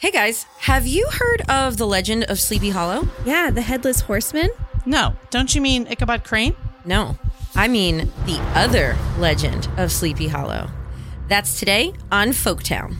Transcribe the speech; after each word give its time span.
Hey 0.00 0.12
guys, 0.12 0.44
have 0.58 0.86
you 0.86 1.08
heard 1.10 1.42
of 1.48 1.76
the 1.76 1.84
legend 1.84 2.22
of 2.30 2.38
Sleepy 2.38 2.70
Hollow? 2.70 3.08
Yeah, 3.24 3.50
the 3.50 3.62
headless 3.62 4.00
horseman. 4.02 4.48
No, 4.86 5.16
don't 5.30 5.52
you 5.52 5.60
mean 5.60 5.88
Ichabod 5.88 6.22
Crane? 6.22 6.54
No, 6.84 7.18
I 7.56 7.66
mean 7.66 8.08
the 8.24 8.38
other 8.54 8.96
legend 9.18 9.68
of 9.76 9.90
Sleepy 9.90 10.28
Hollow. 10.28 10.70
That's 11.26 11.58
today 11.58 11.94
on 12.12 12.28
Folktown. 12.28 12.94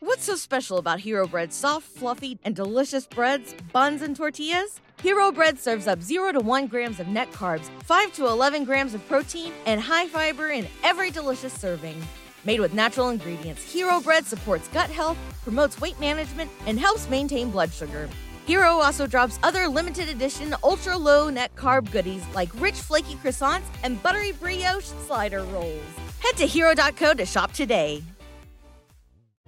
What's 0.00 0.24
so 0.24 0.36
special 0.36 0.76
about 0.76 1.00
Hero 1.00 1.26
Bread's 1.26 1.56
soft, 1.56 1.86
fluffy, 1.86 2.38
and 2.44 2.54
delicious 2.54 3.06
breads, 3.06 3.54
buns, 3.72 4.02
and 4.02 4.14
tortillas? 4.14 4.82
Hero 5.02 5.32
Bread 5.32 5.58
serves 5.58 5.86
up 5.86 6.02
0 6.02 6.32
to 6.32 6.40
1 6.40 6.66
grams 6.66 7.00
of 7.00 7.08
net 7.08 7.32
carbs, 7.32 7.70
5 7.84 8.12
to 8.12 8.26
11 8.26 8.64
grams 8.64 8.92
of 8.92 9.08
protein, 9.08 9.54
and 9.64 9.80
high 9.80 10.06
fiber 10.06 10.50
in 10.50 10.68
every 10.84 11.10
delicious 11.10 11.54
serving. 11.54 11.96
Made 12.44 12.60
with 12.60 12.74
natural 12.74 13.10
ingredients, 13.10 13.62
Hero 13.72 14.00
Bread 14.00 14.26
supports 14.26 14.66
gut 14.68 14.90
health, 14.90 15.16
promotes 15.44 15.80
weight 15.80 15.98
management, 16.00 16.50
and 16.66 16.78
helps 16.78 17.08
maintain 17.08 17.50
blood 17.50 17.72
sugar. 17.72 18.08
Hero 18.46 18.70
also 18.70 19.06
drops 19.06 19.38
other 19.44 19.68
limited 19.68 20.08
edition 20.08 20.54
ultra 20.64 20.96
low 20.98 21.30
net 21.30 21.54
carb 21.54 21.90
goodies 21.92 22.24
like 22.34 22.48
rich 22.60 22.74
flaky 22.74 23.14
croissants 23.14 23.62
and 23.84 24.02
buttery 24.02 24.32
brioche 24.32 24.86
slider 25.06 25.44
rolls. 25.44 25.82
Head 26.18 26.36
to 26.38 26.46
hero.co 26.46 27.14
to 27.14 27.24
shop 27.24 27.52
today. 27.52 28.02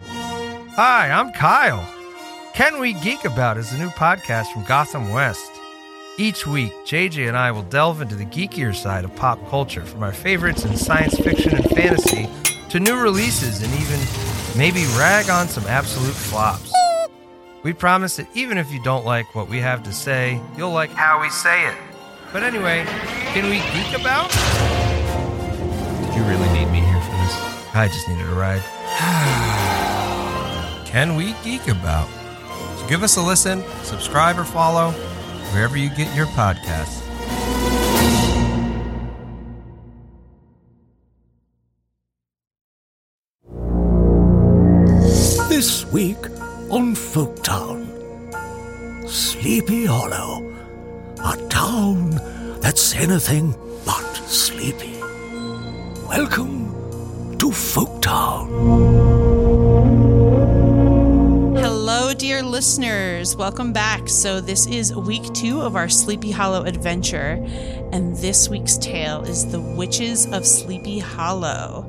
Hi, 0.01 1.11
I'm 1.11 1.33
Kyle. 1.33 1.89
Can 2.53 2.79
We 2.79 2.93
Geek 2.95 3.25
About 3.25 3.57
is 3.57 3.73
a 3.73 3.79
new 3.79 3.91
podcast 3.91 4.53
from 4.53 4.65
Gotham 4.65 5.11
West. 5.11 5.51
Each 6.17 6.47
week, 6.47 6.73
JJ 6.85 7.27
and 7.27 7.37
I 7.37 7.51
will 7.51 7.63
delve 7.63 8.01
into 8.01 8.15
the 8.15 8.25
geekier 8.25 8.73
side 8.73 9.05
of 9.05 9.15
pop 9.17 9.45
culture 9.49 9.85
from 9.85 10.05
our 10.05 10.13
favorites 10.13 10.65
in 10.65 10.77
science 10.77 11.19
fiction 11.19 11.57
and 11.57 11.69
fantasy 11.71 12.29
to 12.75 12.81
new 12.81 13.01
releases 13.01 13.63
and 13.63 13.73
even 13.75 14.01
maybe 14.59 14.85
rag 14.99 15.31
on 15.31 15.47
some 15.47 15.65
absolute 15.69 16.13
flops. 16.13 16.73
We 17.63 17.73
promise 17.73 18.17
that 18.17 18.27
even 18.35 18.59
if 18.59 18.73
you 18.73 18.83
don't 18.83 19.05
like 19.05 19.33
what 19.33 19.49
we 19.49 19.61
have 19.61 19.85
to 19.85 19.93
say, 19.93 20.41
you'll 20.57 20.73
like 20.73 20.91
how 20.91 21.21
we 21.21 21.31
say 21.31 21.69
it. 21.69 21.77
But 22.33 22.43
anyway, 22.43 22.85
can 23.33 23.45
we 23.45 23.59
geek 23.71 23.97
about? 23.97 24.29
Did 26.01 26.17
you 26.17 26.25
really 26.25 26.53
need 26.53 26.67
me 26.73 26.81
here 26.81 27.01
for 27.01 27.13
this? 27.13 27.75
I 27.77 27.87
just 27.87 28.09
needed 28.09 28.27
a 28.27 28.35
ride. 28.35 28.61
can 30.85 31.15
we 31.15 31.33
geek 31.45 31.69
about? 31.69 32.09
So 32.81 32.89
give 32.89 33.05
us 33.05 33.17
a 33.17 33.23
listen, 33.23 33.63
subscribe 33.85 34.37
or 34.37 34.45
follow 34.45 34.91
wherever 35.53 35.79
you 35.79 35.91
get 35.91 36.13
your 36.17 36.27
podcasts. 36.27 37.04
Week 45.95 46.27
on 46.71 46.97
Folktown, 46.97 47.87
Sleepy 49.09 49.87
Hollow, 49.87 50.53
a 51.25 51.37
town 51.49 52.11
that's 52.61 52.97
anything 52.97 53.55
but 53.87 54.13
sleepy. 54.27 54.99
Welcome 56.09 57.39
to 57.39 57.51
Folktown. 57.51 58.49
Hello, 61.61 62.13
dear 62.13 62.43
listeners. 62.43 63.37
Welcome 63.37 63.73
back. 63.73 64.09
So, 64.09 64.41
this 64.41 64.67
is 64.67 64.93
week 64.97 65.33
two 65.33 65.61
of 65.61 65.77
our 65.77 65.89
Sleepy 65.89 66.33
Hollow 66.33 66.65
adventure, 66.65 67.41
and 67.93 68.17
this 68.17 68.49
week's 68.49 68.79
tale 68.79 69.23
is 69.23 69.49
The 69.53 69.61
Witches 69.61 70.27
of 70.27 70.45
Sleepy 70.45 70.99
Hollow. 70.99 71.89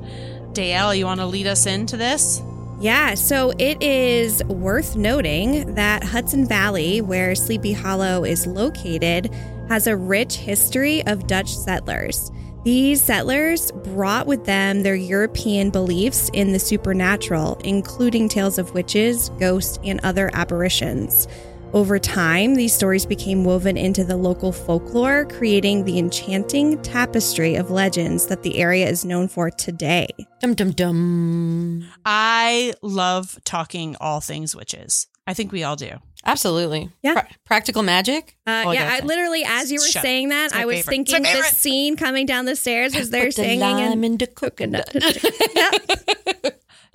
Dayelle, 0.53 0.95
you 0.95 1.05
want 1.05 1.21
to 1.21 1.25
lead 1.25 1.47
us 1.47 1.65
into 1.65 1.97
this? 1.97 2.43
Yeah, 2.79 3.13
so 3.13 3.53
it 3.57 3.81
is 3.81 4.43
worth 4.45 4.97
noting 4.97 5.75
that 5.75 6.03
Hudson 6.03 6.45
Valley, 6.45 6.99
where 6.99 7.33
Sleepy 7.33 7.71
Hollow 7.71 8.25
is 8.25 8.45
located, 8.45 9.33
has 9.69 9.87
a 9.87 9.95
rich 9.95 10.35
history 10.35 11.05
of 11.07 11.25
Dutch 11.25 11.55
settlers. 11.55 12.31
These 12.65 13.01
settlers 13.01 13.71
brought 13.71 14.27
with 14.27 14.43
them 14.45 14.83
their 14.83 14.95
European 14.95 15.69
beliefs 15.69 16.29
in 16.33 16.51
the 16.51 16.59
supernatural, 16.59 17.61
including 17.63 18.27
tales 18.27 18.57
of 18.57 18.73
witches, 18.73 19.29
ghosts, 19.39 19.79
and 19.83 19.99
other 20.03 20.29
apparitions. 20.33 21.27
Over 21.73 21.99
time, 21.99 22.55
these 22.55 22.73
stories 22.73 23.05
became 23.05 23.43
woven 23.43 23.75
into 23.75 24.05
the 24.05 24.15
local 24.15 24.53
folklore, 24.53 25.25
creating 25.25 25.83
the 25.83 25.99
enchanting 25.99 26.81
tapestry 26.83 27.55
of 27.55 27.69
legends 27.69 28.27
that 28.27 28.43
the 28.43 28.57
area 28.59 28.87
is 28.87 29.03
known 29.03 29.27
for 29.27 29.49
today. 29.51 30.07
Dum 30.39 30.53
dum 30.53 30.71
dum. 30.71 31.85
I 32.05 32.73
love 32.81 33.37
talking 33.43 33.97
all 33.99 34.21
things 34.21 34.55
witches. 34.55 35.07
I 35.27 35.33
think 35.33 35.51
we 35.51 35.63
all 35.63 35.75
do. 35.75 35.89
Absolutely. 36.23 36.91
Yeah. 37.03 37.13
Pra- 37.13 37.27
practical 37.45 37.83
magic. 37.83 38.37
Uh, 38.47 38.63
Oh, 38.67 38.71
yeah, 38.71 38.89
gotta 38.89 39.03
I 39.03 39.05
literally, 39.05 39.43
as 39.45 39.69
you 39.69 39.79
were 39.81 39.87
Shut 39.87 40.01
saying 40.01 40.29
that, 40.29 40.55
I 40.55 40.65
was 40.65 40.77
favorite. 40.77 40.91
thinking 40.91 41.15
It's 41.25 41.33
this 41.33 41.57
scene 41.57 41.97
coming 41.97 42.25
down 42.25 42.45
the 42.45 42.55
stairs 42.55 42.95
as 42.95 43.09
they're 43.09 43.25
Put 43.25 43.35
the 43.35 43.41
singing. 43.43 43.59
lime 43.59 43.91
and 43.91 44.05
into 44.05 44.27
coconut. 44.27 44.87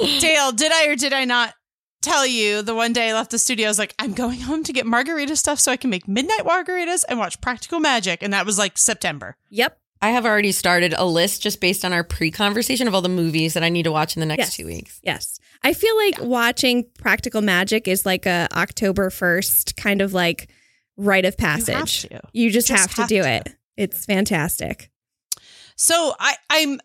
Dayelle, 0.00 0.56
did 0.56 0.72
I 0.72 0.86
or 0.88 0.96
did 0.96 1.12
I 1.12 1.26
not 1.26 1.52
tell 2.02 2.26
you 2.26 2.62
the 2.62 2.74
one 2.74 2.92
day 2.92 3.10
I 3.10 3.14
left 3.14 3.30
the 3.30 3.38
studio? 3.38 3.66
I 3.66 3.70
was 3.70 3.78
like, 3.78 3.94
I'm 3.98 4.12
going 4.12 4.40
home 4.40 4.62
to 4.64 4.72
get 4.72 4.86
margarita 4.86 5.36
stuff 5.36 5.58
so 5.60 5.70
I 5.72 5.76
can 5.76 5.90
make 5.90 6.08
midnight 6.08 6.40
margaritas 6.44 7.04
and 7.08 7.18
watch 7.18 7.40
Practical 7.40 7.80
Magic. 7.80 8.22
And 8.22 8.32
that 8.32 8.46
was 8.46 8.58
like 8.58 8.78
September. 8.78 9.36
Yep. 9.50 9.78
I 10.02 10.10
have 10.10 10.24
already 10.24 10.52
started 10.52 10.94
a 10.96 11.04
list 11.04 11.42
just 11.42 11.60
based 11.60 11.84
on 11.84 11.92
our 11.92 12.02
pre-conversation 12.02 12.88
of 12.88 12.94
all 12.94 13.02
the 13.02 13.10
movies 13.10 13.52
that 13.52 13.62
I 13.62 13.68
need 13.68 13.82
to 13.82 13.92
watch 13.92 14.16
in 14.16 14.20
the 14.20 14.26
next 14.26 14.38
Yes. 14.38 14.56
two 14.56 14.66
weeks. 14.66 14.98
Yes. 15.02 15.38
I 15.62 15.74
feel 15.74 15.94
like 15.96 16.22
watching 16.22 16.86
Practical 16.98 17.42
Magic 17.42 17.86
is 17.86 18.06
like 18.06 18.24
a 18.24 18.48
October 18.52 19.10
1st 19.10 19.76
kind 19.76 20.00
of 20.00 20.14
like 20.14 20.48
rite 20.96 21.26
of 21.26 21.36
passage. 21.36 22.02
to. 22.02 22.20
You 22.32 22.50
just, 22.50 22.68
Just 22.68 22.80
have 22.94 22.94
to 23.06 23.14
do 23.14 23.22
to. 23.22 23.28
it. 23.30 23.48
It's 23.76 24.06
fantastic. 24.06 24.90
So 25.76 26.14
I, 26.18 26.34
I'm. 26.48 26.80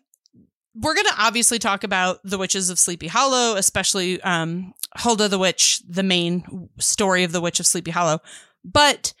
We're 0.78 0.94
going 0.94 1.06
to 1.06 1.14
obviously 1.18 1.58
talk 1.58 1.84
about 1.84 2.18
the 2.22 2.36
witches 2.36 2.68
of 2.68 2.78
Sleepy 2.78 3.06
Hollow, 3.06 3.56
especially 3.56 4.20
um, 4.20 4.74
Hulda 4.96 5.28
the 5.28 5.38
Witch, 5.38 5.80
the 5.88 6.02
main 6.02 6.68
story 6.78 7.24
of 7.24 7.32
the 7.32 7.40
Witch 7.40 7.60
of 7.60 7.66
Sleepy 7.66 7.90
Hollow. 7.90 8.20
But 8.64 9.12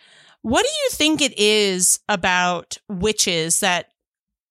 what 0.42 0.62
do 0.62 0.68
you 0.68 0.90
think 0.90 1.20
it 1.20 1.38
is 1.38 2.00
about 2.08 2.78
witches 2.88 3.60
that, 3.60 3.90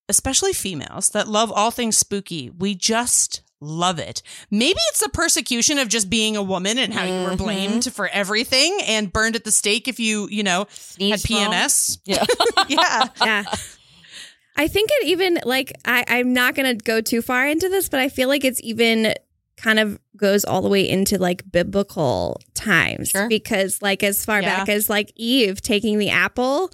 especially 0.10 0.54
females, 0.54 1.10
that 1.10 1.28
love 1.28 1.52
all 1.52 1.72
things 1.72 1.98
spooky? 1.98 2.50
We 2.50 2.76
just 2.76 3.42
love 3.62 3.98
it. 4.00 4.22
Maybe 4.52 4.78
it's 4.90 5.00
the 5.00 5.10
persecution 5.10 5.80
of 5.80 5.88
just 5.88 6.10
being 6.10 6.36
a 6.36 6.44
woman 6.44 6.78
and 6.78 6.94
how 6.94 7.04
you 7.06 7.24
were 7.24 7.32
Mhm. 7.32 7.38
blamed 7.38 7.94
for 7.94 8.08
everything 8.10 8.78
and 8.86 9.12
burned 9.12 9.36
at 9.36 9.44
the 9.46 9.52
stake 9.52 9.88
if 9.88 10.00
you, 10.00 10.28
you 10.30 10.44
know, 10.44 10.60
had 10.60 10.70
Sneeze 11.20 11.32
wrong. 11.32 11.52
PMS. 11.52 11.98
Yeah. 12.06 12.24
yeah. 12.68 13.08
Yeah. 13.22 13.44
I 14.58 14.68
think 14.68 14.90
it 14.94 15.08
even 15.08 15.40
like 15.46 15.74
I, 15.86 16.04
I'm 16.08 16.34
not 16.34 16.56
gonna 16.56 16.76
go 16.76 17.02
too 17.02 17.22
far 17.22 17.48
into 17.48 17.68
this, 17.70 17.90
but 17.90 18.00
I 18.00 18.08
feel 18.10 18.28
like 18.30 18.46
it's 18.46 18.62
even 18.64 19.14
kind 19.58 19.80
of 19.80 20.00
goes 20.18 20.44
all 20.46 20.62
the 20.62 20.70
way 20.70 20.88
into 20.88 21.18
like 21.18 21.44
biblical 21.52 22.40
times 22.54 23.10
Sure. 23.10 23.28
because 23.30 23.82
like 23.82 24.04
as 24.04 24.24
far 24.26 24.42
Yeah. 24.42 24.58
back 24.60 24.70
as 24.70 24.90
like 24.90 25.12
Eve 25.16 25.62
taking 25.62 25.98
the 25.98 26.10
apple 26.10 26.72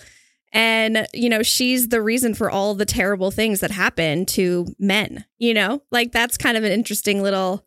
and 0.54 1.08
you 1.14 1.30
know 1.30 1.44
she's 1.44 1.88
the 1.90 2.02
reason 2.02 2.34
for 2.34 2.50
all 2.52 2.74
the 2.76 2.86
terrible 2.86 3.32
things 3.32 3.60
that 3.62 3.72
happen 3.72 4.26
to 4.26 4.66
men 4.80 5.24
you 5.38 5.54
know 5.54 5.82
like 5.92 6.12
that's 6.12 6.38
kind 6.38 6.58
of 6.58 6.64
an 6.64 6.72
interesting 6.72 7.22
little 7.22 7.66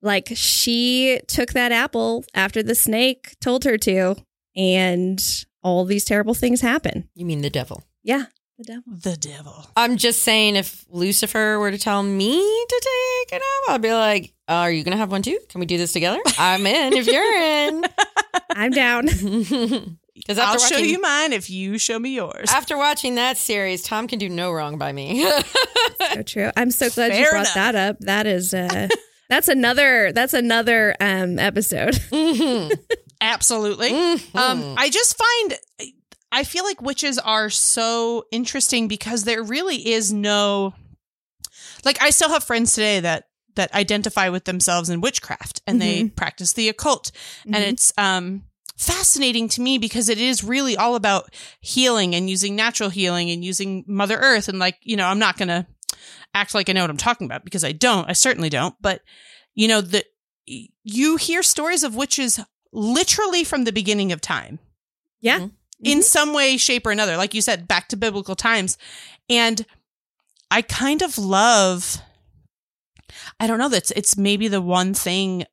like 0.00 0.28
she 0.34 1.20
took 1.28 1.52
that 1.52 1.70
apple 1.72 2.24
after 2.34 2.62
the 2.62 2.74
snake 2.74 3.34
told 3.40 3.64
her 3.64 3.76
to 3.76 4.14
and 4.56 5.44
all 5.62 5.84
these 5.84 6.04
terrible 6.04 6.34
things 6.34 6.60
happen 6.62 7.08
You 7.14 7.26
mean 7.26 7.42
the 7.42 7.50
devil? 7.50 7.84
yeah 8.02 8.24
the 8.62 8.72
devil 8.72 8.82
The 9.02 9.16
devil. 9.16 9.66
I'm 9.76 9.96
just 9.96 10.22
saying, 10.22 10.56
if 10.56 10.84
Lucifer 10.90 11.58
were 11.58 11.70
to 11.70 11.78
tell 11.78 12.02
me 12.02 12.36
to 12.36 12.80
take 13.28 13.38
it 13.38 13.42
out, 13.68 13.74
I'd 13.74 13.82
be 13.82 13.92
like, 13.92 14.32
"Are 14.48 14.70
you 14.70 14.84
gonna 14.84 14.96
have 14.96 15.10
one 15.10 15.22
too? 15.22 15.38
Can 15.48 15.60
we 15.60 15.66
do 15.66 15.78
this 15.78 15.92
together? 15.92 16.20
I'm 16.38 16.66
in. 16.66 16.92
If 16.94 17.06
you're 17.06 17.40
in, 17.42 17.84
i'm 18.50 18.70
down 18.70 19.06
because 20.14 20.38
I'll 20.38 20.54
after 20.54 20.58
show 20.58 20.74
watching, 20.76 20.90
you 20.90 21.00
mine 21.00 21.32
if 21.32 21.50
you 21.50 21.78
show 21.78 21.98
me 21.98 22.14
yours. 22.14 22.50
after 22.50 22.76
watching 22.76 23.16
that 23.16 23.36
series, 23.36 23.82
Tom 23.82 24.06
can 24.06 24.18
do 24.18 24.28
no 24.28 24.52
wrong 24.52 24.78
by 24.78 24.92
me. 24.92 25.24
so 26.12 26.22
true 26.26 26.50
i'm 26.56 26.70
so 26.70 26.90
glad 26.90 27.14
you 27.14 27.28
brought 27.30 27.40
enough. 27.40 27.54
that 27.54 27.74
up 27.74 27.98
that 28.00 28.26
is 28.26 28.52
uh 28.54 28.88
that's 29.28 29.48
another 29.48 30.12
that's 30.12 30.34
another 30.34 30.94
um 31.00 31.38
episode 31.38 31.98
Absolutely. 33.22 33.90
Mm-hmm. 33.90 34.36
Um, 34.36 34.74
I 34.76 34.90
just 34.90 35.16
find 35.16 35.58
I 36.32 36.44
feel 36.44 36.64
like 36.64 36.80
witches 36.82 37.18
are 37.18 37.50
so 37.50 38.24
interesting 38.32 38.88
because 38.88 39.24
there 39.24 39.42
really 39.42 39.92
is 39.92 40.12
no 40.12 40.74
like 41.84 42.00
I 42.02 42.10
still 42.10 42.30
have 42.30 42.42
friends 42.44 42.74
today 42.74 43.00
that 43.00 43.24
that 43.54 43.72
identify 43.74 44.30
with 44.30 44.44
themselves 44.44 44.88
in 44.88 45.00
witchcraft 45.02 45.60
and 45.66 45.80
they 45.80 46.08
practice 46.08 46.54
the 46.54 46.68
occult. 46.70 47.12
And 47.44 47.54
Mhm. 47.56 47.68
it's 47.68 47.92
um 47.98 48.44
fascinating 48.78 49.48
to 49.50 49.60
me 49.60 49.76
because 49.78 50.08
it 50.08 50.18
is 50.18 50.42
really 50.42 50.76
all 50.76 50.94
about 50.96 51.32
healing 51.60 52.14
and 52.14 52.28
using 52.30 52.56
natural 52.56 52.88
healing 52.88 53.30
and 53.30 53.44
using 53.44 53.84
mother 53.86 54.16
earth. 54.18 54.48
And 54.48 54.58
like 54.58 54.78
you 54.82 54.96
know 54.96 55.06
i'm 55.06 55.18
not 55.18 55.36
gonna 55.36 55.66
act 56.34 56.54
like 56.54 56.70
i 56.70 56.72
know 56.72 56.80
what 56.82 56.90
i'm 56.90 56.96
talking 56.96 57.26
about 57.26 57.44
because 57.44 57.62
i 57.64 57.72
don't. 57.72 58.08
I 58.08 58.14
certainly 58.14 58.48
don't. 58.48 58.74
But 58.80 59.02
you 59.54 59.68
know, 59.68 59.82
the 59.82 60.02
you 60.46 61.16
hear 61.16 61.42
stories 61.42 61.82
of 61.84 61.94
witches 61.94 62.40
literally 62.72 63.44
from 63.44 63.64
the 63.64 63.72
beginning 63.72 64.12
of 64.12 64.20
time. 64.22 64.58
Yeah. 65.20 65.48
In 65.82 65.98
mm-hmm. 65.98 66.02
some 66.02 66.32
way, 66.32 66.56
shape, 66.56 66.86
or 66.86 66.90
another. 66.90 67.16
Like 67.16 67.34
you 67.34 67.42
said, 67.42 67.66
back 67.66 67.88
to 67.88 67.96
biblical 67.96 68.36
times. 68.36 68.78
And 69.28 69.66
I 70.50 70.62
kind 70.62 71.02
of 71.02 71.18
love, 71.18 71.98
I 73.40 73.46
don't 73.46 73.58
know, 73.58 73.68
that's 73.68 73.90
it's 73.92 74.16
maybe 74.16 74.48
the 74.48 74.60
one 74.60 74.94
thing 74.94 75.44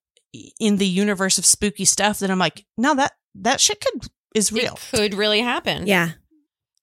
in 0.59 0.77
the 0.77 0.87
universe 0.87 1.37
of 1.37 1.45
spooky 1.45 1.85
stuff 1.85 2.19
that 2.19 2.29
I'm 2.29 2.39
like, 2.39 2.65
no, 2.77 2.95
that 2.95 3.13
that 3.35 3.59
shit 3.59 3.81
could 3.81 4.07
is 4.35 4.51
real. 4.51 4.77
It 4.93 4.97
could 4.97 5.13
really 5.13 5.41
happen. 5.41 5.87
Yeah. 5.87 6.11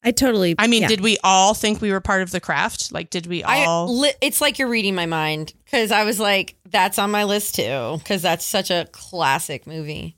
I 0.02 0.12
totally. 0.12 0.54
I 0.58 0.69
mean, 0.69 0.82
yeah. 0.82 0.88
did 0.88 1.00
we 1.00 1.19
all 1.25 1.52
think 1.52 1.81
we 1.81 1.90
were 1.90 2.00
part 2.00 2.22
of 2.22 2.31
the 2.31 2.40
craft? 2.40 2.93
Like, 2.93 3.10
did 3.10 3.26
we 3.26 3.43
I 3.43 3.64
all? 3.64 3.98
li- 3.98 4.14
it's 4.20 4.40
like 4.40 4.58
you're 4.58 4.69
reading 4.69 4.94
my 4.94 5.06
mind 5.06 5.52
because 5.64 5.90
I 5.90 6.04
was 6.04 6.20
like, 6.20 6.56
that's 6.70 6.98
on 6.98 7.10
my 7.10 7.25
list 7.25 7.56
too 7.56 7.96
because 7.98 8.22
that's 8.22 8.46
such 8.46 8.70
a 8.70 8.87
classic 8.93 9.66
movie. 9.66 10.16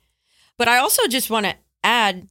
But 0.59 0.69
I 0.69 0.79
also 0.79 1.07
just 1.09 1.31
want 1.31 1.47
to 1.47 1.55
add, 1.83 2.29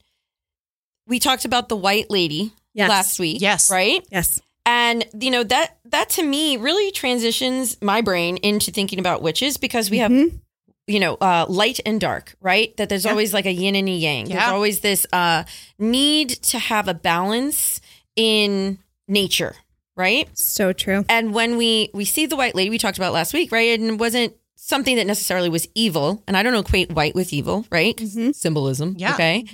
we 1.08 1.18
talked 1.18 1.44
about 1.44 1.68
the 1.68 1.76
White 1.76 2.10
Lady 2.10 2.52
Yes. 2.74 2.88
last 2.90 3.18
week, 3.18 3.40
Yes. 3.40 3.70
right? 3.70 4.06
Yes. 4.12 4.40
And 4.66 5.04
you 5.18 5.30
know 5.30 5.42
that 5.44 5.78
that 5.86 6.10
to 6.10 6.22
me 6.22 6.56
really 6.58 6.90
transitions 6.92 7.76
my 7.82 8.02
brain 8.02 8.36
into 8.38 8.70
thinking 8.70 8.98
about 9.00 9.22
witches 9.22 9.56
because 9.56 9.90
we 9.90 9.98
have 9.98 10.10
Mhm. 10.12 10.38
you 10.86 11.00
know 11.00 11.14
uh, 11.20 11.46
light 11.48 11.80
and 11.86 12.00
dark, 12.00 12.36
right? 12.40 12.76
That 12.76 12.88
there's 12.90 13.04
Yeah. 13.06 13.10
always 13.12 13.32
like 13.32 13.46
a 13.46 13.52
yin 13.52 13.74
and 13.74 13.88
a 13.88 13.92
yang. 13.92 14.26
There's 14.28 14.42
always 14.52 14.80
this 14.80 15.06
uh, 15.12 15.44
need 15.78 16.28
to 16.52 16.58
have 16.58 16.86
a 16.88 16.94
balance 16.94 17.80
in 18.14 18.78
nature, 19.08 19.56
right? 19.96 20.28
So 20.34 20.72
true. 20.74 21.04
And 21.08 21.32
when 21.34 21.56
we 21.56 21.88
we 21.94 22.04
see 22.04 22.26
the 22.26 22.36
white 22.36 22.54
lady 22.54 22.68
we 22.70 22.78
talked 22.78 22.98
about 22.98 23.12
last 23.14 23.32
week, 23.32 23.50
right? 23.50 23.78
And 23.80 23.90
it 23.92 23.98
wasn't 23.98 24.34
something 24.56 24.96
that 24.96 25.06
necessarily 25.06 25.48
was 25.48 25.66
evil. 25.74 26.22
And 26.28 26.36
I 26.36 26.42
don't 26.42 26.54
equate 26.54 26.92
white 26.92 27.14
with 27.14 27.32
evil, 27.32 27.64
right? 27.70 27.96
Mhm. 27.96 28.34
Symbolism. 28.34 28.96
Yeah. 28.98 29.14
Okay. 29.14 29.44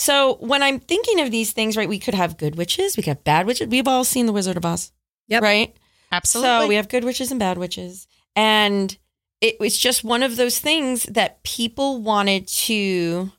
So 0.00 0.36
when 0.40 0.62
I'm 0.62 0.80
thinking 0.80 1.20
of 1.20 1.30
these 1.30 1.52
things, 1.52 1.76
right, 1.76 1.86
we 1.88 1.98
could 1.98 2.14
have 2.14 2.38
good 2.38 2.54
witches, 2.56 2.96
we 2.96 3.02
could 3.02 3.10
have 3.16 3.24
bad 3.24 3.46
witches. 3.46 3.68
We've 3.68 3.86
all 3.86 4.02
seen 4.02 4.24
the 4.24 4.32
Wizard 4.32 4.56
of 4.56 4.64
Oz. 4.64 4.92
Yep. 5.28 5.42
Right? 5.42 5.76
Absolutely. 6.10 6.48
So 6.48 6.68
we 6.68 6.76
have 6.76 6.88
good 6.88 7.04
witches 7.04 7.30
and 7.30 7.38
bad 7.38 7.58
witches. 7.58 8.06
And 8.34 8.96
it 9.42 9.60
was 9.60 9.76
just 9.76 10.02
one 10.02 10.22
of 10.22 10.36
those 10.36 10.58
things 10.58 11.02
that 11.04 11.42
people 11.42 12.00
wanted 12.00 12.48
to 12.48 13.30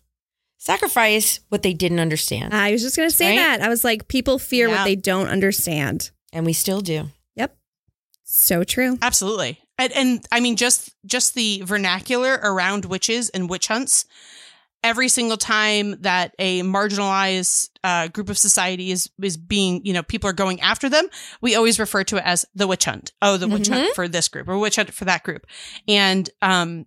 sacrifice 0.60 1.40
what 1.50 1.64
they 1.64 1.74
didn't 1.74 2.00
understand. 2.00 2.54
I 2.54 2.72
was 2.72 2.84
just 2.84 2.96
going 2.96 3.10
to 3.10 3.16
say 3.16 3.30
Right? 3.30 3.38
that. 3.38 3.62
I 3.62 3.70
was 3.70 3.84
like, 3.84 4.08
people 4.08 4.38
fear 4.38 4.68
Yeah. 4.68 4.76
what 4.78 4.84
they 4.86 4.96
don't 4.96 5.30
understand. 5.30 6.12
and 6.34 6.46
we 6.46 6.54
still 6.54 6.80
do. 6.82 7.10
Yep. 7.36 7.58
So 8.24 8.64
true. 8.64 8.98
Absolutely. 9.02 9.60
And, 9.80 9.92
and 9.94 10.26
I 10.32 10.40
mean 10.40 10.56
just 10.56 10.92
just 11.06 11.34
the 11.34 11.62
vernacular 11.66 12.40
around 12.44 12.86
witches 12.86 13.30
and 13.32 13.50
witch 13.50 13.68
hunts. 13.68 14.06
Every 14.84 15.10
single 15.10 15.38
time 15.38 15.96
that 16.02 16.34
a 16.40 16.64
marginalized 16.64 17.70
uh, 17.84 18.08
group 18.08 18.30
of 18.30 18.38
society 18.38 18.92
is 18.92 19.10
is 19.22 19.38
being, 19.38 19.86
you 19.86 19.94
know, 19.94 20.02
people 20.04 20.30
are 20.30 20.34
going 20.34 20.60
after 20.62 20.90
them, 20.90 21.08
we 21.42 21.56
always 21.56 21.80
refer 21.80 22.04
to 22.06 22.18
it 22.18 22.24
as 22.26 22.46
the 22.56 22.66
witch 22.68 22.86
hunt. 22.86 23.12
Oh, 23.22 23.38
the 23.38 23.48
witch 23.48 23.68
hunt 23.68 23.94
for 23.96 24.08
this 24.08 24.28
group 24.28 24.48
or 24.48 24.58
witch 24.58 24.78
hunt 24.78 24.92
for 24.94 25.06
that 25.06 25.24
group. 25.24 25.46
And 25.88 26.30
um 26.42 26.86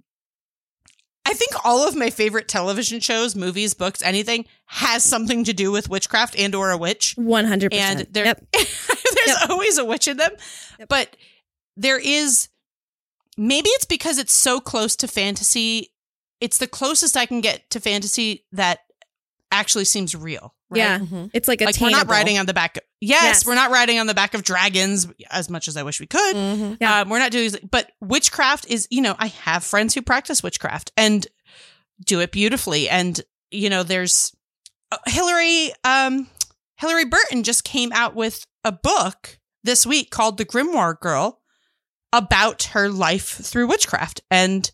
I 1.27 1.33
think 1.33 1.65
all 1.65 1.89
of 1.89 1.97
my 1.97 2.11
favorite 2.11 2.49
television 2.49 3.01
shows, 3.01 3.35
movies, 3.35 3.73
books, 3.73 4.03
anything 4.03 4.45
has 4.67 5.03
something 5.03 5.45
to 5.45 5.55
do 5.55 5.73
with 5.73 5.89
witchcraft 5.89 6.39
and 6.39 6.55
or 6.55 6.71
a 6.71 6.77
witch 6.77 7.15
One 7.17 7.47
hundred 7.47 7.73
and 7.73 7.99
percent. 7.99 8.13
there 8.13 8.25
Yep. 8.27 8.45
there's 8.53 9.37
always 9.49 9.79
a 9.79 9.85
witch 9.85 10.07
in 10.09 10.17
them 10.19 10.33
Yep. 10.81 10.89
but 10.89 11.17
there 11.77 11.99
is 11.99 12.49
maybe 13.39 13.69
it's 13.71 13.87
because 13.87 14.19
it's 14.19 14.35
so 14.35 14.61
close 14.61 14.97
to 14.97 15.09
fantasy 15.09 15.93
it's 16.45 16.59
the 16.59 16.67
closest 16.67 17.17
i 17.17 17.27
can 17.27 17.41
get 17.41 17.69
to 17.71 17.81
fantasy 17.81 18.45
that 18.53 18.81
actually 19.51 19.85
seems 19.85 20.15
real 20.15 20.55
right? 20.71 20.79
Yeah. 20.79 20.99
Mhm. 20.99 21.31
It's 21.33 21.47
like 21.47 21.61
a 21.61 21.67
like 21.67 21.81
we're 21.81 21.91
not 21.91 22.09
riding 22.09 22.39
on 22.39 22.47
the 22.47 22.55
back 22.55 22.79
yes, 23.01 23.23
Yes. 23.23 23.47
we're 23.47 23.55
not 23.55 23.71
riding 23.71 23.99
on 24.01 24.07
the 24.09 24.15
back 24.15 24.35
of 24.35 24.43
dragons 24.43 25.07
as 25.31 25.49
much 25.49 25.69
as 25.69 25.77
i 25.77 25.83
wish 25.83 26.01
we 26.01 26.07
could 26.07 26.35
Mhm. 26.37 26.79
Yeah. 26.81 27.01
um, 27.03 27.09
we're 27.09 27.19
not 27.21 27.31
doing 27.31 27.51
but 27.71 27.91
witchcraft 28.01 28.67
is 28.69 28.89
you 28.91 29.01
know 29.03 29.15
i 29.19 29.29
have 29.29 29.63
friends 29.65 29.95
who 29.95 30.03
practice 30.03 30.43
witchcraft 30.43 30.91
and 30.97 31.27
do 32.05 32.21
it 32.21 32.33
beautifully 32.33 32.89
and 32.89 33.21
you 33.53 33.71
know 33.71 33.83
there's 33.85 34.35
uh, 34.91 34.99
Hilarie 35.09 35.71
um 35.85 36.29
Hilarie 36.83 37.09
Burton 37.09 37.45
just 37.45 37.63
came 37.63 37.93
out 37.93 38.17
with 38.17 38.45
a 38.65 38.73
book 38.73 39.39
this 39.63 39.87
week 39.87 40.11
called 40.11 40.37
the 40.39 40.45
grimoire 40.45 40.99
girl 40.99 41.41
about 42.13 42.65
her 42.75 42.89
life 42.89 43.29
through 43.29 43.69
witchcraft 43.69 44.21
and 44.31 44.71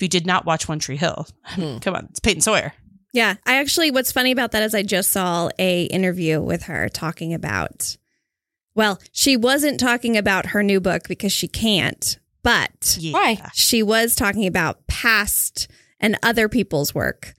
if 0.00 0.02
you 0.02 0.08
did 0.08 0.26
not 0.26 0.46
watch 0.46 0.66
one 0.66 0.78
tree 0.78 0.96
hill 0.96 1.26
Hmm. 1.44 1.78
come 1.78 1.94
on 1.94 2.06
it's 2.10 2.20
peyton 2.20 2.40
sawyer 2.40 2.72
Yeah. 3.12 3.34
I 3.44 3.56
actually 3.56 3.90
what's 3.90 4.12
funny 4.12 4.30
about 4.32 4.52
that 4.52 4.62
is 4.62 4.74
I 4.74 4.82
just 4.82 5.10
saw 5.12 5.50
a 5.58 5.84
interview 5.84 6.40
with 6.40 6.62
her 6.64 6.88
talking 6.88 7.34
about 7.34 7.96
well, 8.76 9.00
she 9.12 9.36
wasn't 9.36 9.80
talking 9.80 10.16
about 10.16 10.46
her 10.46 10.62
new 10.62 10.80
book 10.80 11.08
because 11.08 11.32
she 11.32 11.48
can't, 11.48 12.18
but 12.44 12.96
yeah. 13.00 13.12
Why? 13.12 13.42
she 13.52 13.82
was 13.82 14.14
talking 14.14 14.46
about 14.46 14.86
past 14.86 15.66
and 15.98 16.16
other 16.22 16.48
people's 16.48 16.94
work. 16.94 17.34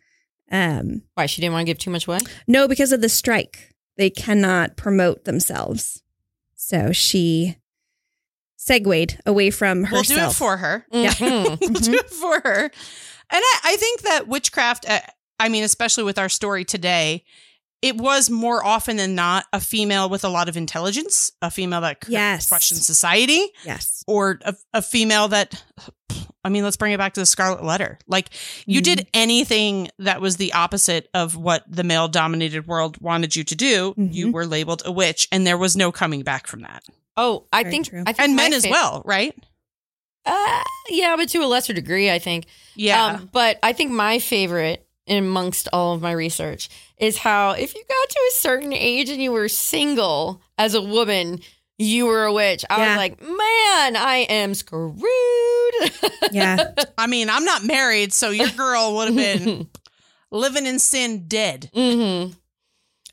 Um 0.51 1.03
Why? 1.15 1.25
She 1.25 1.41
didn't 1.41 1.53
want 1.53 1.65
to 1.65 1.69
give 1.69 1.79
too 1.79 1.89
much 1.89 2.05
away? 2.07 2.19
no 2.47 2.67
because 2.67 2.91
of 2.91 3.01
the 3.01 3.09
strike. 3.09 3.73
They 3.97 4.09
cannot 4.09 4.75
promote 4.77 5.23
themselves. 5.23 6.03
So 6.55 6.91
she 6.91 7.55
segued 8.63 9.19
away 9.25 9.49
from 9.49 9.83
herself. 9.85 10.07
we'll 10.09 10.17
do 10.25 10.29
it 10.29 10.33
for 10.33 10.57
her 10.57 10.85
Mhm. 10.93 11.59
we'll 11.61 11.69
do 11.81 11.93
it 11.93 12.09
for 12.09 12.39
her. 12.43 12.63
And 12.65 12.71
I, 13.43 13.59
I 13.63 13.75
think 13.77 14.01
that 14.01 14.27
witchcraft, 14.27 14.85
uh, 14.89 14.99
I 15.39 15.49
mean, 15.49 15.63
especially 15.63 16.03
with 16.03 16.19
our 16.19 16.29
story 16.29 16.63
today, 16.65 17.23
it 17.81 17.97
was 17.97 18.29
more 18.29 18.63
often 18.63 18.97
than 18.97 19.15
not 19.15 19.45
a 19.51 19.59
female 19.59 20.07
with 20.09 20.23
a 20.23 20.29
lot 20.29 20.47
of 20.49 20.55
intelligence, 20.57 21.31
a 21.41 21.49
female 21.49 21.81
that 21.81 22.01
could 22.01 22.11
Yes. 22.13 22.47
question 22.49 22.77
society, 22.77 23.41
yes. 23.65 24.03
or 24.05 24.39
a, 24.43 24.53
a 24.73 24.81
female 24.83 25.27
that, 25.29 25.63
I 26.43 26.49
mean, 26.49 26.63
let's 26.63 26.77
bring 26.77 26.91
it 26.93 26.97
back 26.99 27.13
to 27.13 27.19
the 27.21 27.25
Scarlet 27.25 27.63
Letter. 27.63 27.97
Like, 28.07 28.29
you 28.67 28.81
did 28.81 29.07
anything 29.15 29.89
that 29.97 30.21
was 30.21 30.37
the 30.37 30.53
opposite 30.53 31.09
of 31.15 31.35
what 31.35 31.63
the 31.67 31.83
male 31.83 32.07
dominated 32.07 32.67
world 32.67 33.01
wanted 33.01 33.35
you 33.35 33.43
to 33.45 33.55
do, 33.55 33.95
you 33.97 34.27
Mhm. 34.27 34.33
were 34.33 34.45
labeled 34.45 34.83
a 34.85 34.91
witch, 34.91 35.27
and 35.31 35.47
there 35.47 35.57
was 35.57 35.75
no 35.75 35.91
coming 35.91 36.21
back 36.21 36.45
from 36.45 36.61
that. 36.61 36.83
Oh, 37.17 37.45
I 37.51 37.63
think, 37.63 37.89
true. 37.89 38.03
I 38.05 38.13
think 38.13 38.19
And 38.19 38.35
men 38.35 38.53
as 38.53 38.65
fa- 38.65 38.71
well, 38.71 39.01
right? 39.05 39.33
Uh, 40.25 40.63
yeah, 40.89 41.15
but 41.17 41.29
to 41.29 41.39
a 41.39 41.47
lesser 41.47 41.73
degree, 41.73 42.09
I 42.11 42.19
think. 42.19 42.45
Yeah. 42.75 43.05
Um, 43.05 43.29
but 43.31 43.57
I 43.63 43.73
think 43.73 43.91
my 43.91 44.19
favorite 44.19 44.87
amongst 45.07 45.67
all 45.73 45.93
of 45.93 46.01
my 46.01 46.11
research 46.11 46.69
is 46.97 47.17
how 47.17 47.51
if 47.51 47.73
you 47.75 47.83
got 47.87 48.09
to 48.09 48.19
a 48.31 48.35
certain 48.35 48.71
age 48.71 49.09
and 49.09 49.21
you 49.21 49.31
were 49.31 49.47
single 49.49 50.41
as 50.57 50.73
a 50.75 50.81
woman, 50.81 51.39
you 51.79 52.05
were 52.05 52.23
a 52.25 52.31
witch. 52.33 52.63
I 52.69 52.77
Yeah. 52.77 52.87
was 52.89 52.97
like, 52.97 53.21
man, 53.21 53.95
I 53.97 54.25
am 54.29 54.53
screwed. 54.53 55.01
Yeah. 56.31 56.73
I 56.97 57.07
mean, 57.07 57.29
I'm 57.29 57.43
not 57.43 57.63
married, 57.65 58.13
so 58.13 58.29
your 58.29 58.47
girl 58.49 58.95
would 58.95 59.07
have 59.07 59.15
been 59.17 59.67
living 60.31 60.65
in 60.65 60.79
sin 60.79 61.25
dead. 61.27 61.69
hmm 61.73 62.27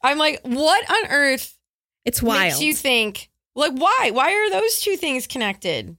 I'm 0.05 0.19
like, 0.19 0.41
what 0.45 0.89
on 0.91 1.11
earth 1.11 1.57
It's 2.05 2.23
wild. 2.23 2.41
makes 2.43 2.61
you 2.61 2.75
think? 2.75 3.31
Like, 3.59 3.73
why? 3.73 4.11
Why 4.13 4.33
are 4.33 4.51
those 4.51 4.81
two 4.81 4.97
things 4.97 5.27
connected? 5.27 5.97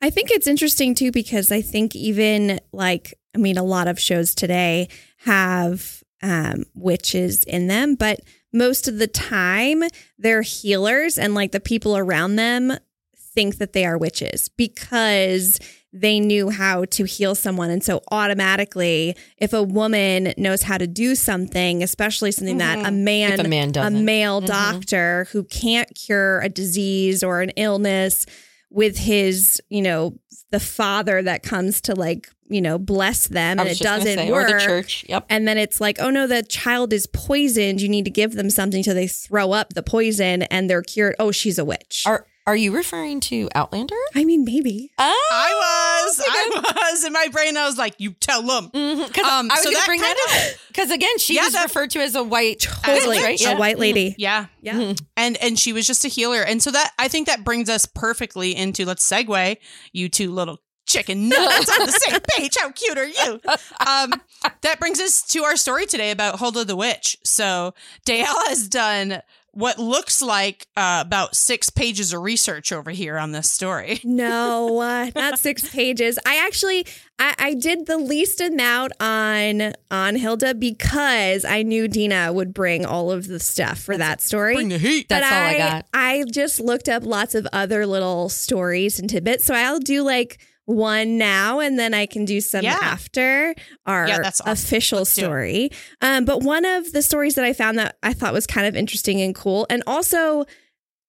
I 0.00 0.10
think 0.10 0.30
it's 0.30 0.46
interesting 0.46 0.94
too 0.94 1.10
because 1.12 1.52
I 1.52 1.60
think 1.60 1.94
even 1.94 2.60
like 2.72 3.14
I 3.34 3.38
mean 3.38 3.58
a 3.58 3.62
lot 3.62 3.88
of 3.88 4.00
shows 4.00 4.34
today 4.34 4.88
have 5.18 6.02
um 6.22 6.64
witches 6.74 7.44
in 7.44 7.66
them, 7.66 7.94
but 7.94 8.20
most 8.52 8.88
of 8.88 8.98
the 8.98 9.06
time 9.06 9.82
they're 10.18 10.42
healers 10.42 11.18
and 11.18 11.34
like 11.34 11.52
the 11.52 11.60
people 11.60 11.96
around 11.96 12.36
them 12.36 12.72
think 13.16 13.58
that 13.58 13.72
they 13.72 13.84
are 13.84 13.98
witches 13.98 14.48
because 14.48 15.58
they 15.92 16.20
knew 16.20 16.50
how 16.50 16.84
to 16.84 17.04
heal 17.04 17.34
someone 17.34 17.70
and 17.70 17.82
so 17.82 18.02
automatically 18.12 19.16
if 19.38 19.52
a 19.52 19.62
woman 19.62 20.34
knows 20.36 20.62
how 20.62 20.76
to 20.76 20.86
do 20.86 21.14
something 21.14 21.82
especially 21.82 22.30
something 22.30 22.58
that 22.58 22.86
a 22.86 22.90
man 22.90 23.32
If 23.32 23.40
a 23.40 23.48
man 23.48 23.72
a 23.76 23.90
male 23.90 24.42
Mhm. 24.42 24.46
doctor 24.46 25.26
who 25.32 25.44
can't 25.44 25.88
cure 25.94 26.40
a 26.40 26.48
disease 26.48 27.22
or 27.22 27.40
an 27.40 27.50
illness 27.56 28.26
with 28.70 28.98
his, 28.98 29.62
you 29.70 29.80
know, 29.80 30.18
the 30.50 30.60
father 30.60 31.22
that 31.22 31.42
comes 31.42 31.80
to 31.82 31.94
like, 31.94 32.28
you 32.50 32.60
know, 32.60 32.78
bless 32.78 33.26
them 33.28 33.58
and 33.58 33.66
it 33.68 33.78
doesn't 33.78 34.18
say, 34.18 34.30
work. 34.30 34.50
Or 34.50 34.58
the 34.58 34.64
church. 34.64 35.06
Yep. 35.08 35.24
And 35.30 35.48
then 35.48 35.56
it's 35.56 35.80
like, 35.80 35.96
oh 36.00 36.10
no, 36.10 36.26
the 36.26 36.42
child 36.42 36.92
is 36.92 37.06
poisoned. 37.06 37.80
You 37.80 37.88
need 37.88 38.04
to 38.04 38.10
give 38.10 38.32
them 38.34 38.50
something 38.50 38.82
so 38.82 38.92
they 38.92 39.06
throw 39.08 39.52
up 39.52 39.72
the 39.72 39.82
poison 39.82 40.42
and 40.44 40.68
they're 40.68 40.82
cured. 40.82 41.16
Oh, 41.18 41.30
she's 41.32 41.58
a 41.58 41.64
witch. 41.64 42.02
Are 42.06 42.26
Are 42.48 42.56
you 42.56 42.72
referring 42.74 43.20
to 43.20 43.50
Outlander? 43.54 43.94
I 44.14 44.24
mean, 44.24 44.42
maybe. 44.42 44.90
Oh, 44.96 45.28
I 45.30 46.02
was, 46.06 46.20
I 46.26 46.90
was 46.92 47.04
in 47.04 47.12
my 47.12 47.28
brain. 47.30 47.58
I 47.58 47.66
was 47.66 47.76
like, 47.76 47.94
"You 47.98 48.12
tell 48.12 48.40
them." 48.40 48.70
Because 48.72 49.22
Um, 49.22 49.50
I 49.50 49.56
was 49.56 49.64
so 49.64 49.70
going 49.70 49.82
to 49.82 49.86
bring 49.86 50.00
that 50.00 50.16
up. 50.30 50.58
Because 50.68 50.90
again, 50.90 51.18
she 51.18 51.34
Yeah, 51.34 51.44
was 51.44 51.52
that- 51.52 51.64
referred 51.64 51.90
to 51.90 51.98
as 52.00 52.14
a 52.14 52.22
white 52.22 52.60
Totally. 52.60 53.16
witch, 53.18 53.22
right? 53.22 53.38
A 53.38 53.42
Yeah. 53.42 53.58
white 53.58 53.78
lady. 53.78 54.14
Yeah, 54.16 54.46
Yeah. 54.62 54.94
and 55.14 55.36
and 55.42 55.58
she 55.58 55.74
was 55.74 55.86
just 55.86 56.06
a 56.06 56.08
healer, 56.08 56.40
and 56.40 56.62
so 56.62 56.70
that 56.70 56.92
I 56.98 57.08
think 57.08 57.26
that 57.26 57.44
brings 57.44 57.68
us 57.68 57.84
perfectly 57.84 58.56
into 58.56 58.86
let's 58.86 59.06
segue 59.06 59.58
you 59.92 60.08
two 60.08 60.32
little 60.32 60.58
chicken 60.86 61.28
nuggets 61.28 61.68
on 61.78 61.84
the 61.84 61.92
same 61.92 62.18
page. 62.38 62.56
How 62.58 62.70
cute 62.70 62.96
are 62.96 63.06
you? 63.06 63.40
Um, 63.86 64.14
that 64.62 64.80
brings 64.80 65.00
us 65.00 65.20
to 65.32 65.44
our 65.44 65.56
story 65.58 65.84
today 65.84 66.10
about 66.12 66.38
Hulda 66.38 66.64
the 66.64 66.76
Witch. 66.76 67.18
So 67.24 67.74
Dayelle 68.06 68.46
has 68.48 68.68
done 68.68 69.20
what 69.58 69.76
looks 69.76 70.22
like 70.22 70.68
uh, 70.76 71.02
about 71.04 71.34
six 71.34 71.68
pages 71.68 72.12
of 72.12 72.22
research 72.22 72.70
over 72.70 72.92
here 72.92 73.18
on 73.18 73.32
this 73.32 73.50
story. 73.50 74.00
No, 74.18 74.80
uh, 74.80 75.10
not 75.14 75.38
six 75.38 75.68
pages. 75.68 76.18
I 76.26 76.44
actually 76.44 76.86
I, 77.18 77.34
I 77.38 77.54
did 77.54 77.86
the 77.86 77.98
least 77.98 78.40
amount 78.40 78.92
on 79.00 79.74
on 79.90 80.16
Hilda 80.16 80.54
because 80.54 81.44
I 81.44 81.62
knew 81.62 81.88
Deena 81.88 82.32
would 82.32 82.52
bring 82.52 82.84
all 82.84 83.10
of 83.10 83.26
the 83.26 83.38
stuff 83.38 83.78
for 83.78 83.96
that 83.96 84.20
story. 84.20 84.54
Bring 84.54 84.68
the 84.70 84.78
heat. 84.78 85.08
That's 85.08 85.28
But 85.28 85.36
all 85.36 85.42
I 85.42 85.58
got. 85.58 85.86
I 85.92 86.24
just 86.30 86.58
looked 86.58 86.88
up 86.88 87.04
lots 87.04 87.34
of 87.34 87.46
other 87.52 87.86
little 87.86 88.28
stories 88.28 88.98
and 88.98 89.08
tidbits. 89.08 89.44
So 89.44 89.54
I'll 89.54 89.80
do 89.80 90.02
like 90.02 90.40
one 90.68 91.16
now 91.16 91.60
and 91.60 91.78
then 91.78 91.94
I 91.94 92.04
can 92.04 92.26
do 92.26 92.42
some 92.42 92.62
Yeah. 92.62 92.76
after 92.82 93.54
our 93.86 94.06
Yeah, 94.06 94.18
awesome. 94.22 94.48
official 94.48 94.98
Let's 94.98 95.12
story. 95.12 95.70
Um, 96.02 96.26
but 96.26 96.42
one 96.42 96.66
of 96.66 96.92
the 96.92 97.00
stories 97.00 97.36
that 97.36 97.44
I 97.46 97.54
found 97.54 97.78
that 97.78 97.96
I 98.02 98.12
thought 98.12 98.34
was 98.34 98.46
kind 98.46 98.66
of 98.66 98.76
interesting 98.76 99.22
and 99.22 99.34
cool, 99.34 99.66
and 99.70 99.82
also 99.86 100.44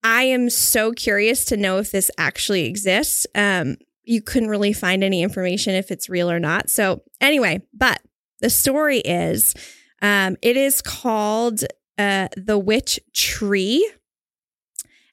I 0.01 0.23
am 0.23 0.49
so 0.49 0.93
curious 0.93 1.43
to 1.45 1.57
know 1.57 1.77
if 1.77 1.91
this 1.91 2.09
actually 2.17 2.67
exists. 2.67 3.27
Um, 3.35 3.75
you 4.05 4.21
couldn't 4.21 4.47
really 4.47 4.71
find 4.71 5.03
any 5.03 5.21
information 5.21 5.75
if 5.75 5.91
it's 5.91 6.07
real 6.07 6.31
or 6.31 6.39
not. 6.39 6.69
So 6.69 7.03
anyway, 7.19 7.61
but 7.73 8.01
the 8.39 8.49
story 8.49 8.99
is 8.99 9.53
um, 10.01 10.37
it 10.41 10.55
is 10.55 10.81
called 10.81 11.65
uh, 11.97 12.29
the 12.37 12.57
witch 12.57 12.97
tree. 13.13 13.91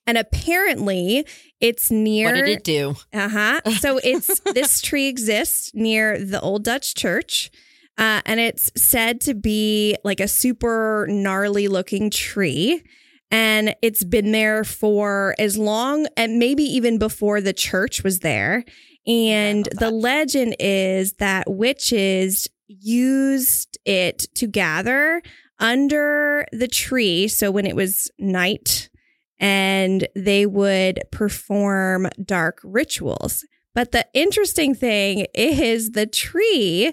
And 0.07 0.17
apparently 0.17 1.27
it's 1.61 1.91
near 1.91 2.27
What 2.27 2.35
did 2.35 2.49
it 2.49 2.65
do? 2.65 2.95
uh-huh. 3.13 3.61
So 3.79 3.99
it's 4.05 4.41
this 4.41 4.81
tree 4.81 5.09
exists 5.09 5.71
near 5.75 6.19
the 6.19 6.41
Old 6.41 6.65
Dutch 6.65 6.95
Church. 6.95 7.51
Uh, 7.99 8.21
and 8.27 8.39
it's 8.39 8.71
said 8.77 9.23
to 9.23 9.35
be 9.35 9.97
like 10.05 10.21
a 10.21 10.29
super 10.29 11.07
gnarly 11.09 11.67
looking 11.67 12.11
tree. 12.11 12.83
And 13.31 13.75
it's 13.83 14.05
been 14.05 14.33
there 14.33 14.65
for 14.65 15.35
as 15.39 15.57
long 15.57 16.07
and 16.17 16.39
maybe 16.39 16.63
even 16.63 16.99
before 16.99 17.41
the 17.41 17.55
church 17.55 18.05
was 18.05 18.21
there. 18.21 18.65
And 19.07 19.67
the 19.79 19.91
legend 19.91 20.57
is 20.59 21.15
that 21.15 21.51
witches 21.51 22.49
used 22.69 23.79
it 23.85 24.27
to 24.35 24.47
gather 24.47 25.23
under 25.59 26.45
the 26.53 26.69
tree. 26.69 27.29
So 27.29 27.51
when 27.51 27.67
it 27.67 27.77
was 27.77 28.11
night, 28.19 28.91
and 29.39 30.09
they 30.15 30.47
would 30.47 31.01
perform 31.13 32.09
dark 32.25 32.61
rituals. 32.65 33.45
But 33.75 33.93
the 33.93 34.07
interesting 34.15 34.75
thing 34.75 35.27
is 35.35 35.91
the 35.91 36.07
tree 36.07 36.93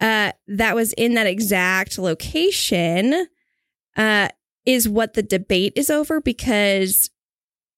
uh, 0.00 0.32
that 0.46 0.74
was 0.74 0.92
in 0.92 1.14
that 1.14 1.26
exact 1.26 1.98
location 1.98 3.26
uh, 3.96 4.28
is 4.64 4.88
what 4.88 5.14
the 5.14 5.22
debate 5.22 5.72
is 5.76 5.90
over 5.90 6.20
because 6.20 7.10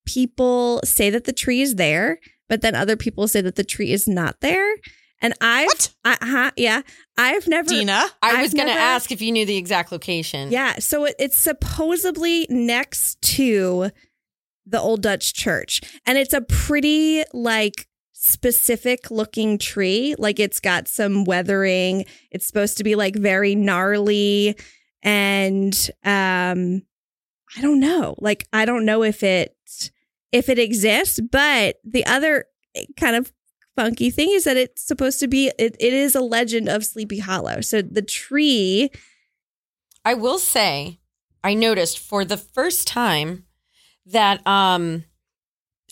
people 0.06 0.80
say 0.84 1.10
that 1.10 1.24
the 1.24 1.32
tree 1.32 1.60
is 1.60 1.76
there, 1.76 2.20
but 2.48 2.62
then 2.62 2.74
other 2.74 2.96
people 2.96 3.26
say 3.28 3.40
that 3.40 3.56
the 3.56 3.64
tree 3.64 3.92
is 3.92 4.06
not 4.06 4.40
there. 4.40 4.76
And 5.22 5.32
I've, 5.40 5.66
What? 5.66 5.94
I, 6.04 6.16
uh, 6.20 6.50
yeah, 6.56 6.82
I've 7.16 7.48
never, 7.48 7.68
Deena. 7.68 8.06
I 8.22 8.42
was 8.42 8.52
I've 8.52 8.56
going 8.56 8.68
to 8.68 8.74
ask 8.74 9.10
if 9.10 9.22
you 9.22 9.32
knew 9.32 9.46
the 9.46 9.56
exact 9.56 9.90
location. 9.90 10.50
yeah, 10.50 10.78
so 10.78 11.04
it, 11.06 11.14
it's 11.18 11.38
supposedly 11.38 12.46
next 12.50 13.20
to 13.22 13.90
the 14.66 14.80
Old 14.80 15.02
Dutch 15.02 15.32
Church, 15.32 15.80
and 16.04 16.18
it's 16.18 16.34
a 16.34 16.42
pretty 16.42 17.22
like 17.32 17.86
specific 18.12 19.10
looking 19.10 19.56
tree. 19.58 20.14
Like 20.18 20.38
it's 20.38 20.60
got 20.60 20.88
some 20.88 21.24
weathering. 21.24 22.04
It's 22.30 22.46
supposed 22.46 22.76
to 22.78 22.84
be 22.84 22.94
like 22.94 23.16
very 23.16 23.54
gnarly, 23.54 24.56
and 25.02 25.74
um, 26.04 26.82
I 27.56 27.60
don't 27.62 27.80
know. 27.80 28.16
Like 28.18 28.46
I 28.52 28.64
don't 28.64 28.84
know 28.84 29.02
if 29.02 29.22
it 29.22 29.56
if 30.32 30.48
it 30.48 30.58
exists, 30.58 31.20
but 31.20 31.76
the 31.84 32.04
other 32.04 32.46
kind 32.98 33.16
of 33.16 33.32
funky 33.76 34.10
thing 34.10 34.30
is 34.32 34.44
that 34.44 34.56
it's 34.56 34.82
supposed 34.82 35.20
to 35.20 35.28
be 35.28 35.52
it, 35.58 35.76
it 35.78 35.92
is 35.92 36.14
a 36.14 36.20
legend 36.20 36.68
of 36.68 36.84
Sleepy 36.84 37.18
Hollow. 37.18 37.60
So 37.60 37.82
the 37.82 38.02
tree 38.02 38.90
I 40.04 40.14
will 40.14 40.38
say, 40.38 40.98
I 41.44 41.54
noticed 41.54 41.98
for 41.98 42.24
the 42.24 42.36
first 42.36 42.86
time 42.86 43.44
that 44.06 44.44
um, 44.46 45.04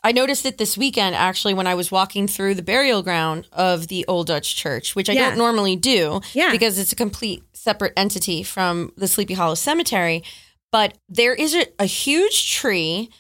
I 0.05 0.13
noticed 0.13 0.47
it 0.47 0.57
this 0.59 0.79
weekend 0.79 1.17
actually 1.17 1.53
when 1.55 1.67
I 1.67 1.75
was 1.75 1.91
walking 1.91 2.29
through 2.29 2.55
the 2.55 2.63
burial 2.63 3.03
ground 3.03 3.49
of 3.53 3.89
the 3.89 4.05
Old 4.07 4.29
Dutch 4.29 4.55
Church, 4.55 4.95
which 4.95 5.09
I 5.11 5.15
Yeah. 5.15 5.31
don't 5.31 5.39
normally 5.39 5.75
do 5.77 6.21
Yeah. 6.33 6.53
because 6.53 6.79
it's 6.79 6.93
a 6.93 6.97
complete 6.97 7.43
separate 7.55 7.93
entity 7.97 8.43
from 8.45 8.93
the 8.97 9.09
Sleepy 9.09 9.35
Hollow 9.35 9.55
Cemetery. 9.57 10.23
But 10.71 10.97
there 11.09 11.35
is 11.35 11.55
a, 11.55 11.67
a 11.79 11.87
huge 11.87 12.53
tree. 12.53 13.11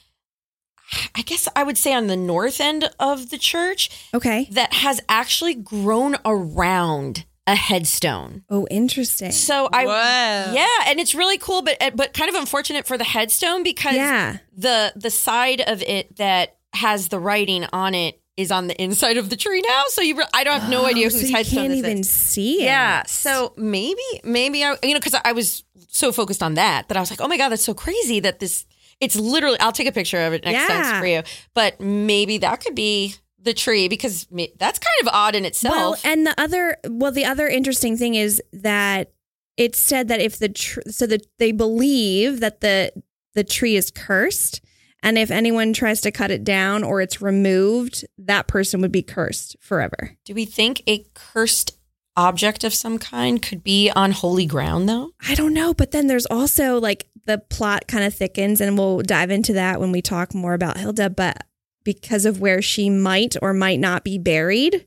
I 1.14 1.22
guess 1.22 1.48
I 1.56 1.62
would 1.62 1.78
say 1.78 1.92
on 1.94 2.06
the 2.06 2.16
north 2.16 2.60
end 2.60 2.88
of 2.98 3.30
the 3.30 3.38
church 3.38 3.90
Okay. 4.12 4.48
that 4.50 4.72
has 4.74 5.00
actually 5.08 5.54
grown 5.54 6.16
around 6.24 7.24
a 7.46 7.54
headstone. 7.54 8.42
Oh, 8.48 8.66
interesting. 8.70 9.30
So 9.32 9.68
I 9.72 9.84
Whoa. 9.84 10.52
yeah, 10.54 10.90
and 10.90 10.98
it's 10.98 11.14
really 11.14 11.36
cool, 11.38 11.60
but 11.62 11.76
uh, 11.82 11.90
but 11.94 12.14
kind 12.14 12.28
of 12.30 12.34
unfortunate 12.36 12.86
for 12.86 12.96
the 12.96 13.04
headstone 13.04 13.62
because 13.62 13.94
Yeah. 13.96 14.38
the 14.56 14.92
the 14.96 15.10
side 15.10 15.60
of 15.60 15.82
it 15.82 16.16
that 16.16 16.56
has 16.72 17.08
the 17.08 17.18
writing 17.18 17.66
on 17.72 17.94
it 17.94 18.18
is 18.36 18.50
on 18.50 18.66
the 18.66 18.82
inside 18.82 19.16
of 19.16 19.28
the 19.30 19.36
tree 19.36 19.60
now. 19.60 19.82
So 19.88 20.00
you 20.00 20.16
re- 20.16 20.24
I 20.32 20.42
don't 20.42 20.58
have 20.60 20.70
no 20.70 20.86
idea 20.86 21.06
Oh, 21.06 21.10
whose 21.10 21.20
so 21.20 21.26
you 21.26 21.34
headstone 21.36 21.58
can't 21.68 21.74
even 21.74 21.98
is. 21.98 22.10
see 22.10 22.62
it. 22.62 22.64
Yeah, 22.64 23.02
so 23.04 23.52
maybe 23.58 24.00
maybe 24.24 24.64
I 24.64 24.76
you 24.82 24.94
know 24.94 24.98
because 25.00 25.14
I 25.24 25.32
was 25.32 25.64
so 25.88 26.12
focused 26.12 26.42
on 26.42 26.54
that 26.54 26.88
that 26.88 26.96
I 26.96 27.00
was 27.00 27.10
like, 27.10 27.20
oh 27.20 27.28
my 27.28 27.36
god, 27.36 27.50
that's 27.50 27.62
so 27.64 27.74
crazy 27.74 28.20
that 28.20 28.38
this. 28.40 28.64
It's 29.00 29.16
literally. 29.16 29.58
I'll 29.60 29.72
take 29.72 29.88
a 29.88 29.92
picture 29.92 30.20
of 30.20 30.32
it 30.32 30.44
next 30.44 30.68
time 30.68 31.00
for 31.00 31.06
you. 31.06 31.22
But 31.54 31.80
maybe 31.80 32.38
that 32.38 32.60
could 32.60 32.74
be 32.74 33.14
the 33.38 33.54
tree 33.54 33.88
because 33.88 34.26
that's 34.58 34.78
kind 34.78 35.02
of 35.02 35.08
odd 35.12 35.34
in 35.34 35.44
itself. 35.44 35.74
Well, 35.74 35.96
and 36.04 36.26
the 36.26 36.34
other 36.38 36.76
well, 36.88 37.12
the 37.12 37.24
other 37.24 37.46
interesting 37.46 37.96
thing 37.96 38.14
is 38.14 38.42
that 38.52 39.12
it 39.56 39.76
said 39.76 40.08
that 40.08 40.20
if 40.20 40.38
the 40.38 40.48
tr- 40.48 40.80
so 40.88 41.06
that 41.06 41.26
they 41.38 41.52
believe 41.52 42.40
that 42.40 42.60
the 42.60 42.92
the 43.34 43.44
tree 43.44 43.76
is 43.76 43.90
cursed, 43.90 44.60
and 45.02 45.18
if 45.18 45.30
anyone 45.30 45.72
tries 45.72 46.00
to 46.02 46.10
cut 46.10 46.30
it 46.30 46.44
down 46.44 46.82
or 46.82 47.00
it's 47.00 47.20
removed, 47.20 48.04
that 48.18 48.46
person 48.46 48.80
would 48.80 48.92
be 48.92 49.02
cursed 49.02 49.56
forever. 49.60 50.16
Do 50.24 50.34
we 50.34 50.44
think 50.44 50.82
a 50.86 51.04
cursed 51.14 51.78
object 52.16 52.64
of 52.64 52.72
some 52.74 52.98
kind 52.98 53.42
could 53.42 53.64
be 53.64 53.90
on 53.90 54.12
holy 54.12 54.46
ground 54.46 54.88
though? 54.88 55.10
I 55.26 55.34
don't 55.34 55.54
know, 55.54 55.74
but 55.74 55.90
then 55.90 56.06
there's 56.06 56.26
also 56.26 56.78
like 56.80 57.06
the 57.26 57.38
plot 57.38 57.86
kind 57.88 58.04
of 58.04 58.14
thickens, 58.14 58.60
and 58.60 58.76
we'll 58.78 59.00
dive 59.00 59.30
into 59.30 59.54
that 59.54 59.80
when 59.80 59.92
we 59.92 60.02
talk 60.02 60.34
more 60.34 60.54
about 60.54 60.76
Hilda. 60.76 61.10
But 61.10 61.38
because 61.84 62.24
of 62.24 62.40
where 62.40 62.62
she 62.62 62.90
might 62.90 63.36
or 63.42 63.52
might 63.52 63.80
not 63.80 64.04
be 64.04 64.18
buried, 64.18 64.86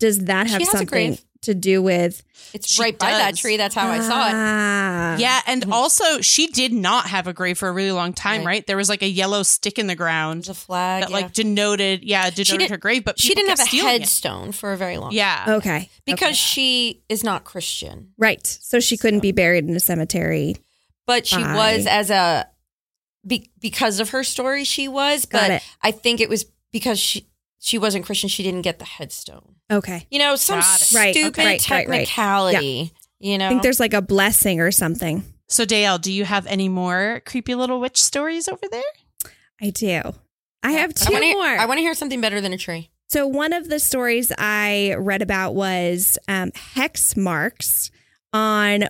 does 0.00 0.24
that 0.24 0.46
have 0.48 0.60
something. 0.78 1.18
To 1.44 1.54
do 1.54 1.80
with? 1.82 2.22
It's 2.52 2.68
She 2.72 2.82
right 2.82 2.96
by 2.98 3.10
that 3.10 3.36
tree. 3.36 3.56
That's 3.56 3.74
how 3.74 3.88
I 3.88 3.98
saw 4.00 4.28
it. 4.28 4.32
Ah. 4.34 5.16
Yeah, 5.16 5.40
and 5.46 5.72
also 5.72 6.20
she 6.20 6.46
did 6.48 6.72
not 6.72 7.06
have 7.06 7.26
a 7.26 7.32
grave 7.32 7.58
for 7.58 7.68
a 7.68 7.72
really 7.72 7.90
long 7.92 8.12
time, 8.12 8.40
Right. 8.40 8.46
right? 8.46 8.66
There 8.66 8.76
was 8.76 8.88
like 8.88 9.02
a 9.02 9.08
yellow 9.08 9.42
stick 9.42 9.78
in 9.78 9.86
the 9.86 9.96
ground 9.96 10.44
There's 10.44 10.50
a 10.50 10.54
flag. 10.54 11.02
that 11.02 11.10
yeah. 11.10 11.16
like 11.16 11.32
denoted, 11.32 12.04
yeah, 12.04 12.30
denoted 12.30 12.58
did- 12.60 12.70
her 12.70 12.76
grave, 12.76 13.04
but 13.04 13.18
she 13.20 13.34
didn't 13.34 13.48
have 13.50 13.60
a 13.60 13.62
stealing 13.62 13.94
it. 13.96 14.00
headstone 14.02 14.52
for 14.52 14.72
a 14.72 14.76
very 14.76 14.96
long 14.98 15.10
time. 15.10 15.16
Yeah, 15.16 15.44
Okay. 15.56 15.90
Because 16.04 16.28
Okay. 16.28 16.34
she 16.34 17.02
is 17.08 17.24
not 17.24 17.44
Christian. 17.44 18.12
right. 18.18 18.46
So 18.46 18.78
she 18.80 18.96
couldn't 18.96 19.20
be 19.20 19.32
buried 19.32 19.64
in 19.68 19.74
a 19.74 19.80
cemetery. 19.80 20.56
But 21.06 21.26
she 21.26 21.36
Bye. 21.36 21.54
was 21.76 21.86
as 21.86 22.10
a 22.10 22.46
be, 23.26 23.50
because 23.60 24.00
of 24.00 24.10
her 24.10 24.22
story 24.22 24.64
she 24.64 24.86
was, 24.86 25.24
Got 25.26 25.40
but 25.42 25.50
it. 25.52 25.62
I 25.82 25.90
think 25.90 26.20
it 26.20 26.28
was 26.28 26.44
because 26.72 26.98
she 27.00 27.26
she 27.64 27.78
wasn't 27.78 28.04
Christian, 28.04 28.28
she 28.28 28.42
didn't 28.42 28.60
get 28.60 28.78
the 28.78 28.84
headstone. 28.84 29.54
Okay. 29.70 30.06
You 30.10 30.18
know, 30.18 30.36
some 30.36 30.60
Got. 30.60 30.92
Right, 30.94 31.14
stupid 31.14 31.38
okay, 31.38 31.46
right, 31.46 31.70
right, 31.70 31.88
right. 31.88 32.06
technicality. 32.06 32.92
You 33.18 33.38
know, 33.38 33.46
I 33.46 33.48
think 33.48 33.62
there's 33.62 33.80
like 33.80 33.94
a 33.94 34.02
blessing 34.02 34.60
or 34.60 34.70
something. 34.70 35.24
So 35.48 35.64
Dayelle, 35.64 35.98
do 35.98 36.12
you 36.12 36.26
have 36.26 36.46
any 36.46 36.68
more 36.68 37.22
creepy 37.24 37.54
little 37.54 37.80
witch 37.80 38.02
stories 38.02 38.48
over 38.48 38.66
there? 38.70 38.82
I 39.62 39.70
do. 39.70 40.02
I 40.62 40.72
have 40.72 40.90
I 40.90 40.92
two 40.92 41.12
wanna, 41.14 41.32
more. 41.32 41.46
I 41.46 41.64
want 41.64 41.78
to 41.78 41.82
hear 41.82 41.94
something 41.94 42.20
better 42.20 42.42
than 42.42 42.52
a 42.52 42.58
tree. 42.58 42.90
So 43.08 43.26
one 43.26 43.54
of 43.54 43.70
the 43.70 43.78
stories 43.78 44.30
I 44.36 44.96
read 44.98 45.22
about 45.22 45.54
was 45.54 46.18
um, 46.28 46.52
hex 46.54 47.16
marks 47.16 47.90
on 48.34 48.84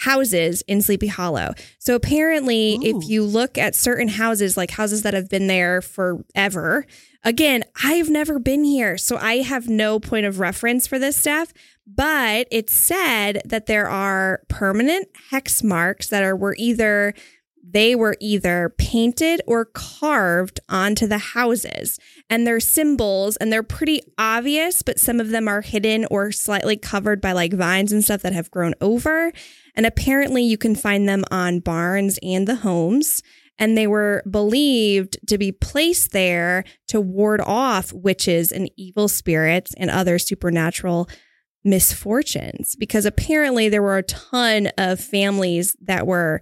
houses 0.00 0.62
in 0.62 0.80
Sleepy 0.80 1.08
Hollow. 1.08 1.52
So 1.78 1.94
apparently, 1.94 2.76
Ooh. 2.76 2.82
if 2.82 3.08
you 3.08 3.24
look 3.24 3.58
at 3.58 3.74
certain 3.74 4.08
houses, 4.08 4.56
like 4.56 4.70
houses 4.70 5.02
that 5.02 5.14
have 5.14 5.28
been 5.28 5.48
there 5.48 5.82
forever, 5.82 6.86
again, 7.24 7.64
I've 7.82 8.08
never 8.08 8.38
been 8.38 8.64
here, 8.64 8.96
so 8.96 9.16
I 9.16 9.38
have 9.38 9.68
no 9.68 9.98
point 9.98 10.26
of 10.26 10.38
reference 10.38 10.86
for 10.86 10.98
this 10.98 11.16
stuff. 11.16 11.52
But 11.86 12.46
it's 12.50 12.74
said 12.74 13.40
that 13.44 13.66
there 13.66 13.88
are 13.88 14.42
permanent 14.48 15.08
hex 15.30 15.62
marks 15.62 16.08
that 16.08 16.22
are 16.22 16.36
were 16.36 16.54
either 16.58 17.14
they 17.72 17.94
were 17.94 18.16
either 18.20 18.74
painted 18.78 19.42
or 19.46 19.64
carved 19.64 20.60
onto 20.68 21.06
the 21.06 21.18
houses. 21.18 21.98
And 22.30 22.46
they're 22.46 22.60
symbols 22.60 23.36
and 23.36 23.52
they're 23.52 23.62
pretty 23.62 24.02
obvious, 24.16 24.82
but 24.82 24.98
some 24.98 25.20
of 25.20 25.30
them 25.30 25.48
are 25.48 25.60
hidden 25.60 26.06
or 26.10 26.32
slightly 26.32 26.76
covered 26.76 27.20
by 27.20 27.32
like 27.32 27.52
vines 27.52 27.92
and 27.92 28.02
stuff 28.02 28.22
that 28.22 28.32
have 28.32 28.50
grown 28.50 28.74
over. 28.80 29.32
And 29.74 29.86
apparently 29.86 30.42
you 30.42 30.56
can 30.56 30.74
find 30.74 31.08
them 31.08 31.24
on 31.30 31.60
barns 31.60 32.18
and 32.22 32.46
the 32.46 32.56
homes. 32.56 33.22
And 33.58 33.76
they 33.76 33.88
were 33.88 34.22
believed 34.30 35.18
to 35.26 35.36
be 35.36 35.50
placed 35.50 36.12
there 36.12 36.64
to 36.88 37.00
ward 37.00 37.40
off 37.40 37.92
witches 37.92 38.52
and 38.52 38.70
evil 38.76 39.08
spirits 39.08 39.74
and 39.76 39.90
other 39.90 40.18
supernatural 40.18 41.08
misfortunes 41.64 42.76
because 42.76 43.04
apparently 43.04 43.68
there 43.68 43.82
were 43.82 43.98
a 43.98 44.02
ton 44.04 44.68
of 44.78 45.00
families 45.00 45.76
that 45.82 46.06
were 46.06 46.40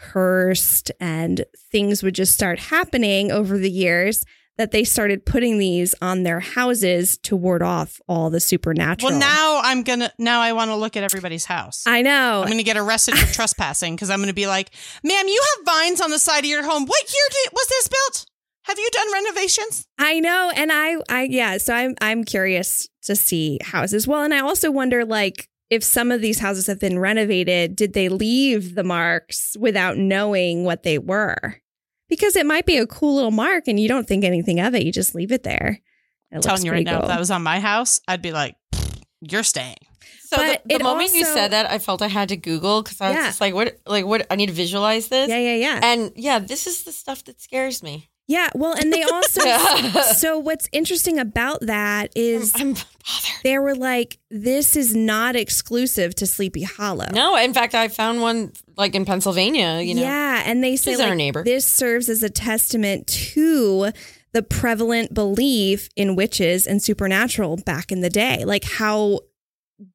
cursed 0.00 0.90
and 1.00 1.44
things 1.70 2.02
would 2.02 2.14
just 2.14 2.34
start 2.34 2.58
happening 2.58 3.30
over 3.30 3.58
the 3.58 3.70
years 3.70 4.24
that 4.58 4.70
they 4.70 4.84
started 4.84 5.26
putting 5.26 5.58
these 5.58 5.94
on 6.00 6.22
their 6.22 6.40
houses 6.40 7.18
to 7.18 7.36
ward 7.36 7.62
off 7.62 8.00
all 8.08 8.30
the 8.30 8.40
supernatural. 8.40 9.10
Well, 9.10 9.20
now 9.20 9.60
I'm 9.62 9.82
gonna. 9.82 10.10
Now 10.18 10.40
I 10.40 10.52
want 10.52 10.70
to 10.70 10.76
look 10.76 10.96
at 10.96 11.02
everybody's 11.02 11.44
house. 11.44 11.84
I 11.86 12.02
know. 12.02 12.42
I'm 12.42 12.48
gonna 12.48 12.62
get 12.62 12.76
arrested 12.76 13.16
for 13.18 13.26
trespassing 13.34 13.94
because 13.94 14.10
I'm 14.10 14.20
gonna 14.20 14.32
be 14.32 14.46
like, 14.46 14.70
"Ma'am, 15.04 15.28
you 15.28 15.42
have 15.56 15.66
vines 15.66 16.00
on 16.00 16.10
the 16.10 16.18
side 16.18 16.40
of 16.40 16.46
your 16.46 16.64
home. 16.64 16.86
What 16.86 17.02
year 17.12 17.28
did 17.30 17.52
was 17.52 17.66
this 17.68 17.88
built? 17.88 18.26
Have 18.62 18.78
you 18.78 18.88
done 18.92 19.12
renovations?" 19.12 19.86
I 19.98 20.20
know, 20.20 20.50
and 20.56 20.72
I, 20.72 20.96
I, 21.08 21.22
yeah. 21.24 21.58
So 21.58 21.74
I'm, 21.74 21.94
I'm 22.00 22.24
curious 22.24 22.88
to 23.02 23.14
see 23.14 23.58
houses. 23.62 24.08
Well, 24.08 24.22
and 24.22 24.32
I 24.32 24.40
also 24.40 24.70
wonder, 24.70 25.04
like, 25.04 25.48
if 25.70 25.82
some 25.82 26.10
of 26.12 26.20
these 26.20 26.38
houses 26.38 26.66
have 26.66 26.78
been 26.80 26.98
renovated, 26.98 27.74
did 27.76 27.92
they 27.92 28.08
leave 28.08 28.74
the 28.74 28.84
marks 28.84 29.56
without 29.58 29.96
knowing 29.98 30.64
what 30.64 30.82
they 30.82 30.98
were? 30.98 31.60
Because 32.08 32.36
it 32.36 32.46
might 32.46 32.66
be 32.66 32.76
a 32.76 32.86
cool 32.86 33.16
little 33.16 33.30
mark, 33.32 33.66
and 33.66 33.80
you 33.80 33.88
don't 33.88 34.06
think 34.06 34.24
anything 34.24 34.60
of 34.60 34.74
it. 34.74 34.84
You 34.84 34.92
just 34.92 35.14
leave 35.14 35.32
it 35.32 35.42
there. 35.42 35.80
It 36.30 36.36
I'm 36.36 36.40
telling 36.40 36.64
you 36.64 36.70
right 36.70 36.84
pretty 36.84 36.90
now, 36.96 37.02
if 37.02 37.08
that 37.08 37.18
was 37.18 37.30
on 37.30 37.42
my 37.42 37.58
house, 37.60 38.00
I'd 38.06 38.22
be 38.22 38.32
like, 38.32 38.54
"You're 39.20 39.42
staying." 39.42 39.76
So 40.24 40.36
But 40.36 40.62
the, 40.64 40.68
the 40.68 40.74
it 40.76 40.82
moment 40.82 41.14
you 41.14 41.24
said 41.24 41.48
that, 41.52 41.70
I 41.70 41.78
felt 41.78 42.02
I 42.02 42.08
had 42.08 42.28
to 42.30 42.36
Google 42.36 42.82
because 42.82 43.00
I 43.00 43.08
was 43.10 43.16
Yeah. 43.16 43.26
just 43.26 43.40
like, 43.40 43.54
"What? 43.54 43.78
Like, 43.86 44.04
what? 44.06 44.26
I 44.30 44.36
need 44.36 44.46
to 44.46 44.52
visualize 44.52 45.08
this." 45.08 45.28
yeah, 45.28 45.38
yeah, 45.38 45.54
yeah. 45.54 45.80
And 45.82 46.12
yeah, 46.16 46.38
this 46.38 46.66
is 46.66 46.84
the 46.84 46.92
stuff 46.92 47.24
that 47.24 47.40
scares 47.40 47.82
me. 47.82 48.08
Yeah, 48.28 48.48
well, 48.54 48.74
and 48.74 48.92
they 48.92 49.02
also. 49.04 49.40
So 50.16 50.38
what's 50.38 50.68
interesting 50.72 51.18
about 51.18 51.60
that 51.62 52.10
is 52.16 52.52
I'm 52.56 52.72
bothered. 52.72 52.86
they 53.44 53.58
were 53.58 53.74
like, 53.76 54.18
"This 54.30 54.74
is 54.76 54.96
not 54.96 55.36
exclusive 55.36 56.14
to 56.16 56.26
Sleepy 56.26 56.62
Hollow." 56.64 57.06
No, 57.12 57.36
in 57.36 57.54
fact, 57.54 57.74
I 57.74 57.86
found 57.88 58.20
one 58.20 58.52
like 58.76 58.94
in 58.94 59.04
Pennsylvania. 59.04 59.80
You 59.80 59.94
know, 59.94 60.02
Yeah, 60.02 60.42
and 60.44 60.62
they 60.64 60.74
say 60.76 60.92
She's 60.92 61.00
our 61.00 61.14
neighbor. 61.14 61.44
this 61.44 61.66
serves 61.66 62.08
as 62.08 62.22
a 62.24 62.30
testament 62.30 63.06
to 63.06 63.90
the 64.32 64.42
prevalent 64.42 65.14
belief 65.14 65.88
in 65.96 66.16
witches 66.16 66.66
and 66.66 66.82
supernatural 66.82 67.56
back 67.58 67.92
in 67.92 68.00
the 68.00 68.10
day, 68.10 68.44
like 68.44 68.64
how 68.64 69.20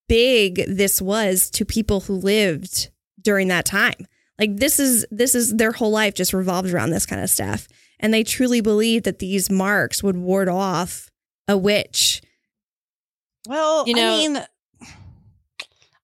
big 0.07 0.63
this 0.67 1.01
was 1.01 1.49
to 1.51 1.65
people 1.65 2.01
who 2.01 2.13
lived 2.13 2.89
during 3.21 3.47
that 3.49 3.65
time. 3.65 4.07
Like 4.39 4.57
this 4.57 4.79
is 4.79 5.05
this 5.11 5.35
is 5.35 5.55
their 5.55 5.71
whole 5.71 5.91
life 5.91 6.15
just 6.15 6.33
revolved 6.33 6.69
around 6.73 6.89
this 6.89 7.05
kind 7.05 7.21
of 7.21 7.29
stuff, 7.29 7.67
and 8.01 8.13
they 8.13 8.23
truly 8.23 8.59
believed 8.59 9.05
that 9.05 9.19
these 9.19 9.49
marks 9.49 10.03
would 10.03 10.17
ward 10.17 10.49
off 10.49 11.09
a 11.47 11.55
witch. 11.57 12.21
Well, 13.47 13.87
You 13.87 13.93
know- 13.95 14.13
I 14.13 14.17
mean, 14.17 14.45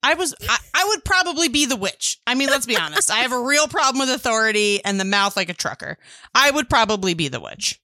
I 0.04 0.13
was, 0.13 0.34
I, 0.48 0.58
I 0.74 0.86
would 0.89 1.04
probably 1.04 1.50
be 1.50 1.66
the 1.66 1.75
witch. 1.75 2.18
I 2.25 2.36
mean, 2.36 2.48
let's 2.50 2.66
be 2.66 2.77
honest. 2.77 3.12
I 3.12 3.18
have 3.20 3.34
a 3.34 3.42
real 3.42 3.68
problem 3.68 4.00
with 4.08 4.16
authority 4.16 4.80
and 4.86 5.00
the 5.00 5.04
mouth 5.06 5.36
like 5.36 5.50
a 5.50 5.54
trucker. 5.54 5.98
I 6.34 6.50
would 6.51 6.70
probably 6.70 7.13
be 7.13 7.27
the 7.27 7.42
witch. 7.42 7.80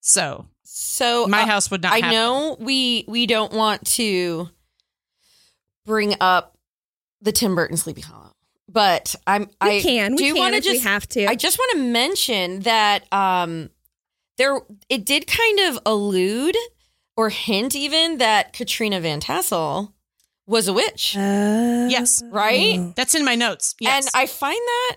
So 0.00 0.46
So 0.64 1.26
my 1.28 1.42
uh, 1.42 1.46
house 1.46 1.70
would 1.70 1.82
not. 1.82 1.92
I 1.92 1.98
have- 2.00 2.12
know 2.12 2.56
we 2.60 3.04
we 3.08 3.26
don't 3.26 3.52
want 3.52 3.86
to 3.94 4.50
bring 5.86 6.14
up 6.20 6.58
the 7.22 7.32
Tim 7.32 7.54
Burton 7.54 7.76
Sleepy 7.76 8.02
Hollow, 8.02 8.25
but 8.76 9.14
I'm 9.26 9.48
We 9.62 9.78
I 9.78 9.80
can, 9.80 10.12
we 10.12 10.18
do 10.18 10.34
can 10.34 10.38
wanna 10.38 10.56
we 10.58 10.60
just 10.60 10.84
have 10.84 11.08
to. 11.08 11.26
I 11.26 11.34
just 11.34 11.58
want 11.58 11.72
to 11.72 11.78
mention 11.78 12.60
that 12.60 13.10
um 13.10 13.70
there 14.36 14.60
it 14.90 15.06
did 15.06 15.26
kind 15.26 15.60
of 15.60 15.78
allude 15.86 16.56
or 17.16 17.30
hint 17.30 17.74
even 17.74 18.18
that 18.18 18.52
Katrina 18.52 19.00
Van 19.00 19.18
Tassel 19.20 19.94
was 20.46 20.68
a 20.68 20.74
witch. 20.74 21.16
Uh, 21.16 21.88
Yes. 21.88 22.22
Right? 22.30 22.92
That's 22.94 23.14
in 23.14 23.24
my 23.24 23.34
notes. 23.34 23.74
Yes. 23.80 24.04
And 24.04 24.10
I 24.14 24.26
find 24.26 24.54
that 24.74 24.96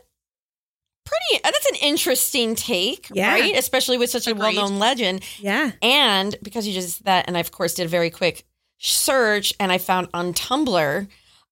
pretty 1.05 1.43
uh, 1.43 1.51
that's 1.51 1.69
an 1.71 1.77
interesting 1.81 2.55
take, 2.55 3.07
Yeah. 3.13 3.31
right? 3.33 3.55
Especially 3.57 3.97
with 3.97 4.09
such 4.09 4.27
a 4.27 4.35
well-known 4.35 4.77
legend. 4.77 5.23
Yeah. 5.39 5.71
And 5.81 6.35
because 6.43 6.67
you 6.67 6.73
just 6.73 6.97
said 6.97 7.05
that, 7.05 7.27
and 7.27 7.37
I 7.37 7.39
of 7.39 7.51
course 7.51 7.75
did 7.75 7.85
a 7.85 7.89
very 7.89 8.09
quick 8.09 8.43
search, 8.77 9.53
and 9.59 9.71
I 9.71 9.77
found 9.77 10.09
on 10.13 10.33
Tumblr 10.33 11.07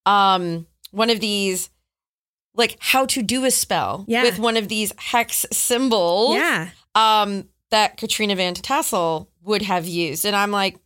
um, 0.06 0.68
one 0.92 1.10
of 1.10 1.20
these 1.22 1.70
like 2.58 2.76
how 2.80 3.06
to 3.06 3.22
do 3.22 3.46
a 3.46 3.52
spell 3.52 4.04
Yeah. 4.08 4.24
with 4.24 4.40
one 4.40 4.58
of 4.58 4.68
these 4.68 4.92
hex 4.98 5.46
symbols 5.52 6.36
Yeah. 6.36 6.70
um, 6.96 7.48
that 7.70 7.98
Katrina 7.98 8.36
Van 8.36 8.54
Tassel 8.56 9.30
would 9.44 9.62
have 9.62 9.88
used, 9.88 10.26
and 10.26 10.36
I'm 10.36 10.52
like, 10.52 10.78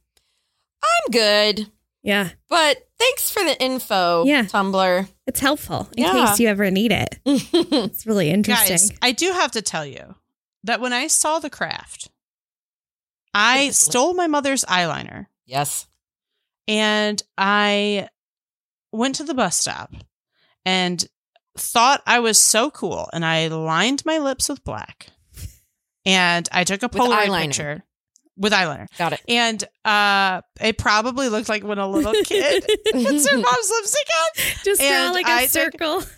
I'm 0.84 1.12
good, 1.12 1.72
Yeah. 2.04 2.30
but 2.50 2.88
thanks 3.00 3.32
for 3.32 3.44
the 3.44 3.60
info, 3.62 4.26
Yeah. 4.26 4.44
Tumblr. 4.44 5.08
It's 5.28 5.40
helpful 5.40 5.90
in 5.98 6.04
Yeah. 6.04 6.26
case 6.28 6.40
you 6.40 6.48
ever 6.50 6.70
need 6.70 6.92
it. 6.92 7.20
It's 7.26 8.06
really 8.06 8.30
interesting. 8.30 8.90
Guys, 8.90 8.92
I 9.02 9.12
do 9.14 9.32
have 9.32 9.52
to 9.54 9.62
tell 9.62 9.86
you 9.86 10.16
that 10.64 10.82
when 10.82 10.94
I 10.94 11.08
saw 11.08 11.40
the 11.40 11.50
craft, 11.50 12.10
I 13.34 13.70
stole 13.70 14.14
my 14.14 14.28
mother's 14.28 14.66
eyeliner 14.66 15.28
yes, 15.46 15.88
and 16.68 17.22
I 17.38 18.10
went 18.92 19.16
to 19.16 19.24
the 19.24 19.34
bus 19.34 19.58
stop 19.58 19.94
and 20.66 21.08
thought 21.62 22.02
I 22.06 22.20
was 22.20 22.38
so 22.40 22.70
cool 22.72 23.10
and 23.14 23.24
I 23.26 23.48
lined 23.48 24.04
my 24.06 24.18
lips 24.18 24.50
with 24.50 24.64
black 24.64 25.08
and 26.06 26.48
I 26.52 26.64
took 26.64 26.84
a 26.84 26.90
Polaroid 26.90 27.28
eyeliner. 27.28 27.42
picture 27.46 27.84
with 28.38 28.54
eyeliner. 28.54 28.88
got 28.98 29.14
it. 29.14 29.22
And 29.28 29.64
uh 29.86 30.42
it 30.60 30.78
probably 30.78 31.30
looked 31.30 31.50
like 31.50 31.64
when 31.64 31.78
a 31.78 31.88
little 31.88 32.14
kid 32.26 32.64
puts 32.92 33.30
her 33.30 33.38
mom's 33.38 33.72
lipstick 33.72 34.08
on. 34.16 34.44
Just 34.64 34.82
and 34.82 35.14
like 35.14 35.28
a 35.28 35.32
I 35.32 35.42
took- 35.46 35.52
circle. 35.74 36.04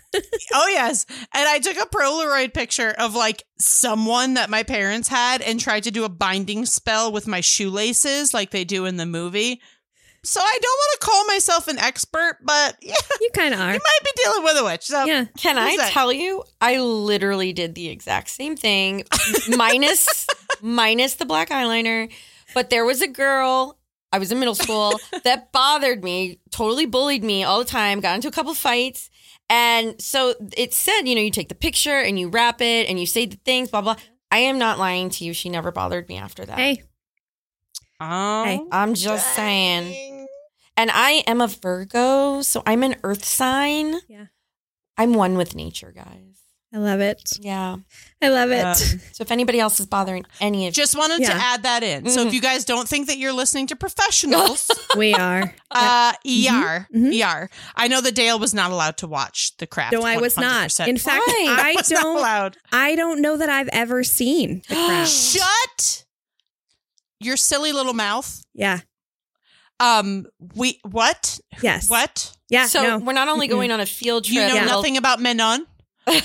Oh 0.54 0.68
yes. 0.68 1.08
And 1.34 1.50
I 1.50 1.58
took 1.58 1.76
a 1.76 1.88
Polaroid 1.88 2.54
picture 2.54 2.92
of 3.00 3.16
like 3.16 3.42
someone 3.58 4.36
that 4.36 4.48
my 4.48 4.62
parents 4.62 5.08
had 5.08 5.42
and 5.42 5.60
tried 5.60 5.84
to 5.86 5.92
do 5.92 6.04
a 6.04 6.10
binding 6.10 6.68
spell 6.68 7.12
with 7.12 7.26
my 7.28 7.42
shoelaces 7.42 8.32
like 8.32 8.52
they 8.52 8.64
do 8.64 8.86
in 8.86 8.98
the 8.98 9.08
movie. 9.08 9.60
So 10.26 10.40
I 10.42 10.58
don't 10.62 10.78
want 10.78 11.00
to 11.02 11.06
call 11.06 11.26
myself 11.26 11.68
an 11.68 11.78
expert, 11.80 12.38
but 12.44 12.78
yeah, 12.82 12.96
you 13.20 13.30
kind 13.34 13.54
of 13.54 13.60
are. 13.60 13.74
you 13.74 13.80
might 13.80 14.00
be 14.04 14.12
dealing 14.24 14.44
with 14.44 14.58
a 14.58 14.64
witch. 14.64 14.84
So 14.86 15.04
Yeah. 15.06 15.26
Can 15.38 15.58
I 15.58 15.76
that? 15.78 15.92
tell 15.92 16.14
you? 16.14 16.44
I 16.62 16.80
literally 16.80 17.52
did 17.54 17.76
the 17.76 17.90
exact 17.90 18.30
same 18.30 18.56
thing, 18.56 19.04
minus 19.50 20.26
minus 20.62 21.16
the 21.16 21.26
black 21.26 21.50
eyeliner. 21.50 22.12
But 22.54 22.70
there 22.70 22.86
was 22.86 23.02
a 23.02 23.08
girl. 23.08 23.78
I 24.12 24.20
was 24.20 24.32
in 24.32 24.40
middle 24.40 24.56
school 24.56 24.94
that 25.24 25.52
bothered 25.52 26.04
me, 26.04 26.40
totally 26.52 26.86
bullied 26.86 27.24
me 27.24 27.44
all 27.44 27.60
the 27.60 27.66
time. 27.66 28.00
Got 28.00 28.16
into 28.16 28.28
a 28.28 28.32
couple 28.32 28.54
fights, 28.54 29.10
and 29.50 30.00
so 30.02 30.36
it 30.56 30.74
said, 30.74 31.02
you 31.02 31.16
know, 31.16 31.22
you 31.22 31.32
take 31.32 31.50
the 31.50 31.56
picture 31.56 31.98
and 32.00 32.18
you 32.20 32.30
wrap 32.30 32.62
it 32.62 32.88
and 32.88 33.00
you 33.00 33.06
say 33.08 33.26
the 33.26 33.38
things, 33.44 33.70
blah 33.72 33.82
blah. 33.82 33.96
I 34.32 34.38
am 34.38 34.58
not 34.58 34.80
lying 34.80 35.10
to 35.12 35.26
you. 35.26 35.34
She 35.34 35.50
never 35.50 35.72
bothered 35.72 36.08
me 36.08 36.18
after 36.18 36.46
that. 36.46 36.58
Hey, 36.58 36.84
Oh, 38.00 38.44
Hey. 38.46 38.62
I'm 38.72 38.94
just 38.96 39.34
saying. 39.36 40.13
And 40.76 40.90
I 40.92 41.24
am 41.28 41.40
a 41.42 41.48
Virgo, 41.48 42.42
so 42.42 42.64
I'm 42.66 42.84
an 42.84 42.96
Earth 43.04 43.26
sign. 43.26 43.96
Yeah. 44.08 44.26
I'm 44.98 45.14
one 45.14 45.38
with 45.38 45.56
nature, 45.56 45.92
guys. 45.96 46.30
I 46.76 46.78
love 46.80 47.02
it. 47.02 47.38
Yeah. 47.40 47.76
I 48.20 48.30
love 48.30 48.50
it. 48.50 48.66
Um, 48.66 48.74
So 49.12 49.22
if 49.22 49.32
anybody 49.32 49.60
else 49.60 49.80
is 49.80 49.86
bothering 49.86 50.26
any 50.42 50.68
of 50.68 50.74
Just 50.74 50.98
wanted 50.98 51.24
to 51.24 51.32
add 51.32 51.62
that 51.62 51.84
in. 51.84 52.10
So 52.10 52.24
Mhm. 52.24 52.28
if 52.28 52.34
you 52.34 52.42
guys 52.42 52.66
don't 52.66 52.88
think 52.90 53.06
that 53.08 53.20
you're 53.20 53.32
listening 53.34 53.68
to 53.68 53.76
professionals, 53.76 54.72
we 54.98 55.14
are. 55.14 55.54
uh, 55.70 56.14
ER, 56.26 56.88
Mhm. 56.92 57.14
ER. 57.14 57.50
I 57.76 57.88
know 57.88 58.02
that 58.02 58.16
Dayelle 58.16 58.40
was 58.40 58.56
not 58.56 58.72
allowed 58.72 58.98
to 58.98 59.08
watch 59.08 59.56
The 59.58 59.68
Craft. 59.68 59.94
No, 59.94 60.02
I 60.02 60.18
was 60.18 60.36
not. 60.36 60.80
In 60.80 60.98
fact, 60.98 61.22
Why? 61.28 61.46
I 61.60 61.74
was 61.78 61.90
don't. 61.90 62.18
allowed. 62.18 62.58
I 62.72 62.96
don't 62.96 63.22
know 63.22 63.38
that 63.38 63.50
I've 63.50 63.70
ever 63.70 64.04
seen 64.04 64.64
the 64.68 64.74
crown. 64.88 65.06
Shut 65.06 66.06
your 67.20 67.38
silly 67.38 67.72
little 67.72 67.94
mouth. 67.94 68.44
yeah. 68.56 68.80
Um, 69.84 70.26
we 70.56 70.80
what? 70.90 71.40
Yes. 71.62 71.90
What? 71.90 72.36
Yeah. 72.50 72.68
So 72.68 72.82
no. 72.84 72.98
we're 73.00 73.14
not 73.14 73.28
only 73.28 73.48
going 73.48 73.72
on 73.72 73.80
a 73.80 73.86
field 73.86 74.26
trip. 74.26 74.36
You 74.36 74.48
know 74.48 74.54
Yeah. 74.56 74.66
nothing 74.66 74.98
about 74.98 75.20
Manon? 75.20 75.66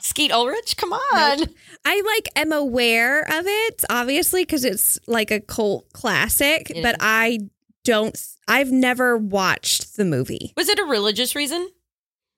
Skeet 0.00 0.30
Ulrich, 0.32 0.76
come 0.76 0.92
on. 0.92 1.46
I 1.84 2.00
like 2.00 2.28
am 2.36 2.52
aware 2.52 3.22
of 3.22 3.46
it, 3.46 3.84
obviously, 3.90 4.42
because 4.42 4.64
it's 4.64 4.98
like 5.06 5.30
a 5.30 5.40
cult 5.40 5.92
classic. 5.92 6.70
It 6.70 6.82
but 6.82 6.94
is. 6.94 7.00
I 7.00 7.38
don't. 7.84 8.16
I've 8.48 8.70
never 8.70 9.16
watched 9.18 9.96
the 9.96 10.04
movie. 10.04 10.52
Was 10.56 10.68
it 10.68 10.78
a 10.78 10.84
religious 10.84 11.34
reason? 11.34 11.68